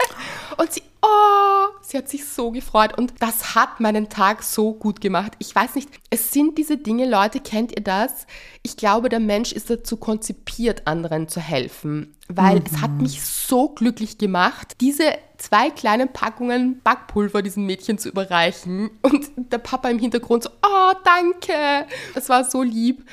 und 0.56 0.72
sie, 0.72 0.82
oh, 1.02 1.66
sie 1.80 1.98
hat 1.98 2.08
sich 2.08 2.24
so 2.24 2.50
gefreut 2.50 2.96
und 2.98 3.14
das 3.20 3.54
hat 3.54 3.80
meinen 3.80 4.08
Tag 4.08 4.42
so 4.42 4.74
gut 4.74 5.00
gemacht. 5.00 5.32
Ich 5.38 5.54
weiß 5.54 5.74
nicht, 5.74 5.88
es 6.10 6.32
sind 6.32 6.58
diese 6.58 6.76
Dinge, 6.76 7.08
Leute, 7.08 7.40
kennt 7.40 7.72
ihr 7.72 7.82
das? 7.82 8.26
Ich 8.62 8.76
glaube, 8.76 9.08
der 9.08 9.20
Mensch 9.20 9.52
ist 9.52 9.70
dazu 9.70 9.96
konzipiert, 9.96 10.86
anderen 10.86 11.28
zu 11.28 11.40
helfen, 11.40 12.14
weil 12.28 12.56
mhm. 12.56 12.64
es 12.66 12.80
hat 12.80 12.92
mhm. 12.92 13.02
mich 13.02 13.24
so 13.24 13.68
glücklich 13.68 14.18
gemacht, 14.18 14.74
diese 14.80 15.12
zwei 15.38 15.70
kleinen 15.70 16.12
Packungen 16.12 16.80
Backpulver 16.82 17.42
diesem 17.42 17.66
Mädchen 17.66 17.98
zu 17.98 18.08
überreichen 18.08 18.90
und 19.02 19.30
der 19.36 19.58
Papa 19.58 19.88
im 19.90 19.98
Hintergrund 19.98 20.44
so, 20.44 20.50
oh, 20.50 20.92
danke. 21.04 21.86
Es 22.14 22.28
war 22.28 22.44
so 22.44 22.62
lieb. 22.62 23.04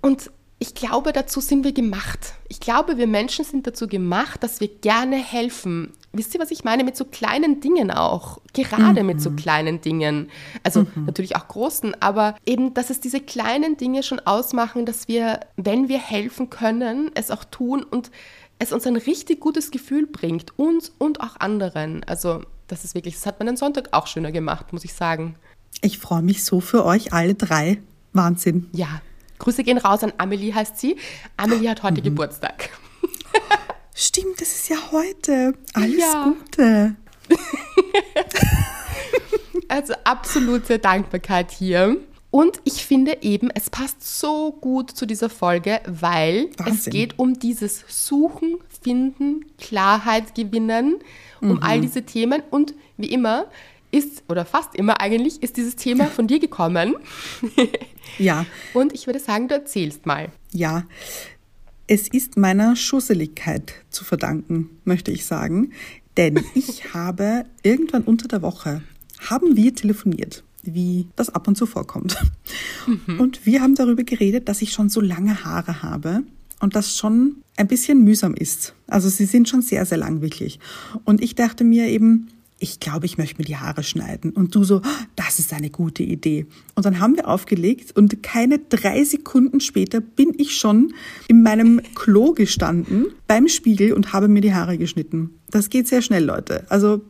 Und 0.00 0.30
ich 0.62 0.74
glaube, 0.74 1.12
dazu 1.12 1.40
sind 1.40 1.64
wir 1.64 1.72
gemacht. 1.72 2.34
Ich 2.46 2.60
glaube, 2.60 2.96
wir 2.96 3.08
Menschen 3.08 3.44
sind 3.44 3.66
dazu 3.66 3.88
gemacht, 3.88 4.44
dass 4.44 4.60
wir 4.60 4.68
gerne 4.68 5.16
helfen. 5.16 5.92
Wisst 6.12 6.34
ihr, 6.34 6.40
was 6.40 6.52
ich 6.52 6.62
meine? 6.62 6.84
Mit 6.84 6.96
so 6.96 7.04
kleinen 7.04 7.60
Dingen 7.60 7.90
auch. 7.90 8.38
Gerade 8.52 9.00
mhm. 9.00 9.08
mit 9.08 9.20
so 9.20 9.30
mhm. 9.30 9.36
kleinen 9.36 9.80
Dingen. 9.80 10.30
Also 10.62 10.82
mhm. 10.82 11.06
natürlich 11.06 11.34
auch 11.34 11.48
großen, 11.48 12.00
aber 12.00 12.36
eben, 12.46 12.74
dass 12.74 12.90
es 12.90 13.00
diese 13.00 13.18
kleinen 13.18 13.76
Dinge 13.76 14.04
schon 14.04 14.20
ausmachen, 14.20 14.86
dass 14.86 15.08
wir, 15.08 15.40
wenn 15.56 15.88
wir 15.88 15.98
helfen 15.98 16.48
können, 16.48 17.10
es 17.14 17.32
auch 17.32 17.42
tun 17.42 17.82
und 17.82 18.12
es 18.60 18.72
uns 18.72 18.86
ein 18.86 18.94
richtig 18.94 19.40
gutes 19.40 19.72
Gefühl 19.72 20.06
bringt. 20.06 20.56
Uns 20.60 20.92
und 20.96 21.22
auch 21.22 21.40
anderen. 21.40 22.04
Also, 22.04 22.42
das 22.68 22.84
ist 22.84 22.94
wirklich, 22.94 23.14
das 23.14 23.26
hat 23.26 23.40
meinen 23.40 23.56
Sonntag 23.56 23.88
auch 23.90 24.06
schöner 24.06 24.30
gemacht, 24.30 24.72
muss 24.72 24.84
ich 24.84 24.94
sagen. 24.94 25.34
Ich 25.80 25.98
freue 25.98 26.22
mich 26.22 26.44
so 26.44 26.60
für 26.60 26.84
euch 26.84 27.12
alle 27.12 27.34
drei. 27.34 27.82
Wahnsinn. 28.12 28.68
Ja, 28.72 29.00
Grüße 29.42 29.64
gehen 29.64 29.78
raus 29.78 30.04
an 30.04 30.12
Amelie, 30.18 30.54
heißt 30.54 30.78
sie. 30.78 30.96
Amelie 31.36 31.68
hat 31.68 31.82
heute 31.82 32.00
mhm. 32.00 32.04
Geburtstag. 32.04 32.70
Stimmt, 33.94 34.40
das 34.40 34.48
ist 34.52 34.68
ja 34.68 34.76
heute. 34.92 35.54
Alles 35.74 35.98
ja. 35.98 36.24
Gute. 36.24 36.96
also 39.68 39.94
absolute 40.04 40.78
Dankbarkeit 40.78 41.50
hier. 41.50 41.96
Und 42.30 42.60
ich 42.64 42.86
finde 42.86 43.18
eben, 43.22 43.50
es 43.50 43.68
passt 43.68 44.20
so 44.20 44.52
gut 44.52 44.92
zu 44.92 45.06
dieser 45.06 45.28
Folge, 45.28 45.80
weil 45.86 46.48
Wahnsinn. 46.56 46.74
es 46.74 46.84
geht 46.86 47.18
um 47.18 47.38
dieses 47.38 47.84
Suchen, 47.88 48.58
Finden, 48.80 49.44
Klarheit 49.58 50.36
gewinnen, 50.36 51.00
um 51.40 51.54
mhm. 51.56 51.62
all 51.62 51.80
diese 51.80 52.04
Themen. 52.04 52.42
Und 52.50 52.74
wie 52.96 53.12
immer, 53.12 53.46
ist, 53.92 54.24
oder 54.28 54.44
fast 54.44 54.74
immer 54.74 55.00
eigentlich, 55.00 55.42
ist 55.42 55.56
dieses 55.56 55.76
Thema 55.76 56.06
von 56.06 56.26
dir 56.26 56.40
gekommen. 56.40 56.96
ja. 58.18 58.44
Und 58.74 58.92
ich 58.92 59.06
würde 59.06 59.20
sagen, 59.20 59.48
du 59.48 59.54
erzählst 59.54 60.06
mal. 60.06 60.32
Ja. 60.52 60.84
Es 61.86 62.08
ist 62.08 62.36
meiner 62.36 62.74
Schusseligkeit 62.74 63.74
zu 63.90 64.04
verdanken, 64.04 64.70
möchte 64.84 65.12
ich 65.12 65.26
sagen. 65.26 65.72
Denn 66.16 66.42
ich 66.54 66.94
habe 66.94 67.44
irgendwann 67.62 68.02
unter 68.02 68.28
der 68.28 68.42
Woche, 68.42 68.82
haben 69.28 69.56
wir 69.56 69.74
telefoniert, 69.74 70.42
wie 70.62 71.06
das 71.14 71.28
ab 71.30 71.46
und 71.46 71.56
zu 71.56 71.66
vorkommt. 71.66 72.16
Mhm. 72.86 73.20
Und 73.20 73.46
wir 73.46 73.60
haben 73.60 73.74
darüber 73.74 74.04
geredet, 74.04 74.48
dass 74.48 74.62
ich 74.62 74.72
schon 74.72 74.88
so 74.88 75.00
lange 75.00 75.44
Haare 75.44 75.82
habe 75.82 76.22
und 76.60 76.76
das 76.76 76.96
schon 76.96 77.36
ein 77.56 77.68
bisschen 77.68 78.02
mühsam 78.02 78.34
ist. 78.34 78.74
Also 78.86 79.08
sie 79.08 79.26
sind 79.26 79.48
schon 79.48 79.62
sehr, 79.62 79.84
sehr 79.84 79.98
lang 79.98 80.22
wirklich. 80.22 80.58
Und 81.04 81.22
ich 81.22 81.34
dachte 81.34 81.64
mir 81.64 81.88
eben, 81.88 82.28
ich 82.62 82.78
glaube, 82.78 83.06
ich 83.06 83.18
möchte 83.18 83.38
mir 83.38 83.44
die 83.44 83.56
Haare 83.56 83.82
schneiden. 83.82 84.30
Und 84.30 84.54
du 84.54 84.62
so, 84.62 84.82
das 85.16 85.40
ist 85.40 85.52
eine 85.52 85.68
gute 85.68 86.04
Idee. 86.04 86.46
Und 86.76 86.86
dann 86.86 87.00
haben 87.00 87.16
wir 87.16 87.28
aufgelegt 87.28 87.96
und 87.96 88.22
keine 88.22 88.60
drei 88.60 89.02
Sekunden 89.02 89.60
später 89.60 90.00
bin 90.00 90.32
ich 90.38 90.56
schon 90.56 90.94
in 91.26 91.42
meinem 91.42 91.82
Klo 91.96 92.32
gestanden 92.32 93.06
beim 93.26 93.48
Spiegel 93.48 93.92
und 93.92 94.12
habe 94.12 94.28
mir 94.28 94.40
die 94.40 94.54
Haare 94.54 94.78
geschnitten. 94.78 95.40
Das 95.50 95.70
geht 95.70 95.88
sehr 95.88 96.02
schnell, 96.02 96.24
Leute. 96.24 96.64
Also. 96.68 97.00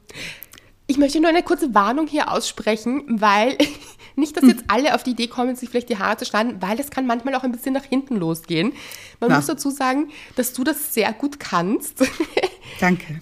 Ich 0.87 0.97
möchte 0.97 1.21
nur 1.21 1.29
eine 1.29 1.43
kurze 1.43 1.75
Warnung 1.75 2.07
hier 2.07 2.33
aussprechen, 2.33 3.05
weil 3.21 3.59
nicht, 4.17 4.35
dass 4.37 4.45
jetzt 4.45 4.65
alle 4.69 4.95
auf 4.95 5.03
die 5.03 5.11
Idee 5.11 5.29
kommen, 5.29 5.55
sich 5.55 5.69
vielleicht 5.69 5.91
die 5.91 5.99
Haare 5.99 6.17
zu 6.17 6.25
schneiden, 6.25 6.57
weil 6.61 6.81
es 6.81 6.91
kann 6.91 7.07
manchmal 7.07 7.35
auch 7.35 7.43
ein 7.43 7.53
bisschen 7.53 7.75
nach 7.75 7.85
hinten 7.85 8.17
losgehen. 8.17 8.73
Man 9.21 9.31
ja. 9.31 9.37
muss 9.37 9.47
dazu 9.47 9.71
sagen, 9.71 10.09
dass 10.35 10.55
du 10.55 10.65
das 10.65 10.95
sehr 10.95 11.13
gut 11.13 11.39
kannst. 11.39 12.03
Danke. 12.81 13.21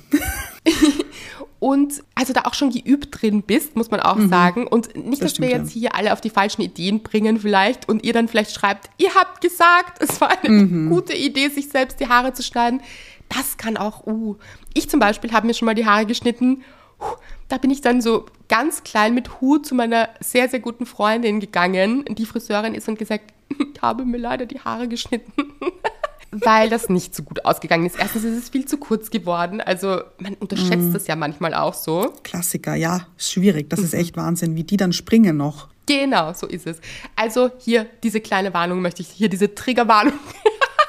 und 1.61 2.03
also 2.15 2.33
da 2.33 2.43
auch 2.47 2.55
schon 2.55 2.71
geübt 2.71 3.21
drin 3.21 3.43
bist, 3.43 3.77
muss 3.77 3.91
man 3.91 4.01
auch 4.01 4.17
mhm. 4.17 4.31
sagen. 4.31 4.67
Und 4.67 4.97
nicht, 4.97 5.23
das 5.23 5.35
dass 5.35 5.41
wir 5.41 5.51
jetzt 5.51 5.71
hier 5.71 5.95
alle 5.95 6.15
auf 6.15 6.23
die 6.23 6.31
falschen 6.31 6.63
Ideen 6.63 7.03
bringen 7.03 7.39
vielleicht 7.39 7.87
und 7.89 8.03
ihr 8.03 8.15
dann 8.15 8.29
vielleicht 8.29 8.53
schreibt, 8.53 8.89
ihr 8.97 9.15
habt 9.15 9.43
gesagt, 9.43 10.03
es 10.03 10.21
war 10.23 10.31
eine 10.43 10.49
mhm. 10.49 10.89
gute 10.89 11.15
Idee, 11.15 11.49
sich 11.49 11.69
selbst 11.69 12.01
die 12.01 12.09
Haare 12.09 12.33
zu 12.33 12.43
schneiden. 12.43 12.81
Das 13.29 13.59
kann 13.59 13.77
auch, 13.77 14.07
uh. 14.07 14.37
Ich 14.73 14.89
zum 14.89 15.01
Beispiel 15.01 15.33
habe 15.33 15.47
mir 15.47 15.55
schon 15.55 15.67
mal 15.67 15.75
die 15.75 15.87
Haare 15.87 16.07
geschnitten. 16.07 16.63
Da 17.49 17.59
bin 17.59 17.71
ich 17.71 17.83
dann 17.83 18.01
so 18.01 18.25
ganz 18.49 18.83
klein 18.83 19.15
mit 19.15 19.41
Hut 19.41 19.67
zu 19.67 19.75
meiner 19.75 20.09
sehr, 20.21 20.49
sehr 20.49 20.61
guten 20.61 20.87
Freundin 20.87 21.41
gegangen, 21.41 22.05
die 22.09 22.27
Friseurin 22.27 22.75
ist 22.75 22.89
und 22.89 22.99
gesagt, 22.99 23.35
ich 23.51 23.83
habe 23.83 24.07
mir 24.07 24.19
leider 24.19 24.47
die 24.47 24.61
Haare 24.61 24.89
geschnitten. 24.89 25.50
Weil 26.31 26.71
das 26.71 26.89
nicht 26.89 27.15
so 27.15 27.23
gut 27.23 27.45
ausgegangen 27.45 27.87
ist. 27.87 27.99
Erstens 27.99 28.25
ist 28.25 28.39
es 28.39 28.49
viel 28.49 28.65
zu 28.65 28.77
kurz 28.77 29.11
geworden. 29.11 29.61
Also 29.61 30.03
man 30.19 30.35
unterschätzt 30.35 30.89
mhm. 30.89 30.93
das 30.93 31.07
ja 31.07 31.17
manchmal 31.17 31.55
auch 31.55 31.75
so. 31.75 32.13
Klassiker, 32.23 32.75
ja, 32.75 33.07
schwierig. 33.17 33.69
Das 33.71 33.81
mhm. 33.81 33.87
ist 33.87 33.95
echt 33.95 34.17
Wahnsinn, 34.17 34.55
wie 34.57 34.65
die 34.65 34.77
dann 34.77 34.93
springen 34.93 35.37
noch. 35.37 35.69
Genau, 35.87 36.33
so 36.33 36.47
ist 36.47 36.67
es. 36.67 36.79
Also 37.17 37.51
hier 37.59 37.87
diese 38.03 38.21
kleine 38.21 38.55
Warnung 38.55 38.81
möchte 38.81 39.03
ich, 39.03 39.09
hier 39.09 39.29
diese 39.29 39.55
Triggerwarnung. 39.55 40.15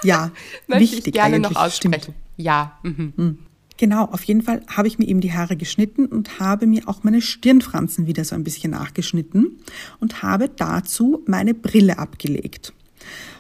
Ja, 0.03 0.31
möchte 0.67 0.81
wichtig 0.81 1.07
ich 1.07 1.13
gerne 1.13 1.37
noch 1.37 1.55
aussprechen. 1.55 2.01
Stimmt. 2.01 2.17
Ja. 2.37 2.79
Mhm. 2.81 3.13
mhm. 3.15 3.39
Genau, 3.77 4.05
auf 4.05 4.23
jeden 4.25 4.43
Fall 4.43 4.61
habe 4.67 4.87
ich 4.87 4.99
mir 4.99 5.07
eben 5.07 5.21
die 5.21 5.33
Haare 5.33 5.57
geschnitten 5.57 6.05
und 6.05 6.39
habe 6.39 6.67
mir 6.67 6.87
auch 6.87 7.03
meine 7.03 7.19
Stirnfransen 7.19 8.05
wieder 8.05 8.23
so 8.23 8.35
ein 8.35 8.43
bisschen 8.43 8.71
nachgeschnitten 8.71 9.57
und 9.99 10.21
habe 10.21 10.49
dazu 10.49 11.23
meine 11.25 11.55
Brille 11.55 11.97
abgelegt. 11.97 12.73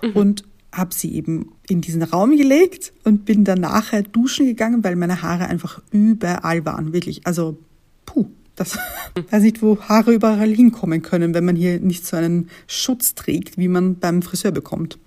Mhm. 0.01 0.11
Und 0.13 0.43
habe 0.73 0.93
sie 0.93 1.13
eben 1.13 1.51
in 1.67 1.81
diesen 1.81 2.03
Raum 2.03 2.35
gelegt 2.35 2.93
und 3.03 3.25
bin 3.25 3.43
dann 3.43 3.61
nachher 3.61 4.03
duschen 4.03 4.45
gegangen, 4.45 4.83
weil 4.83 4.95
meine 4.95 5.21
Haare 5.21 5.47
einfach 5.47 5.81
überall 5.91 6.65
waren, 6.65 6.93
wirklich. 6.93 7.27
Also, 7.27 7.57
puh, 8.05 8.27
das 8.55 8.77
weiß 9.31 9.43
nicht, 9.43 9.61
wo 9.61 9.79
Haare 9.81 10.13
überall 10.13 10.49
hinkommen 10.53 11.01
können, 11.01 11.33
wenn 11.33 11.45
man 11.45 11.55
hier 11.55 11.79
nicht 11.79 12.05
so 12.05 12.17
einen 12.17 12.49
Schutz 12.67 13.15
trägt, 13.15 13.57
wie 13.57 13.67
man 13.67 13.97
beim 13.97 14.21
Friseur 14.21 14.51
bekommt. 14.51 14.97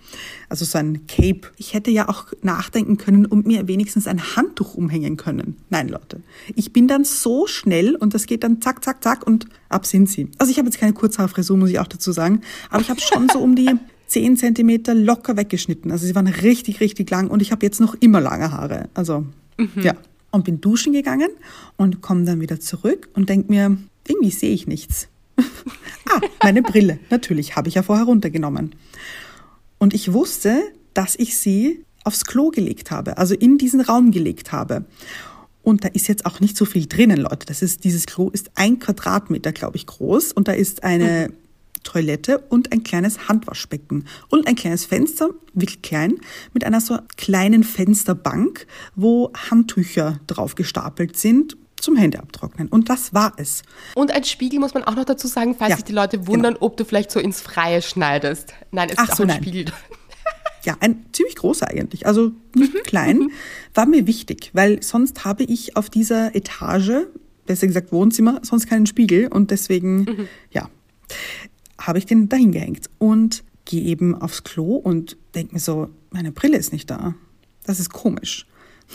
Also 0.48 0.64
so 0.64 0.79
ein 0.79 1.07
Cape. 1.07 1.42
Ich 1.57 1.74
hätte 1.74 1.90
ja 1.90 2.09
auch 2.09 2.27
nachdenken 2.42 2.96
können 2.96 3.27
und 3.27 3.46
mir 3.46 3.68
wenigstens 3.68 4.07
ein 4.07 4.37
Handtuch 4.37 4.74
umhängen 4.74 5.16
können. 5.16 5.57
Nein, 5.70 5.88
Leute. 5.88 6.20
Ich 6.55 6.72
bin 6.72 6.88
dann 6.88 7.05
so 7.05 7.46
schnell 7.46 7.96
und 7.96 8.14
das 8.14 8.27
geht 8.27 8.44
dann 8.44 8.61
zack, 8.61 8.85
zack, 8.85 9.03
zack 9.03 9.27
und 9.27 9.46
ab 9.68 9.87
sind 9.87 10.09
sie. 10.09 10.29
Also 10.38 10.50
ich 10.50 10.59
habe 10.59 10.68
jetzt 10.68 10.79
keine 10.79 10.92
Kurzhaarfrisur, 10.92 11.57
muss 11.57 11.70
ich 11.70 11.79
auch 11.79 11.88
dazu 11.88 12.12
sagen, 12.12 12.42
aber 12.70 12.83
ich 12.83 12.90
habe 12.90 13.00
schon 13.00 13.29
so 13.29 13.38
um 13.38 13.57
die 13.57 13.70
10 14.14 14.37
Zentimeter 14.37 14.94
locker 14.94 15.37
weggeschnitten. 15.37 15.90
Also 15.90 16.07
sie 16.07 16.14
waren 16.14 16.29
richtig, 16.29 16.79
richtig 16.79 17.11
lang 17.11 17.29
und 17.29 17.42
ich 17.42 17.50
habe 17.50 17.66
jetzt 17.66 17.81
noch 17.81 17.96
immer 17.96 18.20
lange 18.20 18.53
Haare. 18.53 18.88
Also 18.94 19.27
mhm. 19.59 19.83
ja. 19.83 19.94
Und 20.31 20.44
bin 20.44 20.61
duschen 20.61 20.92
gegangen 20.92 21.31
und 21.77 22.00
komme 22.00 22.24
dann 22.24 22.40
wieder 22.40 22.61
zurück 22.61 23.09
und 23.14 23.29
denke 23.29 23.50
mir, 23.50 23.77
irgendwie 24.07 24.31
sehe 24.31 24.53
ich 24.53 24.68
nichts. 24.68 25.09
ah, 25.37 26.20
meine 26.42 26.62
Brille. 26.62 27.00
Natürlich, 27.11 27.57
habe 27.57 27.68
ich 27.68 27.74
ja 27.74 27.83
vorher 27.83 28.05
runtergenommen. 28.05 28.77
Und 29.79 29.94
ich 29.94 30.12
wusste, 30.12 30.62
dass 30.92 31.16
ich 31.16 31.37
sie 31.37 31.85
aufs 32.05 32.24
Klo 32.24 32.50
gelegt 32.50 32.92
habe, 32.92 33.18
also 33.18 33.35
in 33.35 33.59
diesen 33.59 33.81
Raum 33.81 34.12
gelegt 34.12 34.53
habe. 34.53 34.85
Und 35.62 35.85
da 35.85 35.88
ist 35.88 36.07
jetzt 36.07 36.24
auch 36.24 36.38
nicht 36.38 36.57
so 36.57 36.66
viel 36.66 36.87
drinnen, 36.87 37.16
Leute. 37.16 37.46
Das 37.46 37.62
ist, 37.62 37.83
dieses 37.83 38.07
Klo 38.07 38.29
ist 38.31 38.53
ein 38.55 38.79
Quadratmeter, 38.79 39.50
glaube 39.50 39.77
ich, 39.77 39.87
groß. 39.87 40.33
Und 40.33 40.46
da 40.46 40.53
ist 40.53 40.85
eine, 40.85 41.31
mhm. 41.31 41.35
Toilette 41.85 42.38
und 42.49 42.73
ein 42.73 42.83
kleines 42.83 43.29
Handwaschbecken 43.29 44.07
und 44.29 44.49
ein 44.49 44.57
kleines 44.57 44.85
Fenster, 44.85 45.31
wirklich 45.53 45.83
klein, 45.83 46.14
mit 46.53 46.64
einer 46.64 46.81
so 46.81 46.99
kleinen 47.16 47.62
Fensterbank, 47.62 48.66
wo 48.97 49.31
Handtücher 49.51 50.18
drauf 50.27 50.57
gestapelt 50.57 51.16
sind 51.16 51.57
zum 51.77 51.97
Hände 51.97 52.18
abtrocknen. 52.18 52.68
Und 52.68 52.88
das 52.88 53.12
war 53.12 53.35
es. 53.37 53.62
Und 53.94 54.11
ein 54.11 54.25
Spiegel 54.25 54.59
muss 54.59 54.75
man 54.75 54.85
auch 54.85 54.97
noch 54.97 55.05
dazu 55.05 55.29
sagen, 55.29 55.55
falls 55.57 55.70
ja, 55.70 55.77
sich 55.77 55.85
die 55.85 55.92
Leute 55.92 56.27
wundern, 56.27 56.55
genau. 56.55 56.66
ob 56.66 56.77
du 56.77 56.85
vielleicht 56.85 57.11
so 57.11 57.20
ins 57.20 57.42
Freie 57.42 57.83
schneidest. 57.83 58.55
Nein, 58.70 58.88
es 58.90 58.99
Ach 58.99 59.05
ist 59.05 59.12
auch 59.12 59.16
so, 59.16 59.23
ein 59.25 59.29
nein. 59.29 59.42
Spiegel. 59.42 59.66
Ja, 60.64 60.79
ein 60.81 61.05
ziemlich 61.12 61.37
großer 61.37 61.68
eigentlich, 61.68 62.07
also 62.07 62.33
nicht 62.55 62.73
mhm. 62.73 62.83
klein, 62.85 63.18
mhm. 63.18 63.31
war 63.75 63.85
mir 63.85 64.07
wichtig, 64.07 64.49
weil 64.55 64.83
sonst 64.83 65.27
habe 65.27 65.44
ich 65.44 65.77
auf 65.77 65.90
dieser 65.90 66.35
Etage, 66.35 67.07
besser 67.44 67.66
gesagt 67.66 67.92
Wohnzimmer, 67.92 68.40
sonst 68.42 68.66
keinen 68.66 68.87
Spiegel 68.87 69.29
und 69.29 69.51
deswegen, 69.51 70.05
mhm. 70.05 70.29
ja 70.51 70.70
habe 71.79 71.99
ich 71.99 72.07
den 72.07 72.29
dahin 72.29 72.53
gehängt 72.53 72.89
und 72.99 73.45
gehe 73.65 73.83
eben 73.83 74.15
aufs 74.15 74.45
Klo 74.45 74.77
und 74.77 75.17
denke 75.35 75.55
mir 75.55 75.61
so, 75.61 75.89
meine 76.11 76.33
Brille 76.33 76.57
ist 76.57 76.73
nicht 76.73 76.91
da. 76.91 77.15
Das 77.65 77.81
ist 77.81 77.93
komisch. 77.93 78.47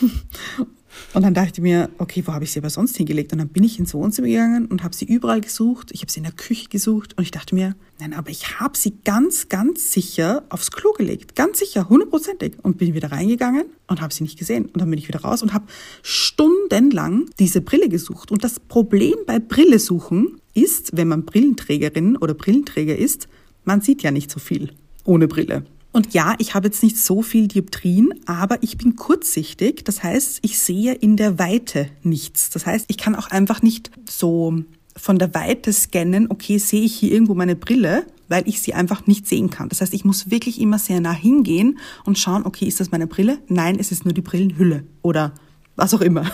Und 1.14 1.22
dann 1.22 1.34
dachte 1.34 1.52
ich 1.54 1.60
mir, 1.60 1.88
okay, 1.98 2.22
wo 2.26 2.32
habe 2.32 2.44
ich 2.44 2.52
sie 2.52 2.58
aber 2.58 2.70
sonst 2.70 2.96
hingelegt? 2.96 3.32
Und 3.32 3.38
dann 3.38 3.48
bin 3.48 3.64
ich 3.64 3.78
ins 3.78 3.94
Wohnzimmer 3.94 4.28
gegangen 4.28 4.66
und 4.66 4.82
habe 4.82 4.94
sie 4.94 5.04
überall 5.04 5.40
gesucht. 5.40 5.90
Ich 5.92 6.02
habe 6.02 6.10
sie 6.10 6.18
in 6.18 6.24
der 6.24 6.32
Küche 6.32 6.68
gesucht 6.68 7.16
und 7.16 7.22
ich 7.22 7.30
dachte 7.30 7.54
mir, 7.54 7.76
nein, 8.00 8.12
aber 8.12 8.30
ich 8.30 8.58
habe 8.58 8.76
sie 8.76 8.94
ganz, 9.04 9.48
ganz 9.48 9.92
sicher 9.92 10.44
aufs 10.48 10.70
Klo 10.70 10.92
gelegt. 10.92 11.36
Ganz 11.36 11.58
sicher, 11.58 11.88
hundertprozentig. 11.88 12.54
Und 12.62 12.78
bin 12.78 12.94
wieder 12.94 13.12
reingegangen 13.12 13.66
und 13.86 14.00
habe 14.00 14.12
sie 14.12 14.24
nicht 14.24 14.38
gesehen. 14.38 14.66
Und 14.66 14.80
dann 14.80 14.90
bin 14.90 14.98
ich 14.98 15.08
wieder 15.08 15.20
raus 15.20 15.42
und 15.42 15.52
habe 15.52 15.66
stundenlang 16.02 17.26
diese 17.38 17.60
Brille 17.60 17.88
gesucht. 17.88 18.30
Und 18.30 18.44
das 18.44 18.58
Problem 18.60 19.14
bei 19.26 19.38
Brille 19.38 19.78
suchen 19.78 20.39
ist, 20.54 20.96
wenn 20.96 21.08
man 21.08 21.24
Brillenträgerin 21.24 22.16
oder 22.16 22.34
Brillenträger 22.34 22.96
ist, 22.96 23.28
man 23.64 23.80
sieht 23.80 24.02
ja 24.02 24.10
nicht 24.10 24.30
so 24.30 24.40
viel 24.40 24.72
ohne 25.04 25.28
Brille. 25.28 25.64
Und 25.92 26.14
ja, 26.14 26.34
ich 26.38 26.54
habe 26.54 26.68
jetzt 26.68 26.82
nicht 26.82 26.98
so 26.98 27.20
viel 27.20 27.48
Dioptrien, 27.48 28.14
aber 28.26 28.62
ich 28.62 28.78
bin 28.78 28.94
kurzsichtig. 28.94 29.84
Das 29.84 30.02
heißt, 30.02 30.38
ich 30.42 30.58
sehe 30.58 30.94
in 30.94 31.16
der 31.16 31.38
Weite 31.38 31.88
nichts. 32.02 32.50
Das 32.50 32.64
heißt, 32.64 32.86
ich 32.88 32.96
kann 32.96 33.16
auch 33.16 33.30
einfach 33.30 33.60
nicht 33.62 33.90
so 34.08 34.62
von 34.96 35.18
der 35.18 35.34
Weite 35.34 35.72
scannen, 35.72 36.30
okay, 36.30 36.58
sehe 36.58 36.82
ich 36.82 36.94
hier 36.94 37.12
irgendwo 37.12 37.34
meine 37.34 37.56
Brille, 37.56 38.06
weil 38.28 38.48
ich 38.48 38.60
sie 38.60 38.74
einfach 38.74 39.06
nicht 39.06 39.26
sehen 39.26 39.50
kann. 39.50 39.68
Das 39.68 39.80
heißt, 39.80 39.94
ich 39.94 40.04
muss 40.04 40.30
wirklich 40.30 40.60
immer 40.60 40.78
sehr 40.78 41.00
nah 41.00 41.12
hingehen 41.12 41.78
und 42.04 42.18
schauen, 42.18 42.46
okay, 42.46 42.66
ist 42.66 42.78
das 42.78 42.92
meine 42.92 43.06
Brille? 43.06 43.38
Nein, 43.48 43.76
es 43.78 43.90
ist 43.90 44.04
nur 44.04 44.14
die 44.14 44.20
Brillenhülle 44.20 44.84
oder 45.02 45.32
was 45.74 45.94
auch 45.94 46.00
immer. 46.00 46.30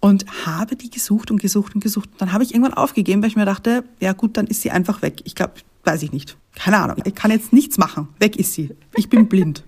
Und 0.00 0.46
habe 0.46 0.76
die 0.76 0.90
gesucht 0.90 1.30
und 1.30 1.40
gesucht 1.40 1.74
und 1.74 1.82
gesucht. 1.82 2.08
Dann 2.18 2.32
habe 2.32 2.44
ich 2.44 2.54
irgendwann 2.54 2.74
aufgegeben, 2.74 3.20
weil 3.22 3.30
ich 3.30 3.36
mir 3.36 3.44
dachte, 3.44 3.84
ja 4.00 4.12
gut, 4.12 4.36
dann 4.36 4.46
ist 4.46 4.62
sie 4.62 4.70
einfach 4.70 5.02
weg. 5.02 5.22
Ich 5.24 5.34
glaube, 5.34 5.54
weiß 5.84 6.02
ich 6.02 6.12
nicht. 6.12 6.36
Keine 6.54 6.78
Ahnung. 6.78 6.98
Ich 7.04 7.14
kann 7.14 7.30
jetzt 7.30 7.52
nichts 7.52 7.78
machen. 7.78 8.08
Weg 8.20 8.36
ist 8.36 8.52
sie. 8.52 8.70
Ich 8.94 9.08
bin 9.08 9.28
blind. 9.28 9.64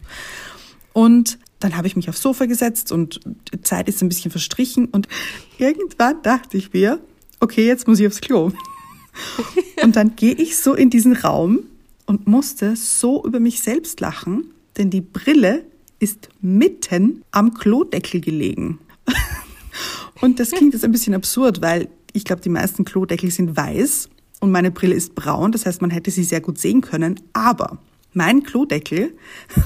Und 0.92 1.38
dann 1.60 1.76
habe 1.76 1.86
ich 1.86 1.96
mich 1.96 2.08
aufs 2.08 2.22
Sofa 2.22 2.46
gesetzt 2.46 2.90
und 2.90 3.20
die 3.52 3.60
Zeit 3.60 3.88
ist 3.88 4.02
ein 4.02 4.08
bisschen 4.08 4.30
verstrichen 4.30 4.86
und 4.86 5.08
irgendwann 5.58 6.22
dachte 6.22 6.56
ich 6.56 6.72
mir, 6.72 6.98
okay, 7.38 7.66
jetzt 7.66 7.86
muss 7.86 8.00
ich 8.00 8.06
aufs 8.06 8.20
Klo. 8.20 8.50
Und 9.82 9.96
dann 9.96 10.16
gehe 10.16 10.32
ich 10.32 10.56
so 10.56 10.74
in 10.74 10.88
diesen 10.88 11.14
Raum 11.14 11.60
und 12.06 12.26
musste 12.26 12.76
so 12.76 13.24
über 13.24 13.40
mich 13.40 13.60
selbst 13.60 14.00
lachen, 14.00 14.50
denn 14.78 14.90
die 14.90 15.00
Brille 15.00 15.64
ist 15.98 16.28
mitten 16.40 17.22
am 17.30 17.54
Klodeckel 17.54 18.20
gelegen. 18.20 18.78
Und 20.20 20.38
das 20.38 20.50
klingt 20.50 20.74
jetzt 20.74 20.84
ein 20.84 20.92
bisschen 20.92 21.14
absurd, 21.14 21.62
weil 21.62 21.88
ich 22.12 22.24
glaube, 22.24 22.42
die 22.42 22.48
meisten 22.48 22.84
Klodeckel 22.84 23.30
sind 23.30 23.56
weiß 23.56 24.08
und 24.40 24.50
meine 24.50 24.70
Brille 24.70 24.94
ist 24.94 25.14
braun, 25.14 25.52
das 25.52 25.66
heißt, 25.66 25.80
man 25.80 25.90
hätte 25.90 26.10
sie 26.10 26.24
sehr 26.24 26.40
gut 26.40 26.58
sehen 26.58 26.80
können, 26.80 27.20
aber 27.32 27.78
mein 28.12 28.42
Klodeckel, 28.42 29.14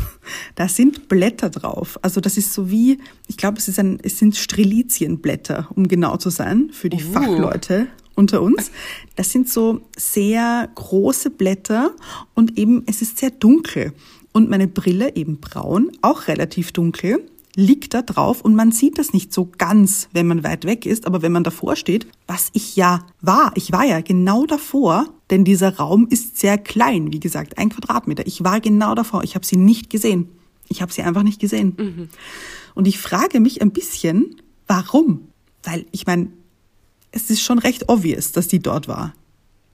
da 0.55 0.69
sind 0.69 1.09
Blätter 1.09 1.51
drauf. 1.51 1.99
Also 2.03 2.21
das 2.21 2.37
ist 2.37 2.53
so 2.53 2.71
wie, 2.71 2.99
ich 3.27 3.37
glaube, 3.37 3.59
es 3.59 3.69
ist 3.69 3.79
ein, 3.79 3.99
es 4.03 4.19
sind 4.19 4.37
Strelizienblätter, 4.37 5.69
um 5.75 5.89
genau 5.89 6.17
zu 6.19 6.31
sein, 6.31 6.71
für 6.73 6.91
die 6.91 7.03
uh. 7.03 7.13
Fachleute 7.13 7.87
unter 8.15 8.43
uns. 8.43 8.71
Das 9.17 9.33
sind 9.33 9.49
so 9.49 9.81
sehr 9.97 10.69
große 10.75 11.31
Blätter 11.31 11.93
und 12.35 12.59
eben 12.59 12.85
es 12.87 13.03
ist 13.03 13.19
sehr 13.19 13.31
dunkel. 13.31 13.93
Und 14.33 14.51
meine 14.51 14.67
Brille 14.69 15.15
eben 15.17 15.39
braun, 15.39 15.93
auch 16.03 16.29
relativ 16.29 16.73
dunkel 16.73 17.25
liegt 17.57 17.95
da 17.95 18.03
drauf 18.03 18.41
und 18.41 18.55
man 18.55 18.73
sieht 18.73 18.99
das 18.99 19.13
nicht 19.13 19.33
so 19.33 19.51
ganz, 19.59 20.09
wenn 20.13 20.27
man 20.27 20.43
weit 20.45 20.65
weg 20.65 20.87
ist, 20.87 21.07
aber 21.07 21.23
wenn 21.23 21.33
man 21.33 21.45
davor 21.45 21.77
steht, 21.77 22.07
was 22.27 22.51
ich 22.53 22.77
ja 22.77 23.07
war, 23.21 23.53
ich 23.55 23.73
war 23.73 23.85
ja 23.85 24.01
genau 24.01 24.47
davor, 24.47 25.07
denn 25.31 25.45
dieser 25.45 25.77
Raum 25.77 26.07
ist 26.09 26.39
sehr 26.39 26.59
klein, 26.59 27.13
wie 27.13 27.21
gesagt, 27.21 27.59
ein 27.59 27.71
Quadratmeter. 27.71 28.27
Ich 28.27 28.45
war 28.45 28.61
genau 28.61 28.95
davor, 28.95 29.23
ich 29.25 29.35
habe 29.35 29.47
sie 29.47 29.57
nicht 29.57 29.91
gesehen. 29.91 30.29
Ich 30.69 30.83
habe 30.83 30.93
sie 30.93 31.03
einfach 31.03 31.23
nicht 31.23 31.41
gesehen. 31.41 31.75
Mhm. 31.79 32.09
Und 32.75 32.89
ich 32.89 32.99
frage 32.99 33.41
mich 33.41 33.63
ein 33.63 33.71
bisschen, 33.71 34.41
warum? 34.67 35.29
Weil 35.63 35.87
ich 35.93 36.07
meine, 36.07 36.29
es 37.13 37.31
ist 37.31 37.43
schon 37.43 37.59
recht 37.59 37.89
obvious, 37.89 38.33
dass 38.33 38.49
die 38.49 38.61
dort 38.61 38.89
war. 38.89 39.15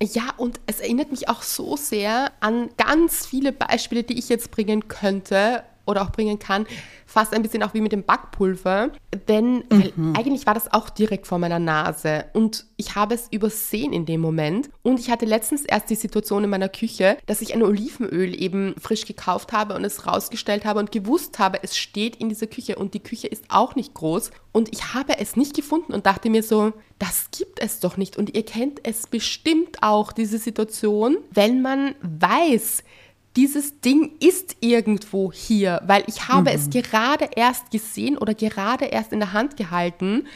Ja, 0.03 0.33
und 0.37 0.61
es 0.67 0.81
erinnert 0.81 1.11
mich 1.11 1.29
auch 1.29 1.43
so 1.43 1.77
sehr 1.77 2.33
an 2.41 2.71
ganz 2.77 3.27
viele 3.27 3.53
Beispiele, 3.53 4.03
die 4.03 4.19
ich 4.19 4.29
jetzt 4.29 4.51
bringen 4.51 4.89
könnte, 4.89 5.63
oder 5.91 6.03
auch 6.03 6.11
bringen 6.11 6.39
kann, 6.39 6.67
fast 7.07 7.35
ein 7.35 7.43
bisschen 7.43 7.63
auch 7.63 7.75
wie 7.75 7.81
mit 7.81 7.93
dem 7.93 8.05
Backpulver. 8.05 8.91
Denn 9.29 9.65
mhm. 9.71 10.15
eigentlich 10.17 10.47
war 10.47 10.55
das 10.55 10.73
auch 10.73 10.89
direkt 10.91 11.27
vor 11.27 11.39
meiner 11.39 11.59
Nase 11.59 12.27
und 12.33 12.67
ich 12.77 12.95
habe 12.95 13.15
es 13.15 13.29
übersehen 13.31 13.93
in 13.93 14.07
dem 14.07 14.21
Moment. 14.21 14.71
Und 14.83 15.01
ich 15.01 15.11
hatte 15.11 15.27
letztens 15.27 15.65
erst 15.65 15.91
die 15.91 15.97
Situation 15.97 16.45
in 16.45 16.51
meiner 16.51 16.69
Küche, 16.69 17.19
dass 17.27 17.43
ich 17.43 17.53
ein 17.53 17.63
Olivenöl 17.63 18.41
eben 18.41 18.75
frisch 18.79 19.05
gekauft 19.05 19.53
habe 19.53 19.75
und 19.75 19.85
es 19.85 20.07
rausgestellt 20.07 20.65
habe 20.65 20.79
und 20.79 20.93
gewusst 20.93 21.39
habe, 21.39 21.63
es 21.63 21.77
steht 21.77 22.17
in 22.17 22.29
dieser 22.29 22.47
Küche 22.47 22.77
und 22.77 22.95
die 22.95 23.01
Küche 23.01 23.27
ist 23.27 23.45
auch 23.49 23.75
nicht 23.75 23.95
groß. 23.95 24.31
Und 24.53 24.73
ich 24.73 24.95
habe 24.95 25.19
es 25.19 25.37
nicht 25.37 25.55
gefunden 25.55 25.93
und 25.93 26.07
dachte 26.07 26.31
mir 26.31 26.43
so, 26.43 26.73
das 26.99 27.31
gibt 27.37 27.61
es 27.61 27.81
doch 27.81 27.97
nicht. 27.97 28.17
Und 28.17 28.35
ihr 28.35 28.45
kennt 28.45 28.81
es 28.85 29.07
bestimmt 29.07 29.83
auch, 29.83 30.13
diese 30.13 30.39
Situation, 30.39 31.19
wenn 31.33 31.63
man 31.63 31.95
weiß, 32.03 32.85
dieses 33.37 33.81
Ding 33.81 34.13
ist 34.19 34.57
irgendwo 34.61 35.33
hier, 35.33 35.81
weil 35.87 36.03
ich 36.07 36.29
habe 36.29 36.51
mhm. 36.51 36.57
es 36.57 36.71
gerade 36.71 37.31
erst 37.37 37.71
gesehen 37.71 38.19
oder 38.19 38.35
gerade 38.35 38.87
erst 38.87 39.13
in 39.13 39.21
der 39.21 39.33
Hand 39.33 39.57
gehalten 39.57 40.27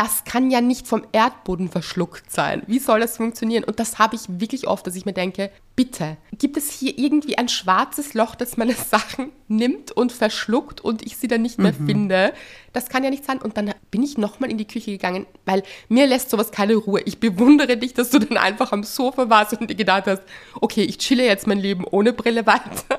das 0.00 0.24
kann 0.24 0.50
ja 0.50 0.62
nicht 0.62 0.88
vom 0.88 1.02
Erdboden 1.12 1.68
verschluckt 1.68 2.32
sein. 2.32 2.62
Wie 2.66 2.78
soll 2.78 3.00
das 3.00 3.18
funktionieren? 3.18 3.64
Und 3.64 3.78
das 3.78 3.98
habe 3.98 4.16
ich 4.16 4.22
wirklich 4.28 4.66
oft, 4.66 4.86
dass 4.86 4.96
ich 4.96 5.04
mir 5.04 5.12
denke, 5.12 5.50
bitte, 5.76 6.16
gibt 6.38 6.56
es 6.56 6.70
hier 6.70 6.98
irgendwie 6.98 7.36
ein 7.36 7.50
schwarzes 7.50 8.14
Loch, 8.14 8.34
das 8.34 8.56
meine 8.56 8.72
Sachen 8.90 9.30
nimmt 9.48 9.92
und 9.92 10.10
verschluckt 10.10 10.80
und 10.80 11.04
ich 11.04 11.18
sie 11.18 11.28
dann 11.28 11.42
nicht 11.42 11.58
mehr 11.58 11.74
mhm. 11.78 11.86
finde? 11.86 12.32
Das 12.72 12.88
kann 12.88 13.04
ja 13.04 13.10
nicht 13.10 13.26
sein. 13.26 13.42
Und 13.42 13.58
dann 13.58 13.74
bin 13.90 14.02
ich 14.02 14.16
nochmal 14.16 14.50
in 14.50 14.56
die 14.56 14.66
Küche 14.66 14.90
gegangen, 14.90 15.26
weil 15.44 15.62
mir 15.90 16.06
lässt 16.06 16.30
sowas 16.30 16.50
keine 16.50 16.76
Ruhe. 16.76 17.02
Ich 17.04 17.20
bewundere 17.20 17.76
dich, 17.76 17.92
dass 17.92 18.08
du 18.08 18.20
dann 18.20 18.38
einfach 18.38 18.72
am 18.72 18.84
Sofa 18.84 19.28
warst 19.28 19.52
und 19.60 19.68
dir 19.68 19.74
gedacht 19.74 20.06
hast, 20.06 20.22
okay, 20.62 20.82
ich 20.82 20.96
chille 20.96 21.26
jetzt 21.26 21.46
mein 21.46 21.58
Leben 21.58 21.84
ohne 21.84 22.14
Brille 22.14 22.46
weiter. 22.46 22.64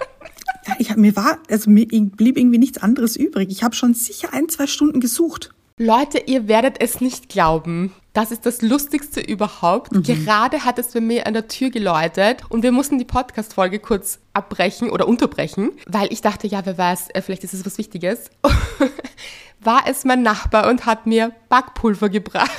Ja, 0.67 0.75
ich, 0.77 0.95
mir 0.95 1.15
war, 1.15 1.39
also 1.49 1.71
mir 1.71 1.87
blieb 1.87 2.37
irgendwie 2.37 2.59
nichts 2.59 2.77
anderes 2.77 3.15
übrig. 3.15 3.49
Ich 3.49 3.63
habe 3.63 3.73
schon 3.73 3.95
sicher 3.95 4.31
ein, 4.31 4.47
zwei 4.47 4.67
Stunden 4.67 4.99
gesucht. 4.99 5.49
Leute, 5.81 6.19
ihr 6.27 6.47
werdet 6.47 6.79
es 6.79 7.01
nicht 7.01 7.27
glauben. 7.27 7.91
Das 8.13 8.29
ist 8.29 8.45
das 8.45 8.61
Lustigste 8.61 9.19
überhaupt. 9.19 9.91
Mhm. 9.91 10.03
Gerade 10.03 10.63
hat 10.63 10.77
es 10.77 10.93
bei 10.93 11.01
mir 11.01 11.25
an 11.25 11.33
der 11.33 11.47
Tür 11.47 11.71
geläutet 11.71 12.43
und 12.49 12.61
wir 12.61 12.71
mussten 12.71 12.99
die 12.99 13.05
Podcast-Folge 13.05 13.79
kurz 13.79 14.19
abbrechen 14.33 14.91
oder 14.91 15.07
unterbrechen, 15.07 15.71
weil 15.87 16.13
ich 16.13 16.21
dachte, 16.21 16.45
ja, 16.45 16.63
wer 16.67 16.77
weiß, 16.77 17.09
äh, 17.15 17.23
vielleicht 17.23 17.43
ist 17.43 17.55
es 17.55 17.65
was 17.65 17.79
Wichtiges. 17.79 18.29
War 19.59 19.81
es 19.87 20.05
mein 20.05 20.21
Nachbar 20.21 20.69
und 20.69 20.85
hat 20.85 21.07
mir 21.07 21.31
Backpulver 21.49 22.09
gebracht. 22.09 22.51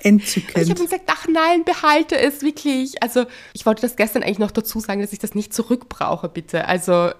Entzückend. 0.00 0.64
Ich 0.64 0.70
habe 0.70 0.82
gesagt, 0.82 1.04
ach 1.08 1.26
nein, 1.28 1.64
behalte 1.66 2.16
es 2.16 2.40
wirklich. 2.40 3.02
Also 3.02 3.26
ich 3.52 3.66
wollte 3.66 3.82
das 3.82 3.96
gestern 3.96 4.22
eigentlich 4.22 4.38
noch 4.38 4.50
dazu 4.50 4.80
sagen, 4.80 5.02
dass 5.02 5.12
ich 5.12 5.18
das 5.18 5.34
nicht 5.34 5.52
zurückbrauche, 5.52 6.30
bitte. 6.30 6.66
Also, 6.66 7.10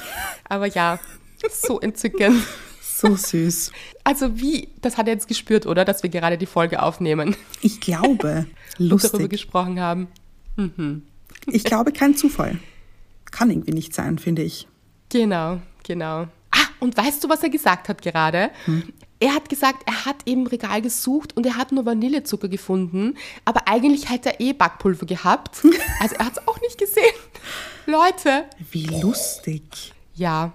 aber 0.48 0.68
ja, 0.68 0.98
so 1.50 1.80
entzückend. 1.80 2.42
So 3.00 3.16
süß. 3.16 3.72
Also 4.04 4.38
wie, 4.40 4.68
das 4.80 4.98
hat 4.98 5.06
er 5.06 5.14
jetzt 5.14 5.28
gespürt, 5.28 5.66
oder? 5.66 5.84
Dass 5.84 6.02
wir 6.02 6.10
gerade 6.10 6.36
die 6.36 6.46
Folge 6.46 6.82
aufnehmen. 6.82 7.36
Ich 7.62 7.80
glaube. 7.80 8.46
Lustig. 8.78 8.90
Und 9.12 9.14
darüber 9.14 9.28
gesprochen 9.28 9.80
haben. 9.80 10.08
Mhm. 10.56 11.02
Ich 11.46 11.64
glaube, 11.64 11.92
kein 11.92 12.16
Zufall. 12.16 12.58
Kann 13.30 13.50
irgendwie 13.50 13.72
nicht 13.72 13.94
sein, 13.94 14.18
finde 14.18 14.42
ich. 14.42 14.66
Genau, 15.08 15.60
genau. 15.84 16.28
Ah, 16.50 16.66
und 16.80 16.96
weißt 16.96 17.22
du, 17.22 17.28
was 17.28 17.42
er 17.42 17.48
gesagt 17.50 17.88
hat 17.88 18.02
gerade? 18.02 18.50
Hm. 18.64 18.92
Er 19.20 19.34
hat 19.34 19.48
gesagt, 19.48 19.82
er 19.86 20.06
hat 20.06 20.16
eben 20.26 20.46
Regal 20.46 20.80
gesucht 20.82 21.36
und 21.36 21.44
er 21.46 21.56
hat 21.56 21.72
nur 21.72 21.84
Vanillezucker 21.84 22.48
gefunden, 22.48 23.16
aber 23.44 23.68
eigentlich 23.68 24.08
hätte 24.08 24.30
er 24.30 24.40
eh 24.40 24.52
Backpulver 24.52 25.06
gehabt. 25.06 25.62
Also 26.00 26.14
er 26.16 26.26
hat 26.26 26.38
es 26.38 26.48
auch 26.48 26.60
nicht 26.62 26.78
gesehen. 26.78 27.04
Leute. 27.86 28.46
Wie 28.70 28.86
lustig. 28.86 29.92
Ja, 30.14 30.52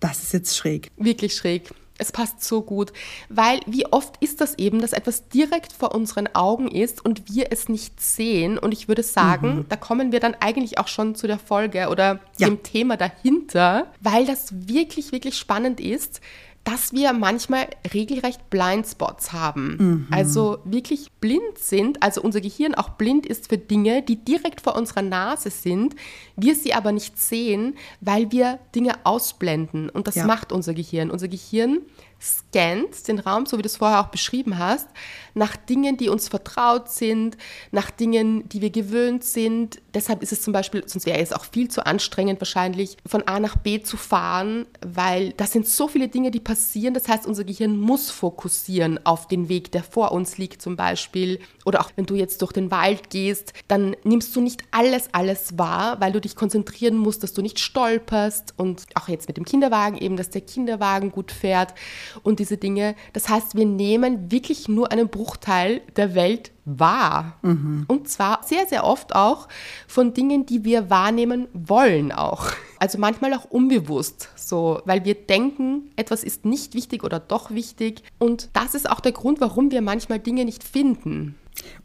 das 0.00 0.22
ist 0.22 0.32
jetzt 0.32 0.56
schräg. 0.56 0.90
Wirklich 0.96 1.34
schräg. 1.34 1.70
Es 1.98 2.12
passt 2.12 2.42
so 2.42 2.62
gut, 2.62 2.94
weil 3.28 3.60
wie 3.66 3.84
oft 3.84 4.14
ist 4.20 4.40
das 4.40 4.56
eben, 4.56 4.80
dass 4.80 4.94
etwas 4.94 5.28
direkt 5.28 5.74
vor 5.74 5.94
unseren 5.94 6.34
Augen 6.34 6.68
ist 6.68 7.04
und 7.04 7.30
wir 7.30 7.48
es 7.50 7.68
nicht 7.68 8.00
sehen. 8.00 8.56
Und 8.56 8.72
ich 8.72 8.88
würde 8.88 9.02
sagen, 9.02 9.56
mhm. 9.56 9.66
da 9.68 9.76
kommen 9.76 10.10
wir 10.10 10.18
dann 10.18 10.34
eigentlich 10.40 10.78
auch 10.78 10.88
schon 10.88 11.14
zu 11.14 11.26
der 11.26 11.38
Folge 11.38 11.88
oder 11.90 12.20
ja. 12.38 12.48
dem 12.48 12.62
Thema 12.62 12.96
dahinter, 12.96 13.92
weil 14.00 14.24
das 14.24 14.48
wirklich, 14.66 15.12
wirklich 15.12 15.36
spannend 15.36 15.78
ist 15.78 16.22
dass 16.64 16.92
wir 16.92 17.12
manchmal 17.12 17.68
regelrecht 17.94 18.50
Blindspots 18.50 19.32
haben. 19.32 19.76
Mhm. 19.78 20.06
Also 20.10 20.58
wirklich 20.64 21.10
blind 21.20 21.58
sind, 21.58 22.02
also 22.02 22.20
unser 22.20 22.40
Gehirn 22.40 22.74
auch 22.74 22.90
blind 22.90 23.26
ist 23.26 23.48
für 23.48 23.58
Dinge, 23.58 24.02
die 24.02 24.16
direkt 24.16 24.60
vor 24.60 24.76
unserer 24.76 25.02
Nase 25.02 25.50
sind, 25.50 25.96
wir 26.36 26.54
sie 26.54 26.74
aber 26.74 26.92
nicht 26.92 27.18
sehen, 27.18 27.76
weil 28.00 28.30
wir 28.30 28.58
Dinge 28.74 28.94
ausblenden. 29.04 29.88
Und 29.88 30.06
das 30.06 30.16
ja. 30.16 30.26
macht 30.26 30.52
unser 30.52 30.74
Gehirn. 30.74 31.10
Unser 31.10 31.28
Gehirn 31.28 31.80
scannt 32.20 33.08
den 33.08 33.18
Raum, 33.18 33.46
so 33.46 33.56
wie 33.56 33.62
du 33.62 33.66
es 33.66 33.78
vorher 33.78 34.00
auch 34.00 34.08
beschrieben 34.08 34.58
hast, 34.58 34.88
nach 35.34 35.56
Dingen, 35.56 35.96
die 35.96 36.08
uns 36.08 36.28
vertraut 36.28 36.90
sind, 36.90 37.36
nach 37.70 37.90
Dingen, 37.90 38.48
die 38.48 38.60
wir 38.60 38.70
gewöhnt 38.70 39.24
sind. 39.24 39.80
Deshalb 39.94 40.22
ist 40.22 40.32
es 40.32 40.42
zum 40.42 40.52
Beispiel, 40.52 40.82
sonst 40.86 41.06
wäre 41.06 41.18
es 41.18 41.32
auch 41.32 41.44
viel 41.44 41.68
zu 41.68 41.84
anstrengend 41.84 42.40
wahrscheinlich, 42.40 42.96
von 43.06 43.22
A 43.26 43.40
nach 43.40 43.56
B 43.56 43.82
zu 43.82 43.96
fahren, 43.96 44.66
weil 44.84 45.32
das 45.32 45.52
sind 45.52 45.66
so 45.66 45.88
viele 45.88 46.08
Dinge, 46.08 46.30
die 46.30 46.40
passieren. 46.40 46.94
Das 46.94 47.08
heißt, 47.08 47.26
unser 47.26 47.44
Gehirn 47.44 47.76
muss 47.78 48.10
fokussieren 48.10 49.04
auf 49.04 49.28
den 49.28 49.48
Weg, 49.48 49.72
der 49.72 49.82
vor 49.82 50.12
uns 50.12 50.38
liegt 50.38 50.62
zum 50.62 50.76
Beispiel. 50.76 51.40
Oder 51.64 51.80
auch 51.80 51.90
wenn 51.96 52.06
du 52.06 52.14
jetzt 52.14 52.42
durch 52.42 52.52
den 52.52 52.70
Wald 52.70 53.10
gehst, 53.10 53.52
dann 53.68 53.96
nimmst 54.04 54.34
du 54.34 54.40
nicht 54.40 54.62
alles, 54.70 55.08
alles 55.12 55.58
wahr, 55.58 56.00
weil 56.00 56.12
du 56.12 56.20
dich 56.20 56.36
konzentrieren 56.36 56.96
musst, 56.96 57.22
dass 57.22 57.32
du 57.32 57.42
nicht 57.42 57.58
stolperst 57.58 58.54
und 58.56 58.84
auch 58.94 59.08
jetzt 59.08 59.28
mit 59.28 59.36
dem 59.36 59.44
Kinderwagen 59.44 59.98
eben, 59.98 60.16
dass 60.16 60.30
der 60.30 60.40
Kinderwagen 60.40 61.10
gut 61.10 61.32
fährt 61.32 61.74
und 62.22 62.38
diese 62.38 62.56
Dinge. 62.56 62.94
Das 63.12 63.28
heißt, 63.28 63.56
wir 63.56 63.66
nehmen 63.66 64.30
wirklich 64.30 64.68
nur 64.68 64.92
einen 64.92 65.08
Bruchteil 65.20 65.82
der 65.96 66.14
Welt 66.14 66.50
wahr. 66.64 67.36
Mhm. 67.42 67.84
Und 67.88 68.08
zwar 68.08 68.40
sehr, 68.42 68.66
sehr 68.66 68.84
oft 68.84 69.14
auch 69.14 69.48
von 69.86 70.14
Dingen, 70.14 70.46
die 70.46 70.64
wir 70.64 70.88
wahrnehmen 70.88 71.46
wollen 71.52 72.10
auch. 72.10 72.52
Also 72.78 72.96
manchmal 72.96 73.34
auch 73.34 73.44
unbewusst, 73.44 74.30
so, 74.34 74.80
weil 74.86 75.04
wir 75.04 75.14
denken, 75.14 75.90
etwas 75.96 76.24
ist 76.24 76.46
nicht 76.46 76.72
wichtig 76.72 77.04
oder 77.04 77.20
doch 77.20 77.50
wichtig. 77.50 78.02
Und 78.18 78.48
das 78.54 78.74
ist 78.74 78.88
auch 78.88 79.00
der 79.00 79.12
Grund, 79.12 79.42
warum 79.42 79.70
wir 79.70 79.82
manchmal 79.82 80.20
Dinge 80.20 80.46
nicht 80.46 80.64
finden. 80.64 81.34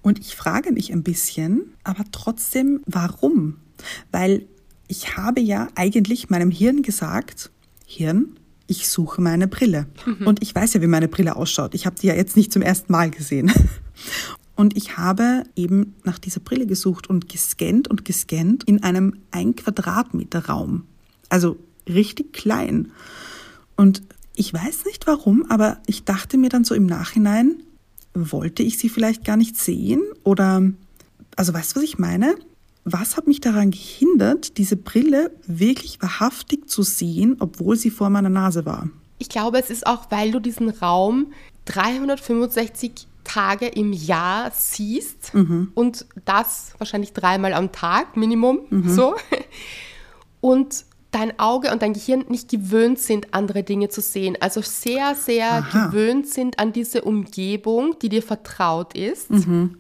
Und 0.01 0.17
ich 0.19 0.37
frage 0.37 0.71
mich 0.71 0.93
ein 0.93 1.03
bisschen, 1.03 1.73
aber 1.83 2.05
trotzdem, 2.13 2.83
warum? 2.85 3.57
Weil 4.13 4.47
ich 4.87 5.17
habe 5.17 5.41
ja 5.41 5.67
eigentlich 5.75 6.29
meinem 6.29 6.51
Hirn 6.51 6.83
gesagt, 6.83 7.51
Hirn, 7.85 8.39
ich 8.67 8.87
suche 8.89 9.21
meine 9.21 9.47
Brille. 9.47 9.87
Mhm. 10.05 10.27
Und 10.27 10.41
ich 10.41 10.53
weiß 10.53 10.73
ja, 10.73 10.81
wie 10.81 10.87
meine 10.87 11.07
Brille 11.07 11.35
ausschaut. 11.35 11.73
Ich 11.75 11.85
habe 11.85 11.95
die 11.99 12.07
ja 12.07 12.15
jetzt 12.15 12.35
nicht 12.35 12.51
zum 12.51 12.61
ersten 12.61 12.91
Mal 12.91 13.11
gesehen. 13.11 13.51
Und 14.55 14.77
ich 14.77 14.97
habe 14.97 15.43
eben 15.55 15.95
nach 16.03 16.17
dieser 16.17 16.39
Brille 16.39 16.65
gesucht 16.65 17.09
und 17.09 17.27
gescannt 17.27 17.89
und 17.89 18.05
gescannt 18.05 18.63
in 18.63 18.83
einem 18.83 19.17
ein 19.31 19.53
Quadratmeter 19.53 20.45
Raum. 20.45 20.85
Also 21.27 21.57
richtig 21.89 22.31
klein. 22.31 22.93
Und 23.75 24.01
ich 24.33 24.53
weiß 24.53 24.85
nicht 24.85 25.07
warum, 25.07 25.45
aber 25.49 25.81
ich 25.87 26.05
dachte 26.05 26.37
mir 26.37 26.47
dann 26.47 26.63
so 26.63 26.73
im 26.73 26.85
Nachhinein, 26.85 27.57
wollte 28.13 28.63
ich 28.63 28.77
sie 28.77 28.87
vielleicht 28.87 29.25
gar 29.25 29.35
nicht 29.35 29.57
sehen? 29.57 30.01
Oder, 30.23 30.63
also 31.35 31.53
weißt 31.53 31.73
du, 31.73 31.75
was 31.77 31.83
ich 31.83 31.97
meine? 31.97 32.35
Was 32.85 33.17
hat 33.17 33.25
mich 33.25 33.41
daran 33.41 33.71
gehindert, 33.71 34.57
diese 34.57 34.77
Brille 34.77 35.31
wirklich 35.47 36.01
wahrhaftig 36.01 36.69
zu 36.69 36.83
sehen, 36.83 37.37
obwohl 37.39 37.75
sie 37.75 37.89
vor 37.89 38.11
meiner 38.11 38.29
Nase 38.29 38.65
war? 38.65 38.89
Ich 39.17 39.27
glaube, 39.27 39.59
es 39.59 39.71
ist 39.71 39.87
auch, 39.87 40.11
weil 40.11 40.31
du 40.31 40.39
diesen 40.39 40.69
Raum 40.69 41.33
365 41.65 43.07
Tage 43.23 43.65
im 43.65 43.91
Jahr 43.91 44.51
siehst 44.53 45.33
mhm. 45.33 45.71
und 45.73 46.05
das 46.25 46.73
wahrscheinlich 46.77 47.11
dreimal 47.11 47.53
am 47.53 47.71
Tag 47.71 48.15
Minimum 48.15 48.59
mhm. 48.69 48.89
so 48.89 49.15
und 50.41 50.85
dein 51.09 51.39
Auge 51.39 51.71
und 51.71 51.81
dein 51.81 51.93
Gehirn 51.93 52.25
nicht 52.29 52.49
gewöhnt 52.49 52.99
sind, 52.99 53.33
andere 53.33 53.63
Dinge 53.63 53.89
zu 53.89 54.01
sehen. 54.01 54.37
Also 54.41 54.61
sehr, 54.61 55.15
sehr 55.15 55.49
Aha. 55.49 55.87
gewöhnt 55.87 56.27
sind 56.27 56.59
an 56.59 56.71
diese 56.71 57.01
Umgebung, 57.01 57.97
die 57.99 58.09
dir 58.09 58.21
vertraut 58.21 58.93
ist. 58.93 59.31
Mhm. 59.31 59.77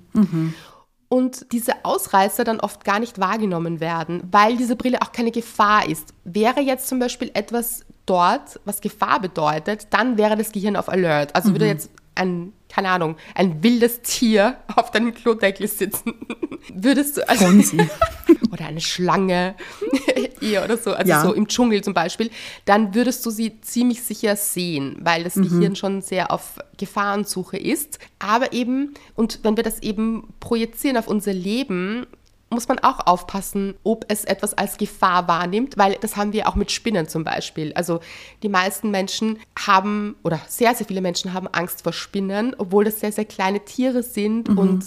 Und 1.09 1.51
diese 1.51 1.73
Ausreißer 1.83 2.43
dann 2.43 2.59
oft 2.59 2.83
gar 2.83 2.99
nicht 2.99 3.19
wahrgenommen 3.19 3.79
werden, 3.79 4.23
weil 4.31 4.57
diese 4.57 4.75
Brille 4.75 5.01
auch 5.01 5.11
keine 5.11 5.31
Gefahr 5.31 5.87
ist. 5.87 6.13
Wäre 6.23 6.61
jetzt 6.61 6.87
zum 6.87 6.99
Beispiel 6.99 7.31
etwas 7.33 7.85
dort, 8.05 8.59
was 8.65 8.81
Gefahr 8.81 9.19
bedeutet, 9.19 9.87
dann 9.91 10.17
wäre 10.17 10.35
das 10.35 10.51
Gehirn 10.51 10.75
auf 10.75 10.89
Alert. 10.89 11.35
Also 11.35 11.49
mhm. 11.49 11.53
würde 11.53 11.67
jetzt 11.67 11.89
ein, 12.15 12.53
keine 12.69 12.89
Ahnung, 12.89 13.17
ein 13.35 13.61
wildes 13.63 14.01
Tier 14.01 14.57
auf 14.75 14.91
deinem 14.91 15.13
Klodeckel 15.13 15.67
sitzen, 15.67 16.13
würdest 16.73 17.17
du 17.17 17.27
also 17.27 17.45
oder 18.55 18.65
eine 18.65 18.81
Schlange 18.81 19.55
eher 20.41 20.63
oder 20.63 20.77
so, 20.77 20.93
also 20.93 21.09
ja. 21.09 21.21
so 21.21 21.33
im 21.33 21.47
Dschungel 21.47 21.83
zum 21.83 21.93
Beispiel, 21.93 22.31
dann 22.65 22.95
würdest 22.95 23.25
du 23.25 23.29
sie 23.29 23.61
ziemlich 23.61 24.01
sicher 24.01 24.35
sehen, 24.35 24.97
weil 25.01 25.23
das 25.23 25.35
mhm. 25.35 25.49
Gehirn 25.49 25.75
schon 25.75 26.01
sehr 26.01 26.31
auf 26.31 26.57
Gefahrensuche 26.77 27.57
ist. 27.57 27.99
Aber 28.19 28.53
eben, 28.53 28.93
und 29.15 29.39
wenn 29.43 29.57
wir 29.57 29.63
das 29.63 29.81
eben 29.81 30.33
projizieren 30.39 30.97
auf 30.97 31.07
unser 31.07 31.33
Leben, 31.33 32.07
muss 32.49 32.67
man 32.67 32.79
auch 32.79 33.05
aufpassen, 33.05 33.75
ob 33.83 34.05
es 34.07 34.23
etwas 34.23 34.53
als 34.53 34.77
Gefahr 34.77 35.27
wahrnimmt, 35.27 35.77
weil 35.77 35.97
das 35.99 36.15
haben 36.15 36.31
wir 36.31 36.47
auch 36.47 36.55
mit 36.55 36.71
Spinnen 36.71 37.07
zum 37.07 37.23
Beispiel. 37.23 37.73
Also 37.73 37.99
die 38.43 38.49
meisten 38.49 38.91
Menschen 38.91 39.39
haben, 39.59 40.15
oder 40.23 40.39
sehr, 40.47 40.73
sehr 40.75 40.85
viele 40.85 41.01
Menschen 41.01 41.33
haben 41.33 41.47
Angst 41.47 41.83
vor 41.83 41.91
Spinnen, 41.91 42.55
obwohl 42.57 42.85
das 42.85 42.99
sehr, 42.99 43.11
sehr 43.11 43.25
kleine 43.25 43.65
Tiere 43.65 44.03
sind 44.03 44.49
mhm. 44.49 44.57
und 44.57 44.85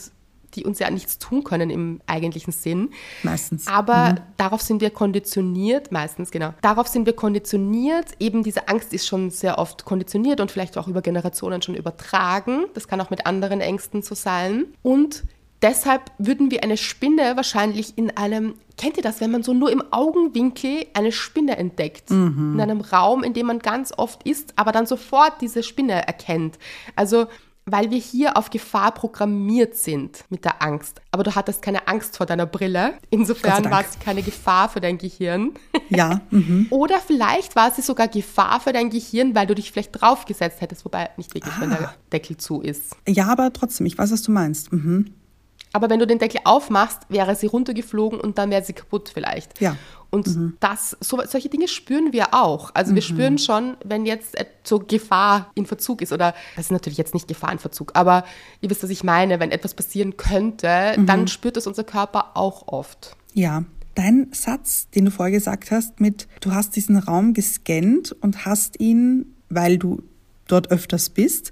die 0.55 0.65
uns 0.65 0.79
ja 0.79 0.91
nichts 0.91 1.19
tun 1.19 1.45
können 1.45 1.71
im 1.71 2.01
eigentlichen 2.07 2.53
Sinn. 2.53 2.91
Meistens. 3.23 3.67
Aber 3.67 4.11
mhm. 4.11 4.19
darauf 4.37 4.63
sind 4.63 4.81
wir 4.81 4.91
konditioniert, 4.91 5.93
meistens 5.93 6.31
genau. 6.31 6.55
Darauf 6.63 6.89
sind 6.89 7.07
wir 7.07 7.15
konditioniert. 7.15 8.07
Eben 8.19 8.43
diese 8.43 8.69
Angst 8.69 8.93
ist 8.93 9.07
schon 9.07 9.31
sehr 9.31 9.59
oft 9.59 9.85
konditioniert 9.85 10.41
und 10.41 10.51
vielleicht 10.51 10.79
auch 10.79 10.89
über 10.89 11.03
Generationen 11.03 11.63
schon 11.63 11.75
übertragen. 11.75 12.65
Das 12.75 12.89
kann 12.89 13.01
auch 13.01 13.11
mit 13.11 13.27
anderen 13.27 13.61
Ängsten 13.61 14.03
so 14.03 14.15
sein. 14.15 14.67
Und 14.83 15.25
Deshalb 15.61 16.13
würden 16.19 16.51
wir 16.53 16.63
eine 16.63 16.77
Spinne 16.77 17.35
wahrscheinlich 17.35 17.99
in 17.99 18.17
einem, 18.17 18.55
kennt 18.77 18.97
ihr 18.97 19.03
das, 19.03 19.21
wenn 19.21 19.33
man 19.33 19.43
so 19.43 19.53
nur 19.53 19.73
im 19.73 19.83
Augenwinkel 19.91 20.87
eine 20.95 21.11
Spinne 21.11 21.57
entdeckt? 21.57 22.11
Mhm. 22.11 22.53
In 22.55 22.61
einem 22.61 22.81
Raum, 22.81 23.25
in 23.25 23.35
dem 23.35 23.47
man 23.47 23.59
ganz 23.59 23.93
oft 23.97 24.23
ist, 24.23 24.53
aber 24.55 24.71
dann 24.71 24.87
sofort 24.87 25.41
diese 25.41 25.65
Spinne 25.65 26.07
erkennt. 26.07 26.59
Also, 26.95 27.27
weil 27.71 27.91
wir 27.91 27.99
hier 27.99 28.37
auf 28.37 28.51
Gefahr 28.51 28.93
programmiert 28.93 29.77
sind 29.77 30.25
mit 30.31 30.45
der 30.45 30.63
Angst. 30.63 31.01
Aber 31.11 31.23
du 31.23 31.35
hattest 31.35 31.63
keine 31.63 31.87
Angst 31.89 32.17
vor 32.17 32.27
deiner 32.27 32.47
Brille. 32.47 32.95
Insofern 33.11 33.71
war 33.71 33.83
es 33.83 33.99
keine 33.99 34.23
Gefahr 34.23 34.69
für 34.69 34.81
dein 34.81 34.99
Gehirn. 34.99 35.53
Ja. 35.91 36.21
Mhm. 36.31 36.67
Oder 36.69 37.01
vielleicht 37.01 37.57
war 37.57 37.71
sie 37.71 37.81
sogar 37.81 38.09
Gefahr 38.09 38.61
für 38.61 38.75
dein 38.75 38.91
Gehirn, 38.91 39.35
weil 39.35 39.47
du 39.47 39.55
dich 39.55 39.73
vielleicht 39.73 39.99
draufgesetzt 39.99 40.61
hättest, 40.61 40.85
wobei 40.85 41.09
nicht 41.17 41.35
wirklich, 41.35 41.55
ah. 41.55 41.61
wenn 41.61 41.71
der 41.71 41.95
Deckel 42.13 42.37
zu 42.37 42.61
ist. 42.61 42.95
Ja, 43.07 43.29
aber 43.29 43.53
trotzdem, 43.55 43.87
ich 43.87 43.97
weiß, 43.97 44.13
was 44.13 44.21
du 44.21 44.31
meinst. 44.31 44.71
Mhm. 44.71 45.15
Aber 45.73 45.91
wenn 45.91 45.99
du 45.99 46.07
den 46.07 46.19
Deckel 46.19 46.41
aufmachst, 46.45 47.01
wäre 47.09 47.35
sie 47.35 47.47
runtergeflogen 47.47 48.21
und 48.21 48.39
dann 48.39 48.51
wäre 48.51 48.65
sie 48.65 48.73
kaputt 48.73 49.11
vielleicht. 49.13 49.61
Ja. 49.61 49.77
Und 50.11 50.27
mhm. 50.27 50.57
das, 50.61 50.97
so, 51.01 51.21
solche 51.27 51.49
Dinge 51.49 51.69
spüren 51.69 52.13
wir 52.13 52.33
auch. 52.33 52.71
Also 52.75 52.95
wir 52.95 53.03
mhm. 53.03 53.07
spüren 53.07 53.39
schon, 53.39 53.77
wenn 53.85 54.07
jetzt 54.07 54.37
so 54.65 54.79
Gefahr 54.79 55.51
in 55.55 55.67
Verzug 55.67 56.01
ist 56.01 56.13
oder 56.13 56.35
das 56.57 56.67
ist 56.67 56.73
natürlich 56.73 56.99
jetzt 56.99 57.13
nicht 57.13 57.29
Gefahr 57.29 57.53
in 57.53 57.59
Verzug, 57.59 57.93
aber 57.95 58.25
ihr 58.61 58.71
wisst, 58.71 58.83
was 58.83 58.91
ich 58.91 59.05
meine, 59.05 59.39
wenn 59.41 59.51
etwas 59.51 59.75
passieren 59.75 60.17
könnte, 60.17 60.95
mhm. 60.97 61.07
dann 61.07 61.29
spürt 61.29 61.57
das 61.57 61.67
unser 61.67 61.85
Körper 61.85 62.37
auch 62.37 62.69
oft. 62.69 63.17
Ja. 63.35 63.65
Dein 63.95 64.29
Satz, 64.33 64.89
den 64.91 65.07
du 65.07 65.11
vorher 65.11 65.33
gesagt 65.33 65.73
hast, 65.73 65.99
mit 65.99 66.29
du 66.41 66.53
hast 66.53 66.77
diesen 66.77 66.99
Raum 66.99 67.35
gescannt 67.35 68.13
und 68.13 68.47
hast 68.47 68.79
ihn, 68.79 69.35
weil 69.49 69.77
du 69.77 70.05
dort 70.47 70.71
öfters 70.71 71.11
bist, 71.11 71.51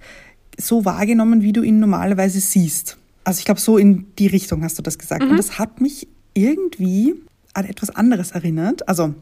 so 0.57 0.85
wahrgenommen, 0.85 1.43
wie 1.43 1.53
du 1.53 1.63
ihn 1.63 1.81
normalerweise 1.81 2.39
siehst. 2.39 2.99
Also 3.27 3.41
ich 3.41 3.45
glaube, 3.45 3.61
so 3.61 3.77
in 3.77 4.07
die 4.21 4.29
Richtung 4.29 4.63
hast 4.63 4.79
du 4.79 4.83
das 4.83 4.99
gesagt. 4.99 5.25
Mhm. 5.25 5.31
Und 5.31 5.37
das 5.37 5.59
hat 5.59 5.81
mich 5.81 6.07
irgendwie 6.33 7.15
an 7.55 7.65
etwas 7.65 7.91
anderes 7.91 8.31
erinnert. 8.31 8.89
Also 8.89 9.15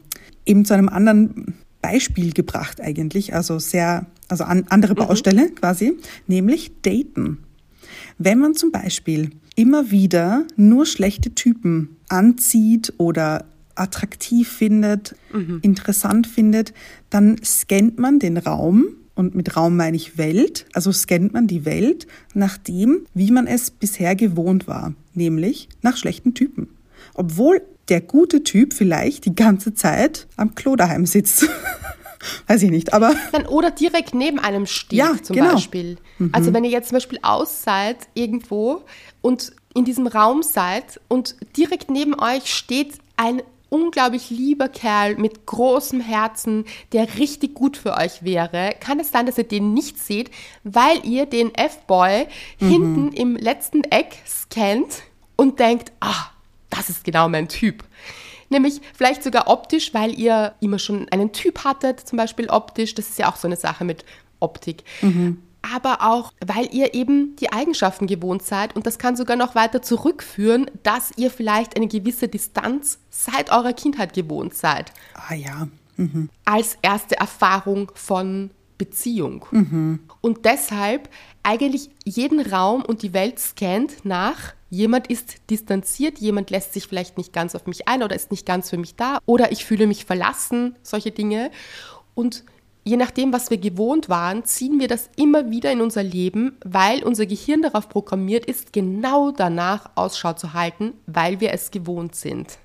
eben 0.44 0.66
zu 0.66 0.74
einem 0.74 0.90
anderen 0.90 1.54
Beispiel 1.80 2.34
gebracht 2.34 2.82
eigentlich. 2.82 3.32
Also 3.32 3.58
sehr, 3.58 4.04
also 4.28 4.44
an 4.44 4.66
andere 4.68 4.92
mhm. 4.92 4.98
Baustelle 4.98 5.48
mhm. 5.48 5.54
quasi, 5.54 5.94
nämlich 6.26 6.72
Daten. 6.82 7.38
Wenn 8.18 8.38
man 8.40 8.54
zum 8.54 8.72
Beispiel 8.72 9.30
immer 9.56 9.90
wieder 9.90 10.44
nur 10.54 10.84
schlechte 10.84 11.34
Typen 11.34 11.96
anzieht 12.10 12.92
oder 12.98 13.46
attraktiv 13.74 14.50
findet, 14.50 15.16
mhm. 15.32 15.60
interessant 15.62 16.26
findet, 16.26 16.74
dann 17.08 17.42
scannt 17.42 17.98
man 17.98 18.18
den 18.18 18.36
Raum 18.36 18.84
und 19.14 19.34
mit 19.34 19.56
Raum 19.56 19.76
meine 19.76 19.96
ich 19.96 20.18
Welt, 20.18 20.66
also 20.72 20.92
scannt 20.92 21.32
man 21.32 21.46
die 21.46 21.64
Welt 21.64 22.06
nach 22.34 22.56
dem, 22.56 23.06
wie 23.14 23.30
man 23.30 23.46
es 23.46 23.70
bisher 23.70 24.16
gewohnt 24.16 24.66
war, 24.66 24.94
nämlich 25.14 25.68
nach 25.82 25.96
schlechten 25.96 26.34
Typen. 26.34 26.68
Obwohl 27.14 27.62
der 27.88 28.00
gute 28.00 28.42
Typ 28.42 28.72
vielleicht 28.72 29.24
die 29.24 29.34
ganze 29.34 29.74
Zeit 29.74 30.26
am 30.36 30.54
Klo 30.54 30.76
daheim 30.76 31.06
sitzt. 31.06 31.48
Weiß 32.46 32.62
ich 32.62 32.70
nicht, 32.70 32.94
aber. 32.94 33.14
Oder 33.48 33.70
direkt 33.70 34.14
neben 34.14 34.38
einem 34.38 34.64
steht, 34.64 34.98
ja, 34.98 35.14
zum 35.22 35.36
genau. 35.36 35.52
Beispiel. 35.52 35.98
Mhm. 36.18 36.30
Also, 36.32 36.54
wenn 36.54 36.64
ihr 36.64 36.70
jetzt 36.70 36.88
zum 36.88 36.96
Beispiel 36.96 37.18
aus 37.20 37.62
seid 37.62 37.98
irgendwo 38.14 38.82
und 39.20 39.52
in 39.74 39.84
diesem 39.84 40.06
Raum 40.06 40.42
seid 40.42 41.00
und 41.08 41.36
direkt 41.56 41.90
neben 41.90 42.18
euch 42.18 42.54
steht 42.54 42.94
ein 43.16 43.42
unglaublich 43.74 44.30
lieber 44.30 44.68
Kerl 44.68 45.16
mit 45.16 45.46
großem 45.46 46.00
Herzen, 46.00 46.64
der 46.92 47.18
richtig 47.18 47.54
gut 47.54 47.76
für 47.76 47.96
euch 47.96 48.22
wäre, 48.22 48.70
kann 48.78 49.00
es 49.00 49.10
sein, 49.10 49.26
dass 49.26 49.36
ihr 49.36 49.48
den 49.48 49.74
nicht 49.74 49.98
seht, 49.98 50.30
weil 50.62 51.04
ihr 51.04 51.26
den 51.26 51.52
F-Boy 51.52 52.28
mhm. 52.60 52.68
hinten 52.68 53.12
im 53.12 53.34
letzten 53.34 53.82
Eck 53.82 54.16
scannt 54.24 55.02
und 55.34 55.58
denkt, 55.58 55.90
ah, 55.98 56.30
das 56.70 56.88
ist 56.88 57.02
genau 57.02 57.28
mein 57.28 57.48
Typ. 57.48 57.82
Nämlich 58.48 58.80
vielleicht 58.96 59.24
sogar 59.24 59.48
optisch, 59.48 59.92
weil 59.92 60.16
ihr 60.16 60.54
immer 60.60 60.78
schon 60.78 61.08
einen 61.08 61.32
Typ 61.32 61.64
hattet, 61.64 61.98
zum 61.98 62.16
Beispiel 62.16 62.48
optisch. 62.50 62.94
Das 62.94 63.08
ist 63.08 63.18
ja 63.18 63.28
auch 63.28 63.36
so 63.36 63.48
eine 63.48 63.56
Sache 63.56 63.84
mit 63.84 64.04
Optik. 64.38 64.84
Mhm 65.02 65.42
aber 65.74 66.02
auch, 66.02 66.32
weil 66.44 66.68
ihr 66.72 66.94
eben 66.94 67.36
die 67.36 67.52
Eigenschaften 67.52 68.06
gewohnt 68.06 68.42
seid 68.42 68.76
und 68.76 68.86
das 68.86 68.98
kann 68.98 69.16
sogar 69.16 69.36
noch 69.36 69.54
weiter 69.54 69.82
zurückführen, 69.82 70.70
dass 70.82 71.12
ihr 71.16 71.30
vielleicht 71.30 71.76
eine 71.76 71.88
gewisse 71.88 72.28
Distanz 72.28 72.98
seit 73.10 73.50
eurer 73.50 73.72
Kindheit 73.72 74.12
gewohnt 74.12 74.54
seid. 74.54 74.92
Ah 75.14 75.34
ja. 75.34 75.68
Mhm. 75.96 76.28
Als 76.44 76.76
erste 76.82 77.16
Erfahrung 77.16 77.90
von 77.94 78.50
Beziehung. 78.78 79.46
Mhm. 79.50 80.00
Und 80.20 80.44
deshalb 80.44 81.08
eigentlich 81.42 81.90
jeden 82.04 82.40
Raum 82.40 82.82
und 82.82 83.02
die 83.02 83.12
Welt 83.12 83.38
scannt 83.38 84.04
nach, 84.04 84.54
jemand 84.70 85.06
ist 85.06 85.36
distanziert, 85.50 86.18
jemand 86.18 86.50
lässt 86.50 86.72
sich 86.72 86.88
vielleicht 86.88 87.16
nicht 87.16 87.32
ganz 87.32 87.54
auf 87.54 87.66
mich 87.66 87.86
ein 87.86 88.02
oder 88.02 88.16
ist 88.16 88.30
nicht 88.30 88.44
ganz 88.44 88.70
für 88.70 88.78
mich 88.78 88.96
da 88.96 89.18
oder 89.26 89.52
ich 89.52 89.64
fühle 89.64 89.86
mich 89.86 90.04
verlassen, 90.04 90.74
solche 90.82 91.12
Dinge. 91.12 91.50
Und 92.14 92.44
je 92.84 92.96
nachdem, 92.96 93.32
was 93.32 93.50
wir 93.50 93.58
gewohnt 93.58 94.08
waren, 94.08 94.44
ziehen 94.44 94.78
wir 94.78 94.88
das 94.88 95.10
immer 95.16 95.50
wieder 95.50 95.72
in 95.72 95.80
unser 95.80 96.02
Leben, 96.02 96.56
weil 96.64 97.02
unser 97.02 97.26
Gehirn 97.26 97.62
darauf 97.62 97.88
programmiert 97.88 98.44
ist, 98.44 98.72
genau 98.72 99.30
danach 99.30 99.90
Ausschau 99.94 100.34
zu 100.34 100.52
halten, 100.52 100.92
weil 101.06 101.40
wir 101.40 101.52
es 101.52 101.70
gewohnt 101.70 102.14
sind. 102.14 102.58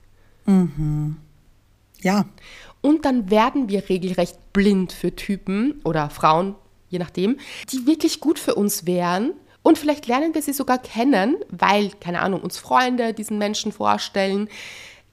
Mhm. 0.45 1.17
Ja. 2.01 2.25
Und 2.81 3.05
dann 3.05 3.29
werden 3.29 3.69
wir 3.69 3.89
regelrecht 3.89 4.53
blind 4.53 4.93
für 4.93 5.15
Typen 5.15 5.81
oder 5.83 6.09
Frauen, 6.09 6.55
je 6.89 6.99
nachdem, 6.99 7.37
die 7.71 7.85
wirklich 7.85 8.19
gut 8.19 8.39
für 8.39 8.55
uns 8.55 8.85
wären. 8.85 9.33
Und 9.63 9.77
vielleicht 9.77 10.07
lernen 10.07 10.33
wir 10.33 10.41
sie 10.41 10.53
sogar 10.53 10.77
kennen, 10.77 11.35
weil, 11.49 11.91
keine 11.99 12.21
Ahnung, 12.21 12.41
uns 12.41 12.57
Freunde 12.57 13.13
diesen 13.13 13.37
Menschen 13.37 13.71
vorstellen. 13.73 14.47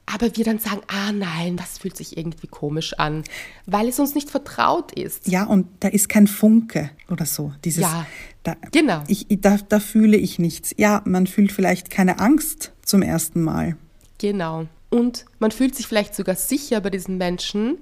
Aber 0.07 0.37
wir 0.37 0.45
dann 0.45 0.61
sagen, 0.61 0.83
ah 0.87 1.11
nein, 1.11 1.57
das 1.57 1.79
fühlt 1.79 1.97
sich 1.97 2.17
irgendwie 2.17 2.47
komisch 2.47 2.95
an, 2.95 3.25
weil 3.67 3.89
es 3.89 3.99
uns 3.99 4.15
nicht 4.15 4.31
vertraut 4.31 4.93
ist. 4.93 5.27
Ja, 5.27 5.45
und 5.45 5.67
da 5.81 5.89
ist 5.89 6.09
kein 6.09 6.29
Funke 6.29 6.91
oder 7.11 7.27
so. 7.27 7.53
Dieses, 7.65 7.83
ja, 7.83 8.07
da, 8.45 8.55
genau. 8.71 9.03
Ich, 9.09 9.27
da, 9.29 9.59
da 9.69 9.81
fühle 9.81 10.17
ich 10.17 10.39
nichts. 10.39 10.73
Ja, 10.77 11.03
man 11.05 11.27
fühlt 11.27 11.51
vielleicht 11.51 11.91
keine 11.91 12.21
Angst 12.21 12.73
zum 12.83 13.03
ersten 13.03 13.43
Mal. 13.43 13.77
Genau. 14.19 14.67
Und 14.91 15.25
man 15.41 15.51
fühlt 15.51 15.75
sich 15.75 15.89
vielleicht 15.89 16.15
sogar 16.15 16.37
sicher 16.37 16.81
bei 16.81 16.91
diesen 16.91 17.19
Menschen, 17.19 17.79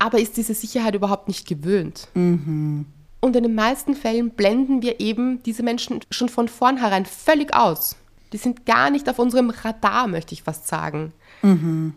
aber 0.00 0.18
ist 0.18 0.36
diese 0.36 0.54
Sicherheit 0.54 0.96
überhaupt 0.96 1.28
nicht 1.28 1.46
gewöhnt. 1.46 2.08
Mhm. 2.14 2.86
Und 3.20 3.36
in 3.36 3.42
den 3.44 3.54
meisten 3.54 3.94
Fällen 3.94 4.30
blenden 4.30 4.82
wir 4.82 4.98
eben 4.98 5.42
diese 5.44 5.62
Menschen 5.62 6.00
schon 6.10 6.28
von 6.28 6.48
vornherein 6.48 7.06
völlig 7.06 7.54
aus. 7.54 7.96
Die 8.32 8.38
sind 8.38 8.64
gar 8.64 8.90
nicht 8.90 9.08
auf 9.08 9.18
unserem 9.18 9.50
Radar, 9.50 10.06
möchte 10.06 10.34
ich 10.34 10.42
fast 10.42 10.66
sagen. 10.66 11.12
Mhm. 11.42 11.94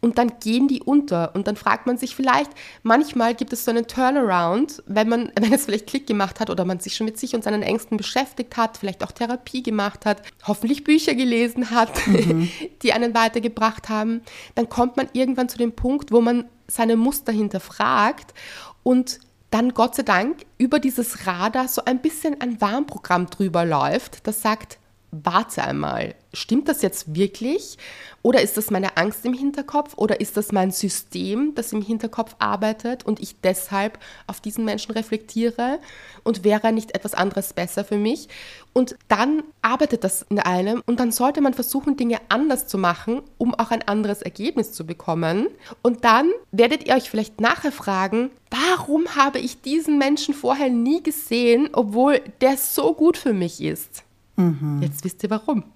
Und 0.00 0.18
dann 0.18 0.38
gehen 0.40 0.68
die 0.68 0.82
unter. 0.82 1.34
Und 1.34 1.48
dann 1.48 1.56
fragt 1.56 1.86
man 1.86 1.96
sich 1.98 2.14
vielleicht, 2.14 2.50
manchmal 2.82 3.34
gibt 3.34 3.52
es 3.52 3.64
so 3.64 3.70
einen 3.70 3.86
Turnaround, 3.86 4.82
wenn 4.86 5.08
man, 5.08 5.32
wenn 5.40 5.52
es 5.52 5.64
vielleicht 5.64 5.86
Klick 5.86 6.06
gemacht 6.06 6.38
hat 6.38 6.50
oder 6.50 6.64
man 6.64 6.80
sich 6.80 6.94
schon 6.94 7.06
mit 7.06 7.18
sich 7.18 7.34
und 7.34 7.42
seinen 7.42 7.62
Ängsten 7.62 7.96
beschäftigt 7.96 8.56
hat, 8.56 8.76
vielleicht 8.76 9.02
auch 9.02 9.12
Therapie 9.12 9.62
gemacht 9.62 10.06
hat, 10.06 10.22
hoffentlich 10.46 10.84
Bücher 10.84 11.14
gelesen 11.14 11.70
hat, 11.70 11.90
mhm. 12.06 12.48
die 12.82 12.92
einen 12.92 13.14
weitergebracht 13.14 13.88
haben, 13.88 14.22
dann 14.54 14.68
kommt 14.68 14.96
man 14.96 15.08
irgendwann 15.12 15.48
zu 15.48 15.58
dem 15.58 15.72
Punkt, 15.72 16.12
wo 16.12 16.20
man 16.20 16.44
seine 16.68 16.96
Muster 16.96 17.32
hinterfragt 17.32 18.34
und 18.82 19.20
dann 19.50 19.74
Gott 19.74 19.94
sei 19.94 20.02
Dank 20.02 20.44
über 20.58 20.78
dieses 20.78 21.26
Radar 21.26 21.68
so 21.68 21.84
ein 21.84 22.00
bisschen 22.00 22.40
ein 22.40 22.60
Warnprogramm 22.60 23.26
drüber 23.26 23.64
läuft, 23.64 24.26
das 24.26 24.42
sagt, 24.42 24.78
warte 25.10 25.62
einmal, 25.62 26.14
stimmt 26.32 26.68
das 26.68 26.82
jetzt 26.82 27.14
wirklich? 27.14 27.78
Oder 28.22 28.42
ist 28.42 28.56
das 28.56 28.70
meine 28.70 28.96
Angst 28.96 29.24
im 29.24 29.32
Hinterkopf? 29.32 29.94
Oder 29.96 30.20
ist 30.20 30.36
das 30.36 30.52
mein 30.52 30.70
System, 30.70 31.54
das 31.54 31.72
im 31.72 31.82
Hinterkopf 31.82 32.34
arbeitet 32.38 33.06
und 33.06 33.20
ich 33.20 33.40
deshalb 33.40 33.98
auf 34.26 34.40
diesen 34.40 34.64
Menschen 34.64 34.92
reflektiere? 34.92 35.78
Und 36.24 36.44
wäre 36.44 36.72
nicht 36.72 36.94
etwas 36.94 37.14
anderes 37.14 37.52
besser 37.52 37.84
für 37.84 37.98
mich? 37.98 38.28
Und 38.72 38.96
dann 39.08 39.42
arbeitet 39.62 40.04
das 40.04 40.26
in 40.28 40.38
einem 40.38 40.82
und 40.86 41.00
dann 41.00 41.12
sollte 41.12 41.40
man 41.40 41.54
versuchen, 41.54 41.96
Dinge 41.96 42.18
anders 42.28 42.66
zu 42.66 42.78
machen, 42.78 43.22
um 43.38 43.54
auch 43.54 43.70
ein 43.70 43.86
anderes 43.86 44.22
Ergebnis 44.22 44.72
zu 44.72 44.84
bekommen. 44.86 45.48
Und 45.82 46.04
dann 46.04 46.30
werdet 46.52 46.86
ihr 46.86 46.94
euch 46.94 47.08
vielleicht 47.08 47.40
nachher 47.40 47.72
fragen, 47.72 48.30
warum 48.50 49.16
habe 49.16 49.38
ich 49.38 49.62
diesen 49.62 49.98
Menschen 49.98 50.34
vorher 50.34 50.68
nie 50.68 51.02
gesehen, 51.02 51.70
obwohl 51.72 52.20
der 52.40 52.56
so 52.56 52.92
gut 52.92 53.16
für 53.16 53.32
mich 53.32 53.62
ist? 53.62 54.05
Mhm. 54.36 54.80
Jetzt 54.82 55.04
wisst 55.04 55.22
ihr 55.22 55.30
warum. 55.30 55.64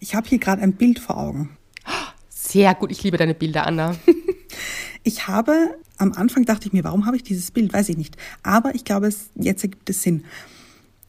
Ich 0.00 0.14
habe 0.14 0.28
hier 0.28 0.38
gerade 0.38 0.62
ein 0.62 0.74
Bild 0.74 1.00
vor 1.00 1.16
Augen. 1.16 1.56
Sehr 2.28 2.74
gut, 2.74 2.92
ich 2.92 3.02
liebe 3.02 3.16
deine 3.16 3.34
Bilder, 3.34 3.66
Anna. 3.66 3.96
ich 5.02 5.26
habe, 5.26 5.74
am 5.96 6.12
Anfang 6.12 6.44
dachte 6.44 6.68
ich 6.68 6.72
mir, 6.72 6.84
warum 6.84 7.06
habe 7.06 7.16
ich 7.16 7.24
dieses 7.24 7.50
Bild? 7.50 7.72
Weiß 7.72 7.88
ich 7.88 7.96
nicht. 7.96 8.16
Aber 8.42 8.74
ich 8.74 8.84
glaube, 8.84 9.08
es, 9.08 9.30
jetzt 9.34 9.64
ergibt 9.64 9.90
es 9.90 10.02
Sinn. 10.02 10.24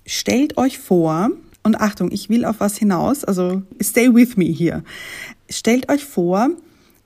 Stellt 0.06 0.58
euch 0.58 0.80
vor, 0.80 1.32
und 1.64 1.80
Achtung, 1.80 2.12
ich 2.12 2.30
will 2.30 2.46
auf 2.46 2.60
was 2.60 2.78
hinaus, 2.78 3.24
also 3.24 3.62
stay 3.82 4.14
with 4.14 4.38
me 4.38 4.46
hier. 4.46 4.84
Stellt 5.50 5.90
euch 5.90 6.04
vor, 6.04 6.50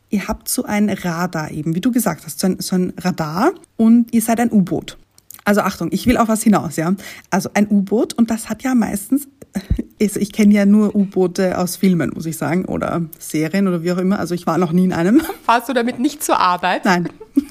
ihr 0.09 0.27
habt 0.27 0.47
so 0.47 0.63
ein 0.63 0.89
Radar 0.89 1.51
eben, 1.51 1.75
wie 1.75 1.81
du 1.81 1.91
gesagt 1.91 2.25
hast, 2.25 2.39
so 2.39 2.47
ein, 2.47 2.59
so 2.59 2.75
ein 2.75 2.93
Radar 2.97 3.51
und 3.77 4.13
ihr 4.13 4.21
seid 4.21 4.39
ein 4.39 4.51
U-Boot. 4.51 4.97
Also 5.45 5.61
Achtung, 5.61 5.89
ich 5.91 6.07
will 6.07 6.17
auf 6.17 6.27
was 6.27 6.43
hinaus, 6.43 6.75
ja. 6.77 6.93
Also 7.29 7.49
ein 7.53 7.67
U-Boot 7.69 8.13
und 8.13 8.29
das 8.29 8.49
hat 8.49 8.63
ja 8.63 8.75
meistens, 8.75 9.27
also 10.01 10.19
ich 10.19 10.31
kenne 10.31 10.53
ja 10.53 10.65
nur 10.65 10.95
U-Boote 10.95 11.57
aus 11.57 11.75
Filmen, 11.75 12.11
muss 12.13 12.25
ich 12.25 12.37
sagen, 12.37 12.65
oder 12.65 13.01
Serien 13.19 13.67
oder 13.67 13.83
wie 13.83 13.91
auch 13.91 13.97
immer. 13.97 14.19
Also 14.19 14.35
ich 14.35 14.47
war 14.47 14.57
noch 14.57 14.71
nie 14.71 14.85
in 14.85 14.93
einem. 14.93 15.21
Fahrst 15.45 15.69
du 15.69 15.73
damit 15.73 15.99
nicht 15.99 16.23
zur 16.23 16.39
Arbeit? 16.39 16.85
Nein. 16.85 17.09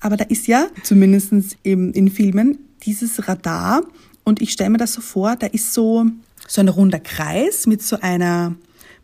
Aber 0.00 0.16
da 0.16 0.24
ist 0.24 0.46
ja, 0.46 0.66
zumindest 0.82 1.56
eben 1.64 1.92
in 1.92 2.10
Filmen, 2.10 2.58
dieses 2.82 3.26
Radar 3.28 3.82
und 4.24 4.42
ich 4.42 4.52
stelle 4.52 4.70
mir 4.70 4.78
das 4.78 4.92
so 4.92 5.00
vor, 5.00 5.36
da 5.36 5.46
ist 5.46 5.72
so, 5.72 6.06
so 6.46 6.60
ein 6.60 6.68
runder 6.68 7.00
Kreis 7.00 7.66
mit 7.66 7.82
so 7.82 7.98
einer 8.00 8.54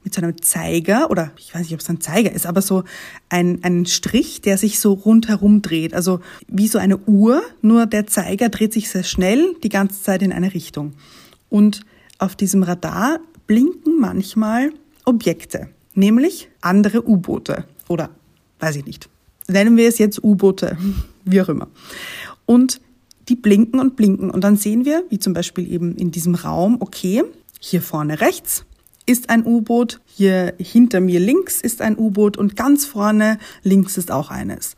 mit 0.05 0.15
so 0.15 0.21
einem 0.21 0.41
Zeiger 0.43 1.11
oder 1.11 1.33
ich 1.37 1.55
weiß 1.55 1.63
nicht, 1.63 1.75
ob 1.75 1.81
es 1.81 1.89
ein 1.89 2.01
Zeiger 2.01 2.33
ist, 2.33 2.47
aber 2.47 2.63
so 2.63 2.85
ein, 3.29 3.61
ein 3.63 3.87
Strich, 3.87 4.41
der 4.41 4.59
sich 4.59 4.81
so 4.81 4.93
rundherum 4.93 5.63
dreht. 5.63 5.95
Also 5.95 6.21
wie 6.49 6.69
so 6.69 6.79
eine 6.79 6.99
Uhr, 6.99 7.43
nur 7.61 7.87
der 7.87 8.07
Zeiger 8.07 8.49
dreht 8.49 8.73
sich 8.73 8.91
sehr 8.91 9.05
schnell 9.05 9.55
die 9.63 9.69
ganze 9.69 10.03
Zeit 10.03 10.23
in 10.23 10.33
eine 10.33 10.55
Richtung. 10.55 10.95
Und 11.49 11.83
auf 12.19 12.37
diesem 12.37 12.63
Radar 12.63 13.21
blinken 13.47 13.99
manchmal 14.01 14.73
Objekte, 15.05 15.69
nämlich 15.95 16.49
andere 16.61 17.07
U-Boote 17.09 17.65
oder 17.89 18.11
weiß 18.61 18.77
ich 18.77 18.87
nicht. 18.87 19.09
Nennen 19.49 19.77
wir 19.77 19.89
es 19.89 19.99
jetzt 19.99 20.23
U-Boote, 20.23 20.79
wie 21.25 21.41
auch 21.41 21.49
immer. 21.49 21.69
Und 22.47 22.81
die 23.29 23.37
blinken 23.37 23.79
und 23.79 23.97
blinken 23.97 24.31
und 24.31 24.43
dann 24.43 24.57
sehen 24.57 24.85
wir, 24.85 25.05
wie 25.11 25.19
zum 25.19 25.33
Beispiel 25.33 25.71
eben 25.71 25.97
in 25.97 26.11
diesem 26.11 26.35
Raum, 26.35 26.77
okay, 26.81 27.23
hier 27.61 27.83
vorne 27.83 28.21
rechts 28.21 28.65
ist 29.07 29.31
ein 29.31 29.45
U-Boot, 29.45 30.01
hier 30.07 30.55
hinter 30.59 31.01
mir 31.01 31.21
links 31.21 31.61
ist 31.61 31.83
ein 31.83 31.99
U-Boot 31.99 32.37
und 32.37 32.57
ganz 32.57 32.87
vorne 32.87 33.39
links 33.63 33.99
ist 33.99 34.11
auch 34.11 34.31
eines. 34.31 34.77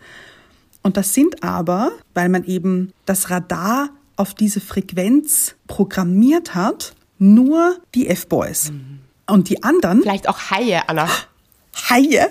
Und 0.83 0.97
das 0.97 1.15
sind 1.15 1.43
aber, 1.43 1.93
weil 2.13 2.29
man 2.29 2.45
eben 2.45 2.93
das 3.07 3.31
Radar 3.31 3.91
auf 4.17 4.35
diese 4.35 4.61
Frequenz 4.61 5.55
programmiert 5.67 6.55
hat, 6.55 6.95
nur 7.19 7.79
die 7.95 8.09
F-Boys. 8.09 8.71
Mhm. 8.71 8.99
Und 9.27 9.49
die 9.49 9.63
anderen. 9.63 10.03
Vielleicht 10.03 10.29
auch 10.29 10.51
Haie, 10.51 10.87
Anna. 10.89 11.09
Haie? 11.89 12.29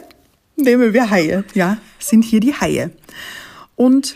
Nehmen 0.55 0.93
wir 0.93 1.09
Haie, 1.09 1.43
ja, 1.55 1.77
sind 1.97 2.23
hier 2.23 2.39
die 2.39 2.53
Haie. 2.53 2.91
Und 3.75 4.15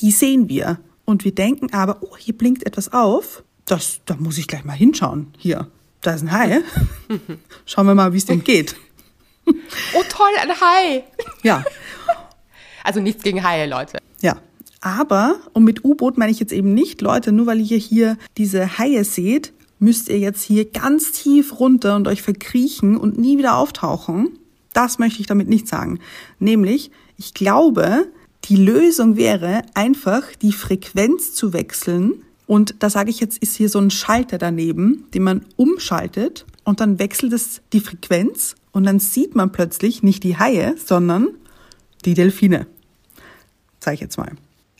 die 0.00 0.10
sehen 0.10 0.48
wir. 0.48 0.80
Und 1.04 1.24
wir 1.24 1.34
denken 1.34 1.72
aber, 1.72 1.98
oh, 2.00 2.16
hier 2.16 2.36
blinkt 2.36 2.66
etwas 2.66 2.92
auf. 2.92 3.44
Das, 3.64 4.00
da 4.06 4.16
muss 4.16 4.38
ich 4.38 4.48
gleich 4.48 4.64
mal 4.64 4.72
hinschauen. 4.72 5.28
Hier, 5.38 5.68
da 6.02 6.14
ist 6.14 6.22
ein 6.22 6.32
Hai. 6.32 6.60
Schauen 7.64 7.86
wir 7.86 7.94
mal, 7.94 8.12
wie 8.12 8.18
es 8.18 8.26
dem 8.26 8.44
geht. 8.44 8.76
Oh 9.46 10.02
toll, 10.08 10.30
ein 10.40 10.50
Hai. 10.50 11.04
Ja. 11.42 11.64
Also 12.84 13.00
nichts 13.00 13.22
gegen 13.22 13.42
Haie, 13.42 13.66
Leute. 13.66 13.98
Ja. 14.20 14.36
Aber, 14.80 15.36
und 15.52 15.64
mit 15.64 15.84
U-Boot 15.84 16.18
meine 16.18 16.32
ich 16.32 16.40
jetzt 16.40 16.52
eben 16.52 16.74
nicht, 16.74 17.00
Leute, 17.00 17.30
nur 17.30 17.46
weil 17.46 17.60
ihr 17.60 17.78
hier 17.78 18.18
diese 18.36 18.78
Haie 18.78 19.04
seht, 19.04 19.52
müsst 19.78 20.08
ihr 20.08 20.18
jetzt 20.18 20.42
hier 20.42 20.68
ganz 20.70 21.12
tief 21.12 21.60
runter 21.60 21.96
und 21.96 22.08
euch 22.08 22.22
verkriechen 22.22 22.96
und 22.96 23.18
nie 23.18 23.38
wieder 23.38 23.56
auftauchen. 23.56 24.38
Das 24.72 24.98
möchte 24.98 25.20
ich 25.20 25.26
damit 25.26 25.48
nicht 25.48 25.68
sagen. 25.68 26.00
Nämlich, 26.40 26.90
ich 27.16 27.34
glaube, 27.34 28.08
die 28.44 28.56
Lösung 28.56 29.16
wäre 29.16 29.62
einfach 29.74 30.22
die 30.40 30.52
Frequenz 30.52 31.32
zu 31.34 31.52
wechseln 31.52 32.24
und 32.52 32.74
da 32.80 32.90
sage 32.90 33.08
ich 33.08 33.18
jetzt, 33.18 33.38
ist 33.38 33.56
hier 33.56 33.70
so 33.70 33.78
ein 33.78 33.88
Schalter 33.88 34.36
daneben, 34.36 35.06
den 35.14 35.22
man 35.22 35.46
umschaltet 35.56 36.44
und 36.64 36.80
dann 36.80 36.98
wechselt 36.98 37.32
es 37.32 37.62
die 37.72 37.80
Frequenz 37.80 38.56
und 38.72 38.84
dann 38.84 38.98
sieht 38.98 39.34
man 39.34 39.52
plötzlich 39.52 40.02
nicht 40.02 40.22
die 40.22 40.36
Haie, 40.36 40.74
sondern 40.76 41.28
die 42.04 42.12
Delfine. 42.12 42.66
Zeige 43.80 43.94
ich 43.94 44.00
jetzt 44.02 44.18
mal. 44.18 44.32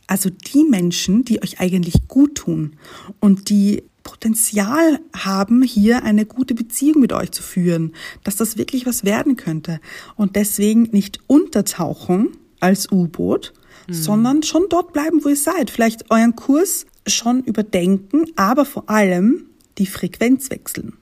Also 0.05 0.29
die 0.29 0.65
Menschen, 0.65 1.25
die 1.25 1.41
euch 1.41 1.59
eigentlich 1.59 2.07
gut 2.07 2.35
tun 2.35 2.75
und 3.19 3.49
die 3.49 3.81
Potenzial 4.03 4.99
haben, 5.17 5.63
hier 5.63 6.03
eine 6.03 6.27
gute 6.27 6.53
Beziehung 6.53 7.01
mit 7.01 7.11
euch 7.11 7.31
zu 7.31 7.41
führen, 7.41 7.93
dass 8.23 8.35
das 8.35 8.55
wirklich 8.55 8.85
was 8.85 9.03
werden 9.03 9.35
könnte 9.35 9.79
und 10.15 10.35
deswegen 10.35 10.83
nicht 10.91 11.21
untertauchen 11.25 12.37
als 12.59 12.91
U-Boot, 12.91 13.51
mhm. 13.87 13.93
sondern 13.93 14.43
schon 14.43 14.63
dort 14.69 14.93
bleiben, 14.93 15.23
wo 15.23 15.29
ihr 15.29 15.35
seid. 15.35 15.69
Vielleicht 15.69 16.11
euren 16.11 16.35
Kurs 16.35 16.85
schon 17.07 17.41
überdenken, 17.43 18.25
aber 18.35 18.65
vor 18.65 18.89
allem 18.89 19.45
die 19.77 19.87
Frequenz 19.87 20.49
wechseln. 20.49 20.97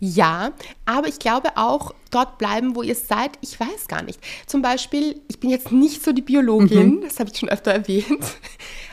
Ja, 0.00 0.52
aber 0.84 1.08
ich 1.08 1.18
glaube 1.18 1.56
auch 1.56 1.94
dort 2.10 2.36
bleiben, 2.36 2.76
wo 2.76 2.82
ihr 2.82 2.94
seid. 2.94 3.32
Ich 3.40 3.58
weiß 3.58 3.88
gar 3.88 4.02
nicht. 4.02 4.20
Zum 4.46 4.60
Beispiel, 4.60 5.20
ich 5.28 5.40
bin 5.40 5.48
jetzt 5.48 5.72
nicht 5.72 6.04
so 6.04 6.12
die 6.12 6.22
Biologin, 6.22 6.96
mhm. 6.96 7.00
das 7.02 7.18
habe 7.18 7.30
ich 7.32 7.38
schon 7.38 7.48
öfter 7.48 7.72
erwähnt, 7.72 8.24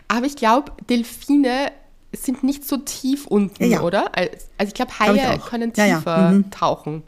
aber 0.08 0.26
ich 0.26 0.36
glaube, 0.36 0.72
Delfine 0.90 1.72
sind 2.16 2.44
nicht 2.44 2.66
so 2.66 2.78
tief 2.78 3.28
unten, 3.28 3.64
ja, 3.64 3.70
ja. 3.70 3.82
oder? 3.82 4.12
Also 4.16 4.68
ich 4.68 4.74
glaube, 4.74 4.98
Haie 5.00 5.14
glaub 5.14 5.36
ich 5.38 5.46
können 5.46 5.74
tiefer 5.74 6.18
ja, 6.18 6.32
mhm. 6.32 6.52
tauchen. 6.52 7.04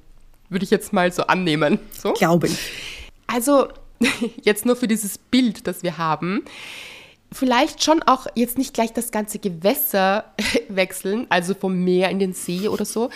Würde 0.50 0.66
ich 0.66 0.72
jetzt 0.72 0.94
mal 0.94 1.12
so 1.12 1.24
annehmen. 1.24 1.80
So? 1.98 2.14
Glaube 2.14 2.48
ich. 2.48 2.58
Also, 3.28 3.68
jetzt 4.42 4.66
nur 4.66 4.76
für 4.76 4.88
dieses 4.88 5.18
Bild, 5.18 5.68
das 5.68 5.84
wir 5.84 5.98
haben 5.98 6.44
vielleicht 7.32 7.84
schon 7.84 8.02
auch 8.04 8.28
jetzt 8.36 8.58
nicht 8.58 8.74
gleich 8.74 8.94
das 8.94 9.12
ganze 9.12 9.40
Gewässer 9.40 10.34
wechseln, 10.70 11.26
also 11.28 11.54
vom 11.54 11.84
Meer 11.84 12.10
in 12.10 12.20
den 12.20 12.34
See 12.34 12.70
oder 12.70 12.86
so, 12.86 13.10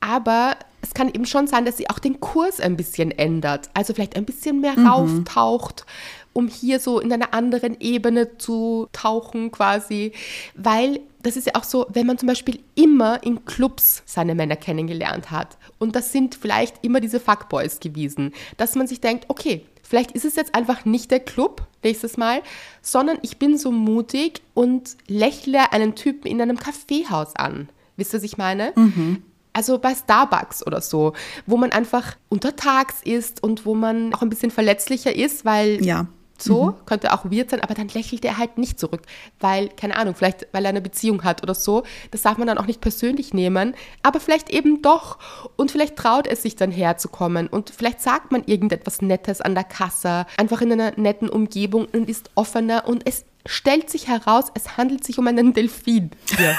aber 0.00 0.56
es 0.82 0.94
kann 0.94 1.08
eben 1.08 1.26
schon 1.26 1.46
sein, 1.46 1.64
dass 1.64 1.76
sie 1.76 1.90
auch 1.90 1.98
den 1.98 2.20
Kurs 2.20 2.58
ein 2.58 2.76
bisschen 2.76 3.10
ändert. 3.10 3.68
Also 3.74 3.92
vielleicht 3.92 4.16
ein 4.16 4.24
bisschen 4.24 4.62
mehr 4.62 4.78
mhm. 4.78 4.86
rauftaucht, 4.86 5.84
um 6.32 6.48
hier 6.48 6.80
so 6.80 7.00
in 7.00 7.12
einer 7.12 7.34
anderen 7.34 7.78
Ebene 7.80 8.38
zu 8.38 8.88
tauchen 8.92 9.50
quasi. 9.50 10.12
Weil 10.54 11.00
das 11.22 11.36
ist 11.36 11.48
ja 11.48 11.54
auch 11.54 11.64
so, 11.64 11.86
wenn 11.90 12.06
man 12.06 12.16
zum 12.16 12.28
Beispiel 12.28 12.60
immer 12.74 13.22
in 13.22 13.44
Clubs 13.44 14.02
seine 14.06 14.34
Männer 14.34 14.56
kennengelernt 14.56 15.30
hat 15.30 15.58
und 15.78 15.94
das 15.94 16.12
sind 16.12 16.34
vielleicht 16.34 16.82
immer 16.82 17.00
diese 17.00 17.20
Fuckboys 17.20 17.78
gewesen, 17.80 18.32
dass 18.56 18.74
man 18.74 18.86
sich 18.86 19.02
denkt, 19.02 19.26
okay, 19.28 19.66
vielleicht 19.90 20.12
ist 20.12 20.24
es 20.24 20.36
jetzt 20.36 20.54
einfach 20.54 20.84
nicht 20.84 21.10
der 21.10 21.18
Club 21.18 21.66
nächstes 21.82 22.16
Mal, 22.16 22.42
sondern 22.80 23.18
ich 23.22 23.38
bin 23.38 23.58
so 23.58 23.72
mutig 23.72 24.40
und 24.54 24.96
lächle 25.08 25.72
einen 25.72 25.96
Typen 25.96 26.28
in 26.28 26.40
einem 26.40 26.56
Kaffeehaus 26.56 27.34
an. 27.34 27.68
Wisst 27.96 28.14
ihr, 28.14 28.18
was 28.18 28.24
ich 28.24 28.38
meine? 28.38 28.72
Mhm. 28.76 29.24
Also 29.52 29.78
bei 29.78 29.92
Starbucks 29.92 30.64
oder 30.64 30.80
so, 30.80 31.14
wo 31.44 31.56
man 31.56 31.72
einfach 31.72 32.16
untertags 32.28 33.02
ist 33.02 33.42
und 33.42 33.66
wo 33.66 33.74
man 33.74 34.14
auch 34.14 34.22
ein 34.22 34.30
bisschen 34.30 34.52
verletzlicher 34.52 35.14
ist, 35.14 35.44
weil 35.44 35.84
ja. 35.84 36.06
So 36.42 36.66
mhm. 36.66 36.86
könnte 36.86 37.12
auch 37.12 37.24
weird 37.24 37.50
sein, 37.50 37.60
aber 37.60 37.74
dann 37.74 37.88
lächelt 37.88 38.24
er 38.24 38.38
halt 38.38 38.58
nicht 38.58 38.78
zurück, 38.78 39.02
weil, 39.38 39.68
keine 39.68 39.96
Ahnung, 39.96 40.14
vielleicht 40.14 40.48
weil 40.52 40.64
er 40.64 40.70
eine 40.70 40.80
Beziehung 40.80 41.24
hat 41.24 41.42
oder 41.42 41.54
so. 41.54 41.84
Das 42.10 42.22
darf 42.22 42.38
man 42.38 42.46
dann 42.46 42.58
auch 42.58 42.66
nicht 42.66 42.80
persönlich 42.80 43.34
nehmen, 43.34 43.74
aber 44.02 44.20
vielleicht 44.20 44.50
eben 44.50 44.82
doch. 44.82 45.18
Und 45.56 45.70
vielleicht 45.70 45.96
traut 45.96 46.26
es 46.26 46.42
sich 46.42 46.56
dann 46.56 46.70
herzukommen 46.70 47.46
und 47.46 47.70
vielleicht 47.70 48.00
sagt 48.00 48.32
man 48.32 48.44
irgendetwas 48.44 49.02
Nettes 49.02 49.40
an 49.40 49.54
der 49.54 49.64
Kasse, 49.64 50.26
einfach 50.36 50.60
in 50.60 50.72
einer 50.72 50.92
netten 50.96 51.28
Umgebung 51.28 51.86
und 51.92 52.08
ist 52.08 52.30
offener 52.34 52.86
und 52.86 53.06
es 53.06 53.24
stellt 53.46 53.90
sich 53.90 54.08
heraus, 54.08 54.46
es 54.54 54.76
handelt 54.76 55.04
sich 55.04 55.18
um 55.18 55.26
einen 55.26 55.52
Delfin. 55.52 56.10
Ja. 56.38 56.56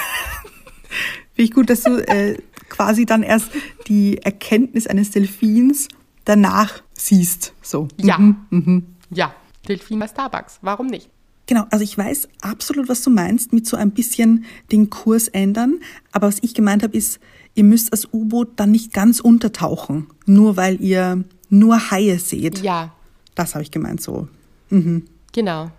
Finde 1.34 1.48
ich 1.48 1.52
gut, 1.52 1.70
dass 1.70 1.82
du 1.82 1.96
äh, 2.06 2.38
quasi 2.68 3.06
dann 3.06 3.22
erst 3.22 3.50
die 3.88 4.18
Erkenntnis 4.18 4.86
eines 4.86 5.10
Delfins 5.10 5.88
danach 6.24 6.82
siehst. 6.92 7.54
So. 7.62 7.88
Ja. 7.96 8.18
Mhm, 8.18 8.36
mhm. 8.50 8.86
Ja, 9.10 9.34
Delfin 9.68 9.98
bei 9.98 10.08
Starbucks. 10.08 10.58
Warum 10.62 10.86
nicht? 10.86 11.08
Genau, 11.46 11.64
also 11.70 11.82
ich 11.82 11.98
weiß 11.98 12.28
absolut, 12.40 12.88
was 12.88 13.02
du 13.02 13.10
meinst, 13.10 13.52
mit 13.52 13.66
so 13.66 13.76
ein 13.76 13.90
bisschen 13.90 14.44
den 14.70 14.90
Kurs 14.90 15.28
ändern. 15.28 15.80
Aber 16.12 16.28
was 16.28 16.38
ich 16.42 16.54
gemeint 16.54 16.82
habe, 16.82 16.96
ist, 16.96 17.20
ihr 17.54 17.64
müsst 17.64 17.92
als 17.92 18.08
U-Boot 18.12 18.52
dann 18.56 18.70
nicht 18.70 18.92
ganz 18.92 19.20
untertauchen, 19.20 20.06
nur 20.24 20.56
weil 20.56 20.80
ihr 20.80 21.24
nur 21.48 21.90
Haie 21.90 22.18
seht. 22.18 22.62
Ja. 22.62 22.94
Das 23.34 23.54
habe 23.54 23.62
ich 23.62 23.70
gemeint 23.70 24.00
so. 24.00 24.28
Mhm. 24.70 25.04
Genau. 25.32 25.70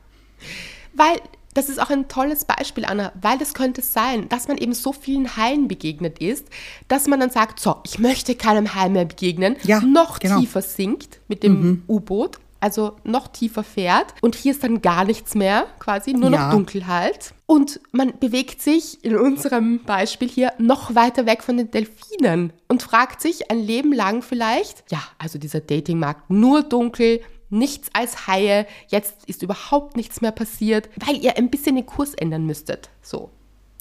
Weil 0.94 1.20
das 1.54 1.70
ist 1.70 1.80
auch 1.80 1.90
ein 1.90 2.08
tolles 2.08 2.46
Beispiel, 2.46 2.86
Anna, 2.86 3.12
weil 3.22 3.38
das 3.38 3.54
könnte 3.54 3.82
sein, 3.82 4.28
dass 4.30 4.48
man 4.48 4.58
eben 4.58 4.74
so 4.74 4.92
vielen 4.92 5.38
Haien 5.38 5.68
begegnet 5.68 6.20
ist, 6.20 6.48
dass 6.88 7.08
man 7.08 7.20
dann 7.20 7.30
sagt, 7.30 7.60
so, 7.60 7.78
ich 7.86 8.00
möchte 8.00 8.36
keinem 8.36 8.76
Hai 8.76 8.90
mehr 8.90 9.06
begegnen, 9.06 9.56
ja, 9.64 9.80
noch 9.82 10.20
genau. 10.20 10.40
tiefer 10.40 10.62
sinkt 10.62 11.20
mit 11.28 11.44
dem 11.44 11.62
mhm. 11.62 11.84
U-Boot, 11.88 12.40
also 12.64 12.96
noch 13.04 13.28
tiefer 13.28 13.64
fährt 13.64 14.16
und 14.22 14.36
hier 14.36 14.54
ist 14.54 14.64
dann 14.64 14.82
gar 14.82 15.04
nichts 15.04 15.36
mehr, 15.36 15.68
quasi 15.80 16.14
nur 16.14 16.32
ja. 16.32 16.46
noch 16.46 16.54
Dunkelheit. 16.54 17.34
Und 17.46 17.82
man 17.92 18.18
bewegt 18.20 18.62
sich 18.62 19.04
in 19.04 19.18
unserem 19.18 19.84
Beispiel 19.84 20.30
hier 20.30 20.54
noch 20.58 20.96
weiter 20.96 21.26
weg 21.26 21.44
von 21.44 21.58
den 21.58 21.72
Delfinen 21.72 22.54
und 22.70 22.82
fragt 22.82 23.22
sich 23.22 23.52
ein 23.52 23.60
Leben 23.60 23.92
lang 23.92 24.22
vielleicht, 24.22 24.90
ja, 24.90 25.04
also 25.18 25.38
dieser 25.38 25.60
Datingmarkt 25.60 26.30
nur 26.30 26.64
dunkel, 26.64 27.20
nichts 27.50 27.90
als 27.94 28.28
Haie, 28.28 28.66
jetzt 28.88 29.26
ist 29.28 29.44
überhaupt 29.44 29.98
nichts 29.98 30.22
mehr 30.22 30.32
passiert, 30.32 30.90
weil 31.06 31.18
ihr 31.18 31.38
ein 31.38 31.50
bisschen 31.50 31.76
den 31.76 31.86
Kurs 31.86 32.14
ändern 32.14 32.46
müsstet. 32.46 32.90
So. 33.02 33.30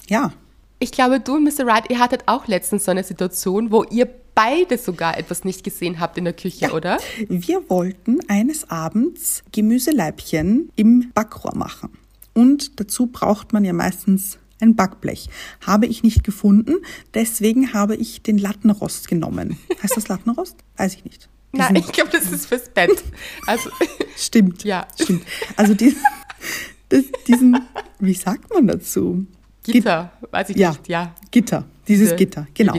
Ja. 0.07 0.33
Ich 0.79 0.91
glaube, 0.91 1.21
du 1.21 1.35
und 1.35 1.45
Mr. 1.45 1.65
Wright, 1.65 1.89
ihr 1.89 1.99
hattet 1.99 2.23
auch 2.25 2.47
letztens 2.47 2.83
so 2.83 2.91
eine 2.91 3.03
Situation, 3.03 3.71
wo 3.71 3.85
ihr 3.85 4.13
beide 4.35 4.77
sogar 4.77 5.17
etwas 5.17 5.43
nicht 5.43 5.63
gesehen 5.63 5.99
habt 5.99 6.17
in 6.17 6.25
der 6.25 6.33
Küche, 6.33 6.65
ja. 6.65 6.71
oder? 6.71 6.97
Wir 7.27 7.69
wollten 7.69 8.19
eines 8.27 8.69
Abends 8.69 9.43
Gemüseleibchen 9.51 10.71
im 10.75 11.11
Backrohr 11.13 11.55
machen. 11.55 11.89
Und 12.33 12.79
dazu 12.79 13.07
braucht 13.07 13.53
man 13.53 13.63
ja 13.63 13.73
meistens 13.73 14.39
ein 14.59 14.75
Backblech. 14.75 15.29
Habe 15.65 15.85
ich 15.85 16.03
nicht 16.03 16.23
gefunden, 16.23 16.77
deswegen 17.13 17.73
habe 17.73 17.95
ich 17.95 18.21
den 18.21 18.37
Lattenrost 18.37 19.07
genommen. 19.07 19.59
Heißt 19.83 19.95
das 19.95 20.07
Lattenrost? 20.07 20.55
Weiß 20.77 20.95
ich 20.95 21.05
nicht. 21.05 21.29
Nein, 21.51 21.75
ich 21.75 21.91
glaube, 21.91 22.09
das 22.09 22.31
ist 22.31 22.47
fürs 22.47 22.69
Bett. 22.69 23.03
Also, 23.45 23.69
stimmt. 24.17 24.63
Ja. 24.63 24.87
Stimmt. 24.99 25.23
Also 25.55 25.75
diesen, 25.75 26.01
diesen, 27.27 27.59
wie 27.99 28.13
sagt 28.13 28.51
man 28.51 28.67
dazu? 28.67 29.27
Gitter, 29.63 30.11
weiß 30.31 30.49
ich 30.49 30.57
ja, 30.57 30.71
nicht, 30.71 30.87
ja. 30.87 31.15
Gitter, 31.31 31.65
dieses 31.87 32.09
Diese, 32.09 32.15
Gitter, 32.15 32.47
genau. 32.53 32.73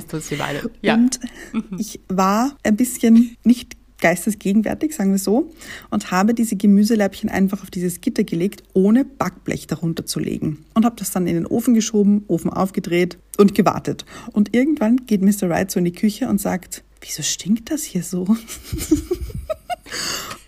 Ja. 0.83 0.95
Und 0.95 1.21
mhm. 1.53 1.65
ich 1.79 2.01
war 2.09 2.57
ein 2.63 2.77
bisschen 2.77 3.37
nicht 3.45 3.77
geistesgegenwärtig, 4.01 4.95
sagen 4.95 5.13
wir 5.13 5.19
so, 5.19 5.51
und 5.91 6.11
habe 6.11 6.35
diese 6.35 6.57
Gemüseleibchen 6.57 7.31
einfach 7.31 7.63
auf 7.63 7.71
dieses 7.71 8.03
Gitter 8.03 8.23
gelegt, 8.23 8.63
ohne 8.75 9.05
Backblech 9.05 9.67
darunter 9.67 10.05
zu 10.05 10.21
legen. 10.21 10.65
Und 10.75 10.85
habe 10.85 10.97
das 10.97 11.11
dann 11.11 11.27
in 11.27 11.35
den 11.35 11.47
Ofen 11.47 11.73
geschoben, 11.73 12.25
Ofen 12.29 12.51
aufgedreht 12.51 13.17
und 13.39 13.55
gewartet. 13.55 14.05
Und 14.33 14.55
irgendwann 14.55 15.07
geht 15.07 15.23
Mr. 15.23 15.49
Wright 15.49 15.71
so 15.71 15.79
in 15.79 15.87
die 15.87 15.93
Küche 15.93 16.29
und 16.29 16.41
sagt, 16.41 16.85
wieso 17.01 17.23
stinkt 17.23 17.71
das 17.71 17.83
hier 17.83 18.03
so? 18.03 18.25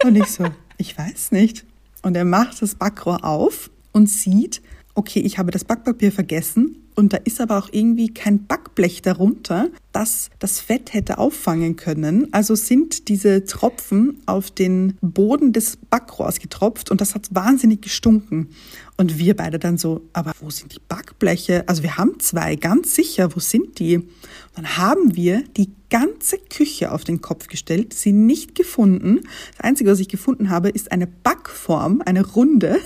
und 0.05 0.17
ich 0.17 0.27
so, 0.27 0.45
ich 0.77 0.99
weiß 0.99 1.33
nicht. 1.33 1.65
Und 2.03 2.15
er 2.15 2.27
macht 2.27 2.61
das 2.61 2.75
Backrohr 2.75 3.25
auf 3.25 3.71
und 3.93 4.11
sieht, 4.11 4.61
okay, 4.95 5.21
ich 5.21 5.39
habe 5.39 5.51
das 5.51 5.65
Backpapier 5.65 6.13
vergessen 6.13 6.86
und 6.97 7.13
da 7.13 7.19
ist 7.19 7.41
aber 7.43 7.59
auch 7.59 7.69
irgendwie 7.71 8.13
kein 8.13 8.47
Backblech 8.47 9.03
darunter, 9.03 9.69
das 9.93 10.31
das 10.39 10.61
Fett 10.61 10.95
hätte 10.95 11.19
auffangen 11.19 11.77
können. 11.77 12.33
Also 12.33 12.55
sind 12.55 13.09
diese 13.09 13.45
Tropfen 13.45 14.23
auf 14.25 14.51
den 14.51 14.97
Boden 15.03 15.53
des 15.53 15.77
Backrohrs 15.77 16.41
getropft 16.41 16.91
und 16.91 17.03
das 17.03 17.15
hat 17.15 17.29
wahnsinnig 17.31 17.83
gestunken. 17.83 18.49
Und 18.97 19.19
wir 19.19 19.37
beide 19.37 19.59
dann 19.59 19.77
so, 19.77 20.09
aber 20.15 20.33
wo 20.41 20.49
sind 20.49 20.75
die 20.75 20.81
Backbleche? 20.89 21.69
Also 21.69 21.83
wir 21.83 21.99
haben 21.99 22.19
zwei, 22.19 22.57
ganz 22.57 22.95
sicher, 22.95 23.37
wo 23.37 23.41
sind 23.41 23.79
die? 23.79 23.97
Und 23.99 24.07
dann 24.55 24.79
haben 24.79 25.15
wir 25.15 25.45
die 25.57 25.71
ganze 25.91 26.39
Küche 26.39 26.93
auf 26.93 27.05
den 27.05 27.21
Kopf 27.21 27.49
gestellt, 27.49 27.93
sie 27.93 28.13
nicht 28.13 28.55
gefunden. 28.55 29.21
Das 29.57 29.67
Einzige, 29.67 29.91
was 29.91 30.01
ich 30.01 30.09
gefunden 30.09 30.49
habe, 30.49 30.71
ist 30.71 30.93
eine 30.93 31.07
Backform, 31.07 32.03
eine 32.07 32.27
runde 32.27 32.81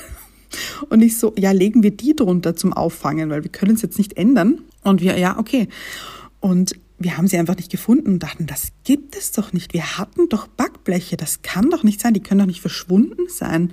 und 0.88 1.00
ich 1.02 1.18
so, 1.18 1.32
ja, 1.38 1.52
legen 1.52 1.82
wir 1.82 1.90
die 1.90 2.14
drunter 2.14 2.56
zum 2.56 2.72
Auffangen, 2.72 3.30
weil 3.30 3.42
wir 3.42 3.50
können 3.50 3.74
es 3.74 3.82
jetzt 3.82 3.98
nicht 3.98 4.16
ändern. 4.16 4.62
Und 4.82 5.00
wir, 5.00 5.18
ja, 5.18 5.38
okay. 5.38 5.68
Und 6.40 6.74
wir 6.98 7.16
haben 7.16 7.26
sie 7.26 7.38
einfach 7.38 7.56
nicht 7.56 7.70
gefunden 7.70 8.08
und 8.12 8.22
dachten, 8.22 8.46
das 8.46 8.68
gibt 8.84 9.16
es 9.16 9.32
doch 9.32 9.52
nicht. 9.52 9.72
Wir 9.72 9.98
hatten 9.98 10.28
doch 10.28 10.46
Backbleche, 10.46 11.16
das 11.16 11.42
kann 11.42 11.70
doch 11.70 11.82
nicht 11.82 12.00
sein, 12.00 12.14
die 12.14 12.20
können 12.20 12.40
doch 12.40 12.46
nicht 12.46 12.60
verschwunden 12.60 13.28
sein. 13.28 13.72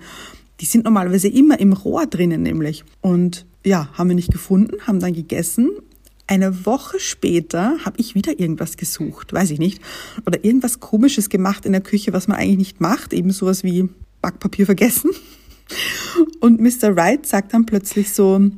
Die 0.61 0.65
sind 0.65 0.85
normalerweise 0.85 1.27
immer 1.27 1.59
im 1.59 1.73
Rohr 1.73 2.07
drinnen 2.07 2.41
nämlich. 2.41 2.83
Und 3.01 3.45
ja, 3.65 3.89
haben 3.93 4.09
wir 4.09 4.15
nicht 4.15 4.31
gefunden, 4.31 4.77
haben 4.87 4.99
dann 4.99 5.13
gegessen. 5.13 5.69
Eine 6.25 6.65
Woche 6.65 6.99
später 6.99 7.77
habe 7.85 7.99
ich 7.99 8.15
wieder 8.15 8.39
irgendwas 8.39 8.77
gesucht, 8.77 9.33
weiß 9.33 9.51
ich 9.51 9.59
nicht. 9.59 9.81
Oder 10.25 10.43
irgendwas 10.43 10.79
Komisches 10.79 11.29
gemacht 11.29 11.65
in 11.65 11.73
der 11.73 11.81
Küche, 11.81 12.13
was 12.13 12.27
man 12.27 12.37
eigentlich 12.37 12.57
nicht 12.57 12.81
macht. 12.81 13.13
Eben 13.13 13.31
sowas 13.31 13.63
wie 13.63 13.89
Backpapier 14.21 14.65
vergessen. 14.65 15.11
Und 16.39 16.61
Mr. 16.61 16.95
Wright 16.95 17.25
sagt 17.25 17.53
dann 17.53 17.65
plötzlich 17.65 18.13
so, 18.13 18.49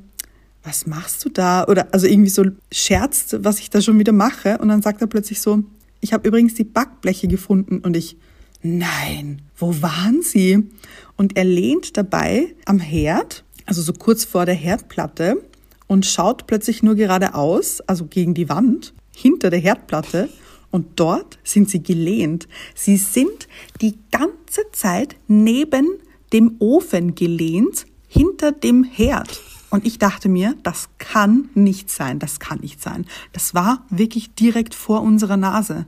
was 0.64 0.86
machst 0.86 1.26
du 1.26 1.30
da? 1.30 1.66
Oder 1.66 1.88
also 1.94 2.08
irgendwie 2.08 2.30
so 2.30 2.44
scherzt, 2.72 3.44
was 3.44 3.60
ich 3.60 3.70
da 3.70 3.82
schon 3.82 4.00
wieder 4.00 4.12
mache. 4.12 4.58
Und 4.60 4.70
dann 4.70 4.82
sagt 4.82 5.02
er 5.02 5.08
plötzlich 5.08 5.42
so, 5.42 5.64
ich 6.02 6.14
habe 6.14 6.28
übrigens 6.28 6.54
die 6.54 6.64
Backbleche 6.64 7.28
gefunden. 7.28 7.80
Und 7.80 7.96
ich, 7.96 8.18
nein, 8.62 9.42
wo 9.58 9.82
waren 9.82 10.22
sie? 10.22 10.70
Und 11.18 11.38
er 11.38 11.46
lehnt 11.46 11.98
dabei 11.98 12.56
am 12.66 12.80
Herd, 12.80 13.44
also 13.66 13.82
so 13.82 13.94
kurz 13.94 14.26
vor 14.26 14.46
der 14.46 14.56
Herdplatte, 14.56 15.44
und 15.88 16.06
schaut 16.06 16.46
plötzlich 16.46 16.84
nur 16.84 16.96
geradeaus, 16.96 17.82
also 17.82 18.06
gegen 18.06 18.36
die 18.36 18.48
Wand, 18.48 18.94
hinter 19.16 19.50
der 19.50 19.60
Herdplatte. 19.60 20.30
Und 20.72 21.00
dort 21.00 21.40
sind 21.44 21.68
sie 21.68 21.82
gelehnt. 21.82 22.48
Sie 22.76 22.98
sind 22.98 23.48
die 23.82 23.98
ganze 24.12 24.62
Zeit 24.72 25.16
neben 25.28 25.88
dem 26.34 26.56
Ofen 26.60 27.16
gelehnt, 27.16 27.86
hinter 28.08 28.52
dem 28.52 28.84
Herd. 28.84 29.42
Und 29.70 29.86
ich 29.86 30.00
dachte 30.00 30.30
mir, 30.30 30.56
das 30.64 30.90
kann 30.98 31.50
nicht 31.54 31.90
sein, 31.90 32.20
das 32.20 32.40
kann 32.40 32.60
nicht 32.60 32.82
sein. 32.82 33.06
Das 33.34 33.54
war 33.54 33.86
wirklich 33.90 34.34
direkt 34.34 34.74
vor 34.74 35.02
unserer 35.02 35.38
Nase. 35.38 35.86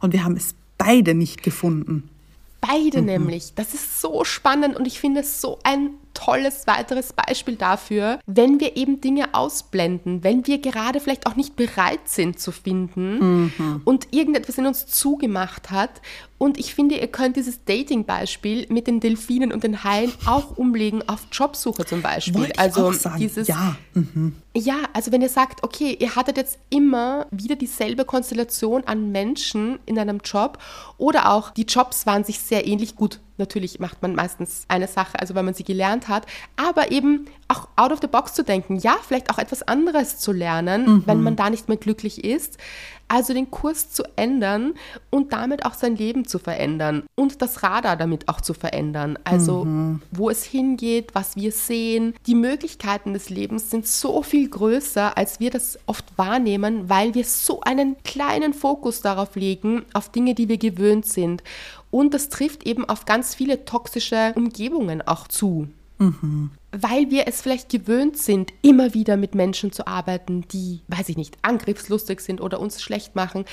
Und 0.00 0.12
wir 0.12 0.24
haben 0.24 0.36
es 0.36 0.54
beide 0.78 1.14
nicht 1.14 1.42
gefunden. 1.42 2.08
Beide 2.60 3.00
mhm. 3.00 3.06
nämlich. 3.06 3.52
Das 3.54 3.74
ist 3.74 4.00
so 4.00 4.24
spannend 4.24 4.76
und 4.76 4.86
ich 4.86 4.98
finde 4.98 5.20
es 5.20 5.40
so 5.40 5.58
ein 5.62 5.90
tolles 6.14 6.66
weiteres 6.66 7.12
Beispiel 7.12 7.54
dafür, 7.54 8.18
wenn 8.26 8.58
wir 8.58 8.76
eben 8.76 9.00
Dinge 9.00 9.34
ausblenden, 9.34 10.24
wenn 10.24 10.46
wir 10.46 10.58
gerade 10.58 10.98
vielleicht 10.98 11.26
auch 11.26 11.36
nicht 11.36 11.54
bereit 11.54 12.08
sind 12.08 12.40
zu 12.40 12.50
finden 12.50 13.52
mhm. 13.56 13.82
und 13.84 14.08
irgendetwas 14.12 14.58
in 14.58 14.66
uns 14.66 14.86
zugemacht 14.86 15.70
hat. 15.70 16.02
Und 16.38 16.58
ich 16.58 16.74
finde, 16.74 16.96
ihr 16.96 17.08
könnt 17.08 17.36
dieses 17.36 17.64
Dating-Beispiel 17.64 18.66
mit 18.68 18.86
den 18.86 19.00
Delfinen 19.00 19.52
und 19.52 19.64
den 19.64 19.82
Haien 19.82 20.12
auch 20.24 20.56
umlegen 20.56 21.06
auf 21.08 21.26
Jobsuche 21.32 21.84
zum 21.84 22.00
Beispiel. 22.00 22.52
Also 22.56 22.92
dieses 23.18 23.48
ja. 23.48 23.76
Mhm. 23.94 24.36
Ja, 24.56 24.76
also 24.92 25.10
wenn 25.12 25.20
ihr 25.20 25.28
sagt, 25.28 25.64
okay, 25.64 25.96
ihr 25.98 26.14
hattet 26.14 26.36
jetzt 26.36 26.58
immer 26.70 27.26
wieder 27.32 27.56
dieselbe 27.56 28.04
Konstellation 28.04 28.84
an 28.84 29.10
Menschen 29.10 29.80
in 29.86 29.98
einem 29.98 30.20
Job 30.24 30.58
oder 30.96 31.32
auch 31.32 31.50
die 31.50 31.62
Jobs 31.62 32.06
waren 32.06 32.24
sich 32.24 32.38
sehr 32.38 32.66
ähnlich 32.66 32.94
gut 32.94 33.20
Natürlich 33.38 33.78
macht 33.78 34.02
man 34.02 34.16
meistens 34.16 34.64
eine 34.66 34.88
Sache, 34.88 35.18
also 35.20 35.36
weil 35.36 35.44
man 35.44 35.54
sie 35.54 35.62
gelernt 35.62 36.08
hat, 36.08 36.26
aber 36.56 36.90
eben 36.90 37.26
auch 37.46 37.68
out 37.76 37.92
of 37.92 38.00
the 38.00 38.08
box 38.08 38.34
zu 38.34 38.42
denken, 38.42 38.76
ja, 38.78 38.96
vielleicht 39.00 39.30
auch 39.30 39.38
etwas 39.38 39.62
anderes 39.62 40.18
zu 40.18 40.32
lernen, 40.32 40.86
mhm. 40.86 41.02
wenn 41.06 41.22
man 41.22 41.36
da 41.36 41.48
nicht 41.48 41.68
mehr 41.68 41.76
glücklich 41.76 42.24
ist. 42.24 42.58
Also 43.06 43.32
den 43.32 43.50
Kurs 43.50 43.90
zu 43.90 44.02
ändern 44.16 44.74
und 45.10 45.32
damit 45.32 45.64
auch 45.64 45.74
sein 45.74 45.96
Leben 45.96 46.26
zu 46.28 46.38
verändern 46.38 47.04
und 47.14 47.42
das 47.42 47.62
Radar 47.62 47.96
damit 47.96 48.28
auch 48.28 48.40
zu 48.40 48.54
verändern. 48.54 49.18
Also 49.24 49.64
mhm. 49.64 50.02
wo 50.10 50.30
es 50.30 50.44
hingeht, 50.44 51.14
was 51.14 51.36
wir 51.36 51.52
sehen. 51.52 52.14
Die 52.26 52.34
Möglichkeiten 52.34 53.14
des 53.14 53.30
Lebens 53.30 53.70
sind 53.70 53.86
so 53.86 54.22
viel 54.22 54.48
größer, 54.48 55.16
als 55.16 55.40
wir 55.40 55.50
das 55.50 55.78
oft 55.86 56.04
wahrnehmen, 56.16 56.88
weil 56.88 57.14
wir 57.14 57.24
so 57.24 57.60
einen 57.62 57.96
kleinen 58.04 58.54
Fokus 58.54 59.00
darauf 59.00 59.36
legen, 59.36 59.84
auf 59.92 60.10
Dinge, 60.10 60.34
die 60.34 60.48
wir 60.48 60.58
gewöhnt 60.58 61.06
sind. 61.06 61.42
Und 61.90 62.14
das 62.14 62.28
trifft 62.28 62.66
eben 62.66 62.84
auf 62.84 63.06
ganz 63.06 63.34
viele 63.34 63.64
toxische 63.64 64.32
Umgebungen 64.36 65.02
auch 65.02 65.26
zu. 65.28 65.68
Mhm. 65.98 66.50
Weil 66.70 67.10
wir 67.10 67.26
es 67.26 67.40
vielleicht 67.40 67.70
gewöhnt 67.70 68.18
sind, 68.18 68.52
immer 68.62 68.94
wieder 68.94 69.16
mit 69.16 69.34
Menschen 69.34 69.72
zu 69.72 69.86
arbeiten, 69.86 70.46
die, 70.48 70.80
weiß 70.88 71.08
ich 71.08 71.16
nicht, 71.16 71.38
angriffslustig 71.42 72.20
sind 72.20 72.40
oder 72.40 72.60
uns 72.60 72.82
schlecht 72.82 73.16
machen, 73.16 73.44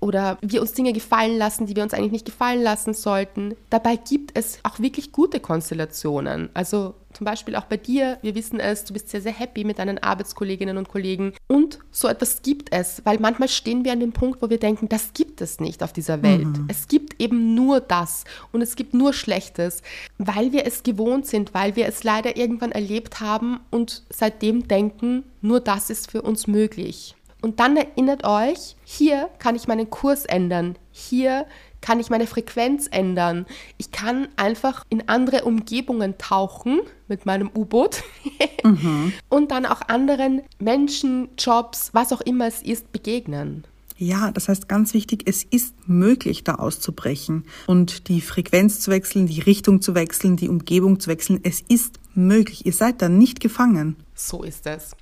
oder 0.00 0.38
wir 0.40 0.60
uns 0.60 0.72
Dinge 0.72 0.92
gefallen 0.92 1.36
lassen, 1.38 1.66
die 1.66 1.76
wir 1.76 1.82
uns 1.82 1.94
eigentlich 1.94 2.12
nicht 2.12 2.24
gefallen 2.24 2.62
lassen 2.62 2.94
sollten. 2.94 3.54
Dabei 3.70 3.96
gibt 3.96 4.36
es 4.38 4.60
auch 4.62 4.78
wirklich 4.78 5.12
gute 5.12 5.40
Konstellationen. 5.40 6.50
Also 6.54 6.94
zum 7.12 7.24
Beispiel 7.24 7.56
auch 7.56 7.64
bei 7.64 7.76
dir, 7.78 8.18
wir 8.22 8.34
wissen 8.34 8.60
es, 8.60 8.84
du 8.84 8.92
bist 8.92 9.08
sehr, 9.08 9.20
sehr 9.20 9.32
happy 9.32 9.64
mit 9.64 9.78
deinen 9.78 9.98
Arbeitskolleginnen 9.98 10.76
und 10.76 10.88
Kollegen. 10.88 11.32
Und 11.48 11.80
so 11.90 12.06
etwas 12.06 12.42
gibt 12.42 12.72
es, 12.72 13.02
weil 13.04 13.18
manchmal 13.18 13.48
stehen 13.48 13.84
wir 13.84 13.92
an 13.92 14.00
dem 14.00 14.12
Punkt, 14.12 14.40
wo 14.40 14.50
wir 14.50 14.58
denken, 14.58 14.88
das 14.88 15.14
gibt 15.14 15.40
es 15.40 15.58
nicht 15.58 15.82
auf 15.82 15.92
dieser 15.92 16.22
Welt. 16.22 16.46
Mhm. 16.46 16.68
Es 16.68 16.86
gibt 16.86 17.20
eben 17.20 17.54
nur 17.54 17.80
das 17.80 18.24
und 18.52 18.62
es 18.62 18.76
gibt 18.76 18.94
nur 18.94 19.12
Schlechtes, 19.12 19.82
weil 20.18 20.52
wir 20.52 20.64
es 20.66 20.82
gewohnt 20.84 21.26
sind, 21.26 21.54
weil 21.54 21.74
wir 21.74 21.86
es 21.86 22.04
leider 22.04 22.36
irgendwann 22.36 22.72
erlebt 22.72 23.20
haben 23.20 23.58
und 23.70 24.04
seitdem 24.10 24.68
denken, 24.68 25.24
nur 25.40 25.60
das 25.60 25.90
ist 25.90 26.10
für 26.10 26.22
uns 26.22 26.46
möglich. 26.46 27.16
Und 27.40 27.60
dann 27.60 27.76
erinnert 27.76 28.24
euch, 28.24 28.76
hier 28.84 29.28
kann 29.38 29.54
ich 29.54 29.68
meinen 29.68 29.90
Kurs 29.90 30.24
ändern. 30.24 30.76
Hier 30.90 31.46
kann 31.80 32.00
ich 32.00 32.10
meine 32.10 32.26
Frequenz 32.26 32.88
ändern. 32.90 33.46
Ich 33.76 33.92
kann 33.92 34.28
einfach 34.36 34.84
in 34.88 35.08
andere 35.08 35.44
Umgebungen 35.44 36.18
tauchen 36.18 36.80
mit 37.06 37.26
meinem 37.26 37.50
U-Boot 37.54 38.02
mhm. 38.64 39.12
und 39.28 39.52
dann 39.52 39.66
auch 39.66 39.82
anderen 39.82 40.42
Menschen, 40.58 41.28
Jobs, 41.38 41.90
was 41.92 42.12
auch 42.12 42.20
immer 42.20 42.46
es 42.46 42.62
ist, 42.62 42.90
begegnen. 42.92 43.64
Ja, 44.00 44.30
das 44.30 44.48
heißt 44.48 44.68
ganz 44.68 44.94
wichtig, 44.94 45.22
es 45.26 45.42
ist 45.42 45.74
möglich, 45.88 46.44
da 46.44 46.54
auszubrechen 46.54 47.44
und 47.66 48.08
die 48.08 48.20
Frequenz 48.20 48.78
zu 48.78 48.92
wechseln, 48.92 49.26
die 49.26 49.40
Richtung 49.40 49.82
zu 49.82 49.94
wechseln, 49.96 50.36
die 50.36 50.48
Umgebung 50.48 51.00
zu 51.00 51.10
wechseln. 51.10 51.40
Es 51.42 51.60
ist 51.60 51.98
möglich. 52.14 52.64
Ihr 52.64 52.72
seid 52.72 53.02
da 53.02 53.08
nicht 53.08 53.40
gefangen. 53.40 53.96
So 54.14 54.44
ist 54.44 54.66
es 54.66 54.94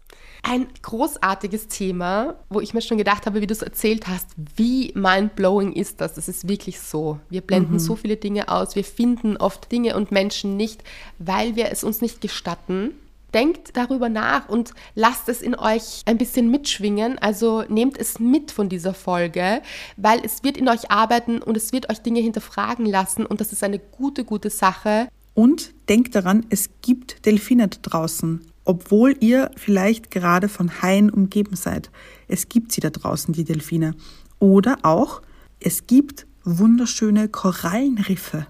ein 0.42 0.66
großartiges 0.82 1.68
Thema, 1.68 2.34
wo 2.48 2.60
ich 2.60 2.74
mir 2.74 2.82
schon 2.82 2.98
gedacht 2.98 3.26
habe, 3.26 3.40
wie 3.40 3.46
du 3.46 3.52
es 3.52 3.62
erzählt 3.62 4.06
hast, 4.06 4.28
wie 4.56 4.92
mindblowing 4.94 5.72
ist 5.72 6.00
das? 6.00 6.14
Das 6.14 6.28
ist 6.28 6.48
wirklich 6.48 6.80
so. 6.80 7.18
Wir 7.28 7.40
blenden 7.40 7.74
mhm. 7.74 7.78
so 7.78 7.96
viele 7.96 8.16
Dinge 8.16 8.48
aus, 8.48 8.76
wir 8.76 8.84
finden 8.84 9.36
oft 9.36 9.70
Dinge 9.70 9.96
und 9.96 10.12
Menschen 10.12 10.56
nicht, 10.56 10.82
weil 11.18 11.56
wir 11.56 11.70
es 11.70 11.84
uns 11.84 12.00
nicht 12.00 12.20
gestatten. 12.20 12.92
Denkt 13.34 13.76
darüber 13.76 14.08
nach 14.08 14.48
und 14.48 14.72
lasst 14.94 15.28
es 15.28 15.42
in 15.42 15.54
euch 15.54 16.02
ein 16.06 16.16
bisschen 16.16 16.50
mitschwingen. 16.50 17.18
Also 17.18 17.64
nehmt 17.68 17.98
es 17.98 18.18
mit 18.18 18.50
von 18.50 18.68
dieser 18.68 18.94
Folge, 18.94 19.62
weil 19.96 20.24
es 20.24 20.42
wird 20.44 20.56
in 20.56 20.68
euch 20.68 20.90
arbeiten 20.90 21.42
und 21.42 21.56
es 21.56 21.72
wird 21.72 21.90
euch 21.90 22.00
Dinge 22.00 22.20
hinterfragen 22.20 22.86
lassen 22.86 23.26
und 23.26 23.40
das 23.40 23.52
ist 23.52 23.62
eine 23.62 23.78
gute, 23.78 24.24
gute 24.24 24.48
Sache. 24.48 25.08
Und 25.34 25.72
denkt 25.88 26.14
daran, 26.14 26.46
es 26.48 26.70
gibt 26.80 27.26
Delfine 27.26 27.68
da 27.68 27.76
draußen 27.82 28.40
obwohl 28.66 29.16
ihr 29.20 29.50
vielleicht 29.56 30.10
gerade 30.10 30.48
von 30.48 30.82
Haien 30.82 31.08
umgeben 31.08 31.56
seid. 31.56 31.90
Es 32.28 32.48
gibt 32.48 32.72
sie 32.72 32.82
da 32.82 32.90
draußen, 32.90 33.32
die 33.32 33.44
Delfine. 33.44 33.94
Oder 34.38 34.78
auch, 34.82 35.22
es 35.60 35.86
gibt 35.86 36.26
wunderschöne 36.44 37.28
Korallenriffe. 37.28 38.46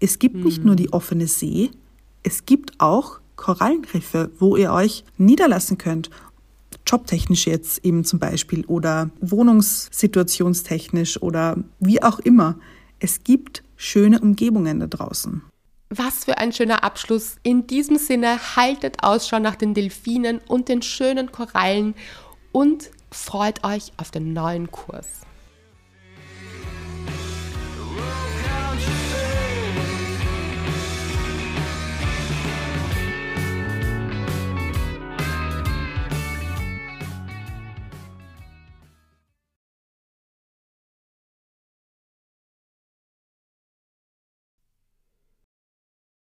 Es 0.00 0.18
gibt 0.18 0.36
mhm. 0.36 0.44
nicht 0.44 0.58
hm. 0.58 0.66
nur 0.66 0.76
die 0.76 0.92
offene 0.92 1.26
See, 1.26 1.70
es 2.22 2.46
gibt 2.46 2.80
auch 2.80 3.20
Korallenriffe, 3.36 4.30
wo 4.38 4.56
ihr 4.56 4.72
euch 4.72 5.04
niederlassen 5.18 5.78
könnt. 5.78 6.10
Jobtechnisch 6.86 7.46
jetzt 7.46 7.84
eben 7.84 8.04
zum 8.04 8.18
Beispiel 8.18 8.64
oder 8.66 9.10
wohnungssituationstechnisch 9.20 11.22
oder 11.22 11.56
wie 11.80 12.02
auch 12.02 12.18
immer. 12.18 12.58
Es 12.98 13.24
gibt 13.24 13.62
schöne 13.76 14.20
Umgebungen 14.20 14.80
da 14.80 14.86
draußen. 14.86 15.42
Was 15.96 16.24
für 16.24 16.38
ein 16.38 16.52
schöner 16.52 16.82
Abschluss. 16.82 17.36
In 17.44 17.68
diesem 17.68 17.98
Sinne, 17.98 18.56
haltet 18.56 19.04
Ausschau 19.04 19.38
nach 19.38 19.54
den 19.54 19.74
Delfinen 19.74 20.40
und 20.48 20.68
den 20.68 20.82
schönen 20.82 21.30
Korallen 21.30 21.94
und 22.50 22.90
freut 23.12 23.62
euch 23.62 23.92
auf 23.96 24.10
den 24.10 24.32
neuen 24.32 24.72
Kurs. 24.72 25.20